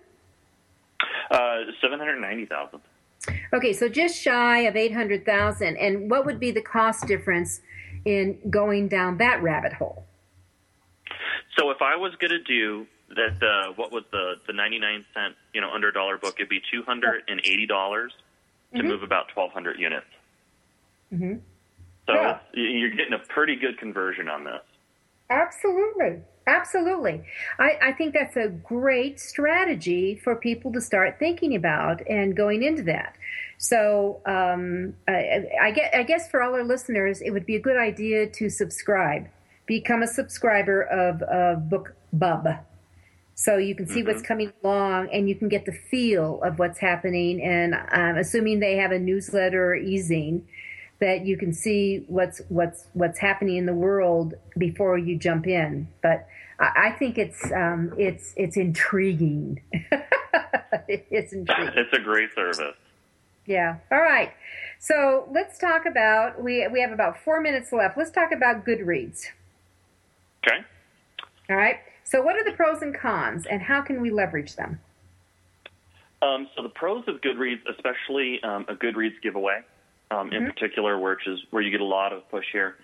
Uh, 1.32 1.58
790,000. 1.82 2.80
Okay, 3.54 3.74
so 3.74 3.89
just 3.89 4.20
shy 4.20 4.60
of 4.60 4.76
800,000. 4.76 5.78
And 5.78 6.10
what 6.10 6.26
would 6.26 6.39
be 6.39 6.52
the 6.52 6.62
cost 6.62 7.08
difference 7.08 7.62
in 8.06 8.38
going 8.50 8.88
down 8.88 9.18
that 9.18 9.41
rabbit 9.41 9.74
hole? 9.74 10.06
So 11.58 11.72
if 11.72 11.82
I 11.82 11.96
was 11.96 12.14
going 12.20 12.32
to 12.32 12.43
do 12.43 12.86
that 13.10 13.41
uh, 13.41 13.74
what 13.74 13.91
was 13.91 14.04
the 14.12 14.36
the 14.48 14.54
99 14.54 15.06
cent 15.14 15.36
you 15.54 15.62
know 15.62 15.70
under 15.70 15.91
dollar 15.91 16.18
book 16.18 16.36
it'd 16.38 16.50
be 16.50 16.62
280 16.72 17.66
dollars 17.68 18.14
to 18.74 18.80
mm-hmm. 18.80 18.88
move 18.88 19.04
about 19.04 19.28
1200 19.36 19.80
units 19.80 20.06
mm-hmm. 21.14 21.36
so 22.08 22.14
yeah. 22.14 22.39
you're 22.54 22.89
getting 22.89 23.14
a 23.14 23.20
pretty 23.20 23.56
good 23.56 23.78
conversion 23.78 24.28
on 24.28 24.43
this 24.43 24.62
absolutely 25.30 26.22
absolutely 26.48 27.24
I, 27.60 27.78
I 27.82 27.91
think 27.91 28.14
that's 28.14 28.36
a 28.36 28.50
great 28.50 29.20
strategy 29.20 30.16
for 30.16 30.36
people 30.36 30.72
to 30.74 30.82
start 30.82 31.18
thinking 31.20 31.56
about 31.56 32.06
and 32.08 32.36
going 32.36 32.64
into 32.64 32.84
that 32.84 33.16
so 33.58 34.22
um, 34.26 34.96
I, 35.08 35.46
I, 35.62 35.72
guess, 35.72 35.89
I 35.93 36.04
guess 36.04 36.30
for 36.30 36.41
all 36.41 36.54
our 36.54 36.64
listeners 36.64 37.22
it 37.22 37.32
would 37.32 37.46
be 37.46 37.56
a 37.56 37.62
good 37.62 37.78
idea 37.78 38.28
to 38.28 38.50
subscribe 38.50 39.28
become 39.66 40.04
a 40.04 40.08
subscriber 40.08 40.84
of, 40.84 41.22
of 41.24 41.70
book 41.70 41.96
bub 42.14 42.48
so 43.38 43.58
you 43.58 43.76
can 43.76 43.86
see 43.86 44.00
mm-hmm. 44.00 44.08
what's 44.08 44.22
coming 44.22 44.54
along 44.64 45.10
and 45.12 45.28
you 45.28 45.36
can 45.36 45.50
get 45.50 45.66
the 45.66 45.74
feel 45.74 46.41
of 46.41 46.58
what's 46.58 46.80
happening. 46.80 47.41
And 47.43 47.76
um, 47.91 48.18
assuming 48.18 48.62
they 48.62 48.78
have 48.78 48.91
a 48.91 49.00
newsletter 49.00 49.72
or 49.72 49.76
e-zine, 49.76 50.43
that 51.00 51.26
you 51.26 51.38
can 51.38 51.54
see 51.54 52.06
what's 52.08 52.41
what's 52.50 52.88
what's 52.93 53.20
happening 53.20 53.58
in 53.58 53.66
the 53.66 53.74
world 53.74 54.34
before 54.58 54.98
you 54.98 55.18
jump 55.18 55.48
in. 55.48 55.88
But 56.02 56.28
I, 56.60 56.88
I 56.88 56.91
think 56.91 57.18
it's 57.18 57.52
um, 57.52 57.93
it's 57.98 58.34
it's 58.38 58.58
intriguing. 58.58 59.62
it's 60.88 61.34
intriguing. 61.34 61.74
It's 61.76 61.93
a 61.93 62.00
great 62.00 62.30
service. 62.34 62.76
Yeah. 63.46 63.78
All 63.91 64.02
right. 64.02 64.32
So 64.80 65.28
let's 65.32 65.58
talk 65.58 65.86
about 65.86 66.41
we 66.41 66.68
we 66.72 66.82
have 66.82 66.91
about 66.91 67.20
four 67.24 67.41
minutes 67.41 67.72
left. 67.72 67.98
Let's 67.98 68.12
talk 68.12 68.32
about 68.32 68.66
Goodreads. 68.66 69.28
Okay. 70.46 70.60
All 71.50 71.56
right. 71.56 71.78
So 72.04 72.22
what 72.22 72.36
are 72.36 72.43
the 72.43 72.56
pros 72.56 72.82
and 72.82 72.96
cons, 72.96 73.46
and 73.46 73.62
how 73.62 73.82
can 73.82 74.02
we 74.02 74.12
leverage 74.12 74.56
them? 74.56 74.80
Um, 76.22 76.48
so 76.56 76.64
the 76.64 76.70
pros 76.70 77.04
of 77.08 77.22
Goodreads, 77.22 77.62
especially 77.70 78.41
um, 78.43 78.66
a 78.68 78.76
Goodreads 78.76 79.22
giveaway, 79.22 79.62
um, 80.12 80.32
in 80.32 80.43
mm-hmm. 80.43 80.51
particular, 80.51 80.97
which 80.97 81.28
is 81.28 81.39
where 81.49 81.62
you 81.62 81.72
get 81.72 81.82
a 81.82 81.86
lot 81.86 82.14
of 82.14 82.28
push 82.30 82.45
here. 82.51 82.78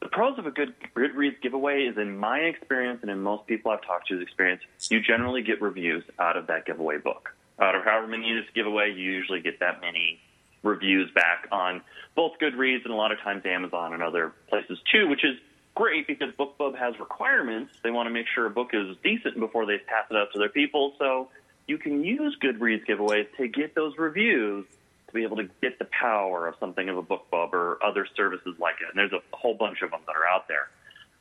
The 0.00 0.08
pros 0.08 0.38
of 0.38 0.46
a 0.46 0.50
good 0.50 0.74
Goodreads 0.94 1.40
giveaway 1.40 1.84
is, 1.84 1.96
in 1.96 2.16
my 2.18 2.38
experience 2.40 3.00
and 3.02 3.10
in 3.10 3.22
most 3.22 3.46
people 3.46 3.70
I've 3.70 3.82
talked 3.82 4.08
to's 4.08 4.20
experience, 4.22 4.62
you 4.90 5.00
generally 5.00 5.42
get 5.42 5.62
reviews 5.62 6.04
out 6.18 6.36
of 6.36 6.46
that 6.48 6.66
giveaway 6.66 6.98
book. 6.98 7.34
Out 7.58 7.74
of 7.74 7.84
however 7.84 8.06
many 8.06 8.26
units 8.26 8.48
giveaway, 8.54 8.92
you 8.92 9.10
usually 9.10 9.40
get 9.40 9.60
that 9.60 9.80
many 9.80 10.20
reviews 10.62 11.10
back 11.12 11.48
on 11.50 11.80
both 12.14 12.32
Goodreads 12.40 12.84
and 12.84 12.92
a 12.92 12.96
lot 12.96 13.12
of 13.12 13.18
times 13.20 13.46
Amazon 13.46 13.94
and 13.94 14.02
other 14.02 14.32
places 14.48 14.78
too, 14.92 15.08
which 15.08 15.24
is 15.24 15.36
great 15.74 16.06
because 16.06 16.32
BookBub 16.38 16.76
has 16.76 16.98
requirements. 16.98 17.74
They 17.82 17.90
want 17.90 18.06
to 18.06 18.10
make 18.10 18.26
sure 18.34 18.46
a 18.46 18.50
book 18.50 18.70
is 18.72 18.96
decent 19.02 19.38
before 19.38 19.64
they 19.64 19.78
pass 19.78 20.06
it 20.10 20.16
out 20.16 20.32
to 20.32 20.38
their 20.38 20.48
people. 20.48 20.94
So 20.98 21.28
you 21.66 21.78
can 21.78 22.04
use 22.04 22.36
Goodreads 22.42 22.86
giveaways 22.86 23.28
to 23.38 23.48
get 23.48 23.74
those 23.74 23.96
reviews 23.96 24.66
to 25.08 25.14
be 25.14 25.22
able 25.22 25.36
to 25.36 25.48
get 25.62 25.78
the 25.78 25.86
power 25.86 26.48
of 26.48 26.54
something 26.58 26.88
of 26.88 26.96
a 26.96 27.02
BookBub 27.02 27.52
or 27.52 27.78
other 27.84 28.06
services 28.16 28.54
like 28.58 28.76
it. 28.80 28.88
And 28.88 28.98
there's 28.98 29.12
a 29.12 29.36
whole 29.36 29.54
bunch 29.54 29.82
of 29.82 29.90
them 29.90 30.00
that 30.06 30.16
are 30.16 30.26
out 30.26 30.48
there. 30.48 30.68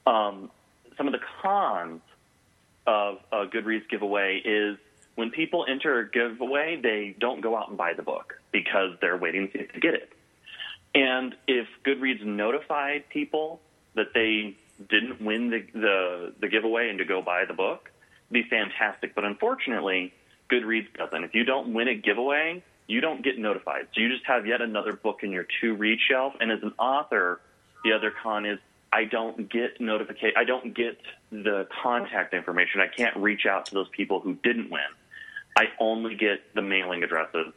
Um, 0.07 0.51
some 0.97 1.07
of 1.07 1.13
the 1.13 1.19
cons 1.41 2.01
of 2.87 3.17
a 3.31 3.45
Goodreads 3.45 3.87
giveaway 3.89 4.41
is 4.43 4.77
when 5.15 5.31
people 5.31 5.65
enter 5.67 5.99
a 5.99 6.09
giveaway, 6.09 6.79
they 6.81 7.15
don't 7.19 7.41
go 7.41 7.55
out 7.55 7.69
and 7.69 7.77
buy 7.77 7.93
the 7.93 8.03
book 8.03 8.39
because 8.51 8.91
they're 9.01 9.17
waiting 9.17 9.49
to 9.51 9.79
get 9.79 9.93
it. 9.93 10.11
And 10.93 11.35
if 11.47 11.67
Goodreads 11.85 12.23
notified 12.23 13.09
people 13.09 13.61
that 13.95 14.13
they 14.13 14.57
didn't 14.89 15.21
win 15.21 15.49
the, 15.49 15.65
the, 15.73 16.33
the 16.39 16.47
giveaway 16.47 16.89
and 16.89 16.99
to 16.99 17.05
go 17.05 17.21
buy 17.21 17.45
the 17.45 17.53
book, 17.53 17.91
be 18.31 18.43
fantastic. 18.49 19.15
But 19.15 19.25
unfortunately, 19.25 20.13
Goodreads 20.49 20.93
doesn't. 20.93 21.23
If 21.23 21.33
you 21.33 21.43
don't 21.43 21.73
win 21.73 21.87
a 21.87 21.95
giveaway, 21.95 22.63
you 22.87 23.01
don't 23.01 23.23
get 23.23 23.37
notified. 23.37 23.87
So 23.93 24.01
you 24.01 24.09
just 24.09 24.25
have 24.25 24.45
yet 24.45 24.61
another 24.61 24.93
book 24.93 25.19
in 25.23 25.31
your 25.31 25.45
to 25.61 25.75
read 25.75 25.99
shelf. 26.09 26.33
And 26.39 26.51
as 26.51 26.61
an 26.63 26.73
author, 26.77 27.41
the 27.83 27.93
other 27.93 28.11
con 28.11 28.45
is 28.45 28.59
I 28.93 29.05
don't 29.05 29.49
get 29.49 29.81
notification. 29.81 30.33
I 30.37 30.43
don't 30.43 30.75
get 30.75 30.99
the 31.31 31.67
contact 31.83 32.33
information. 32.33 32.81
I 32.81 32.87
can't 32.87 33.15
reach 33.17 33.45
out 33.45 33.65
to 33.67 33.73
those 33.73 33.89
people 33.89 34.19
who 34.19 34.35
didn't 34.35 34.69
win. 34.69 34.81
I 35.57 35.65
only 35.79 36.15
get 36.15 36.53
the 36.53 36.61
mailing 36.61 37.03
addresses 37.03 37.53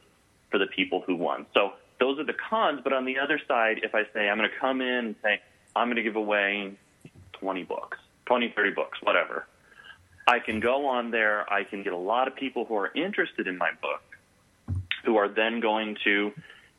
for 0.51 0.59
the 0.59 0.67
people 0.67 1.03
who 1.07 1.17
won. 1.17 1.47
So 1.53 1.73
those 2.01 2.19
are 2.19 2.25
the 2.25 2.35
cons. 2.49 2.81
But 2.83 2.93
on 2.93 3.05
the 3.05 3.19
other 3.19 3.41
side, 3.47 3.81
if 3.83 3.95
I 3.95 4.05
say 4.15 4.29
I'm 4.29 4.39
going 4.39 4.51
to 4.51 4.57
come 4.59 4.81
in 4.81 4.89
and 4.89 5.15
say 5.23 5.41
I'm 5.77 5.89
going 5.89 5.97
to 5.97 6.03
give 6.03 6.17
away 6.17 6.77
20 7.35 7.65
books, 7.65 7.99
20, 8.27 8.53
30 8.57 8.71
books, 8.71 8.99
whatever 9.03 9.47
I 10.29 10.41
can 10.41 10.61
go 10.61 10.87
on 10.87 11.11
there. 11.11 11.51
I 11.51 11.65
can 11.65 11.83
get 11.83 11.95
a 11.95 11.99
lot 11.99 12.29
of 12.29 12.37
people 12.37 12.67
who 12.67 12.77
are 12.77 12.93
interested 12.95 13.49
in 13.49 13.57
my 13.57 13.71
book 13.81 14.03
who 15.05 15.17
are 15.17 15.29
then 15.29 15.61
going 15.61 15.97
to 16.05 16.33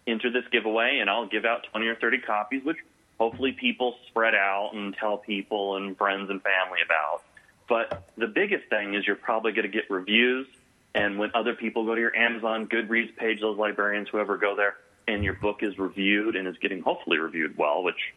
enter 0.07 0.31
this 0.31 0.45
giveaway, 0.51 0.99
and 0.99 1.09
I'll 1.09 1.27
give 1.27 1.45
out 1.45 1.67
20 1.71 1.87
or 1.87 1.95
30 1.95 2.19
copies, 2.19 2.63
which 2.63 2.77
hopefully 3.19 3.51
people 3.51 3.95
spread 4.07 4.35
out 4.35 4.71
and 4.73 4.95
tell 4.95 5.17
people 5.17 5.75
and 5.75 5.97
friends 5.97 6.29
and 6.29 6.41
family 6.41 6.79
about. 6.83 7.23
But 7.67 8.09
the 8.17 8.27
biggest 8.27 8.69
thing 8.69 8.95
is 8.95 9.05
you're 9.05 9.15
probably 9.15 9.51
going 9.51 9.69
to 9.69 9.71
get 9.71 9.89
reviews. 9.89 10.47
And 10.95 11.19
when 11.19 11.31
other 11.35 11.53
people 11.53 11.85
go 11.85 11.93
to 11.93 12.01
your 12.01 12.15
Amazon, 12.15 12.67
Goodreads 12.67 13.15
page, 13.15 13.41
those 13.41 13.57
librarians, 13.57 14.09
whoever 14.09 14.37
go 14.37 14.55
there, 14.55 14.75
and 15.07 15.23
your 15.23 15.33
book 15.33 15.61
is 15.61 15.77
reviewed 15.77 16.35
and 16.35 16.47
is 16.47 16.57
getting 16.57 16.81
hopefully 16.81 17.19
reviewed 17.19 17.57
well, 17.57 17.83
which 17.83 18.13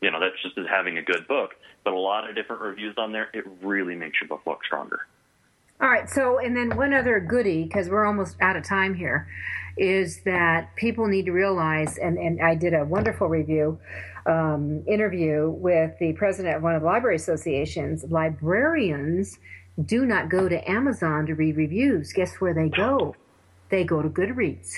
you 0.00 0.10
know, 0.10 0.20
that's 0.20 0.40
just 0.42 0.56
as 0.58 0.66
having 0.66 0.98
a 0.98 1.02
good 1.02 1.26
book. 1.28 1.54
But 1.84 1.92
a 1.92 1.98
lot 1.98 2.28
of 2.28 2.34
different 2.34 2.62
reviews 2.62 2.94
on 2.96 3.12
there, 3.12 3.28
it 3.32 3.44
really 3.62 3.94
makes 3.94 4.20
your 4.20 4.28
book 4.28 4.42
look 4.46 4.64
stronger. 4.64 5.06
All 5.80 5.88
right. 5.88 6.08
So, 6.10 6.38
and 6.38 6.56
then 6.56 6.76
one 6.76 6.92
other 6.92 7.20
goodie, 7.20 7.64
because 7.64 7.88
we're 7.88 8.04
almost 8.04 8.36
out 8.40 8.56
of 8.56 8.64
time 8.64 8.94
here, 8.94 9.28
is 9.78 10.20
that 10.24 10.76
people 10.76 11.06
need 11.06 11.24
to 11.26 11.32
realize, 11.32 11.96
and, 11.96 12.18
and 12.18 12.40
I 12.42 12.54
did 12.54 12.74
a 12.74 12.84
wonderful 12.84 13.28
review 13.28 13.78
um, 14.26 14.84
interview 14.86 15.48
with 15.48 15.98
the 15.98 16.12
president 16.12 16.56
of 16.56 16.62
one 16.62 16.74
of 16.74 16.82
the 16.82 16.86
library 16.86 17.16
associations. 17.16 18.04
Librarians 18.10 19.38
do 19.82 20.04
not 20.04 20.28
go 20.28 20.48
to 20.48 20.70
Amazon 20.70 21.24
to 21.26 21.34
read 21.34 21.56
reviews. 21.56 22.12
Guess 22.12 22.36
where 22.36 22.52
they 22.52 22.68
go? 22.68 23.14
They 23.70 23.84
go 23.84 24.02
to 24.02 24.10
Goodreads. 24.10 24.74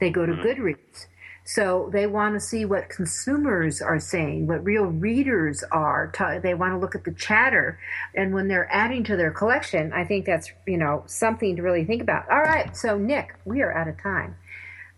They 0.00 0.10
go 0.10 0.24
to 0.24 0.32
mm-hmm. 0.32 0.46
Goodreads. 0.46 1.06
So 1.46 1.90
they 1.92 2.06
want 2.06 2.34
to 2.34 2.40
see 2.40 2.64
what 2.64 2.88
consumers 2.88 3.82
are 3.82 4.00
saying, 4.00 4.46
what 4.46 4.64
real 4.64 4.86
readers 4.86 5.62
are. 5.70 6.10
They 6.42 6.54
want 6.54 6.72
to 6.72 6.78
look 6.78 6.94
at 6.94 7.04
the 7.04 7.12
chatter. 7.12 7.78
And 8.14 8.32
when 8.32 8.48
they're 8.48 8.72
adding 8.72 9.04
to 9.04 9.16
their 9.16 9.30
collection, 9.30 9.92
I 9.92 10.04
think 10.06 10.24
that's, 10.24 10.50
you 10.66 10.78
know, 10.78 11.02
something 11.06 11.56
to 11.56 11.62
really 11.62 11.84
think 11.84 12.00
about. 12.00 12.30
All 12.30 12.40
right. 12.40 12.74
So 12.74 12.96
Nick, 12.96 13.34
we 13.44 13.60
are 13.60 13.76
out 13.76 13.88
of 13.88 14.02
time. 14.02 14.36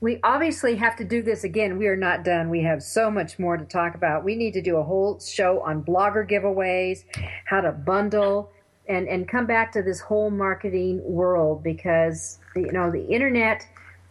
We 0.01 0.21
obviously 0.23 0.77
have 0.77 0.95
to 0.97 1.05
do 1.05 1.21
this 1.23 1.43
again. 1.43 1.79
We 1.79 1.89
are 1.89 1.97
not 1.97 2.23
done. 2.23 2.49
We 2.49 2.63
have 2.63 2.83
so 2.83 3.11
much 3.11 3.39
more 3.39 3.57
to 3.57 3.65
talk 3.65 3.97
about. 3.97 4.25
We 4.25 4.37
need 4.37 4.53
to 4.53 4.63
do 4.63 4.77
a 4.77 4.85
whole 4.85 5.19
show 5.19 5.63
on 5.63 5.83
blogger 5.83 6.29
giveaways, 6.31 7.05
how 7.47 7.63
to 7.63 7.73
bundle, 7.73 8.53
and, 8.89 9.09
and 9.09 9.27
come 9.27 9.47
back 9.47 9.73
to 9.73 9.83
this 9.83 10.01
whole 10.01 10.31
marketing 10.31 11.01
world 11.03 11.65
because, 11.65 12.39
you 12.55 12.71
know, 12.71 12.91
the 12.91 13.05
internet 13.07 13.67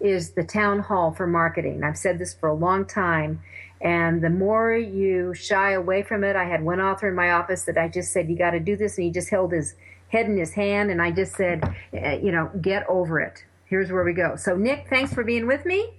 is 0.06 0.32
the 0.32 0.44
town 0.44 0.80
hall 0.80 1.12
for 1.12 1.26
marketing. 1.26 1.84
I've 1.84 1.98
said 1.98 2.20
this 2.20 2.34
for 2.34 2.48
a 2.48 2.54
long 2.54 2.86
time. 2.86 3.42
And 3.82 4.24
the 4.24 4.30
more 4.30 4.74
you 4.74 5.34
shy 5.34 5.72
away 5.72 6.04
from 6.04 6.24
it, 6.24 6.36
I 6.36 6.46
had 6.46 6.64
one 6.64 6.80
author 6.80 7.10
in 7.10 7.16
my 7.16 7.32
office 7.32 7.64
that 7.64 7.78
I 7.78 7.88
just 7.88 8.14
said, 8.14 8.30
You 8.30 8.38
got 8.38 8.52
to 8.52 8.60
do 8.60 8.78
this. 8.78 8.98
And 8.98 9.06
he 9.06 9.12
just 9.12 9.30
held 9.30 9.52
his 9.52 9.76
head 10.10 10.28
in 10.28 10.38
his 10.38 10.54
hand. 10.54 10.92
And 10.92 11.02
I 11.02 11.12
just 11.12 11.36
said, 11.36 11.76
eh, 11.94 12.20
You 12.22 12.32
know, 12.32 12.52
get 12.62 12.86
over 12.88 13.20
it. 13.20 13.44
Here's 13.66 13.92
where 13.92 14.04
we 14.04 14.14
go. 14.14 14.36
So, 14.36 14.56
Nick, 14.56 14.88
thanks 14.90 15.14
for 15.14 15.24
being 15.24 15.48
with 15.48 15.66
me. 15.66 15.90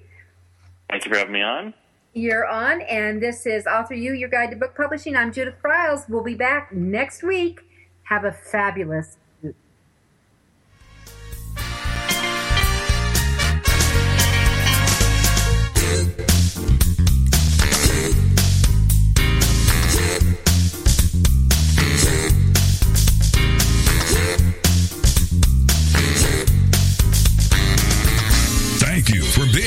Thank 0.88 1.04
you 1.04 1.10
for 1.10 1.18
having 1.18 1.32
me 1.32 1.42
on. 1.42 1.74
You're 2.14 2.46
on. 2.46 2.80
And 2.82 3.22
this 3.22 3.44
is 3.44 3.66
Author 3.66 3.94
U, 3.94 4.14
your 4.14 4.28
guide 4.28 4.50
to 4.50 4.56
book 4.56 4.74
publishing. 4.76 5.16
I'm 5.16 5.32
Judith 5.32 5.56
Briles. 5.62 6.08
We'll 6.08 6.22
be 6.22 6.34
back 6.34 6.72
next 6.72 7.22
week. 7.22 7.60
Have 8.04 8.24
a 8.24 8.32
fabulous 8.32 9.18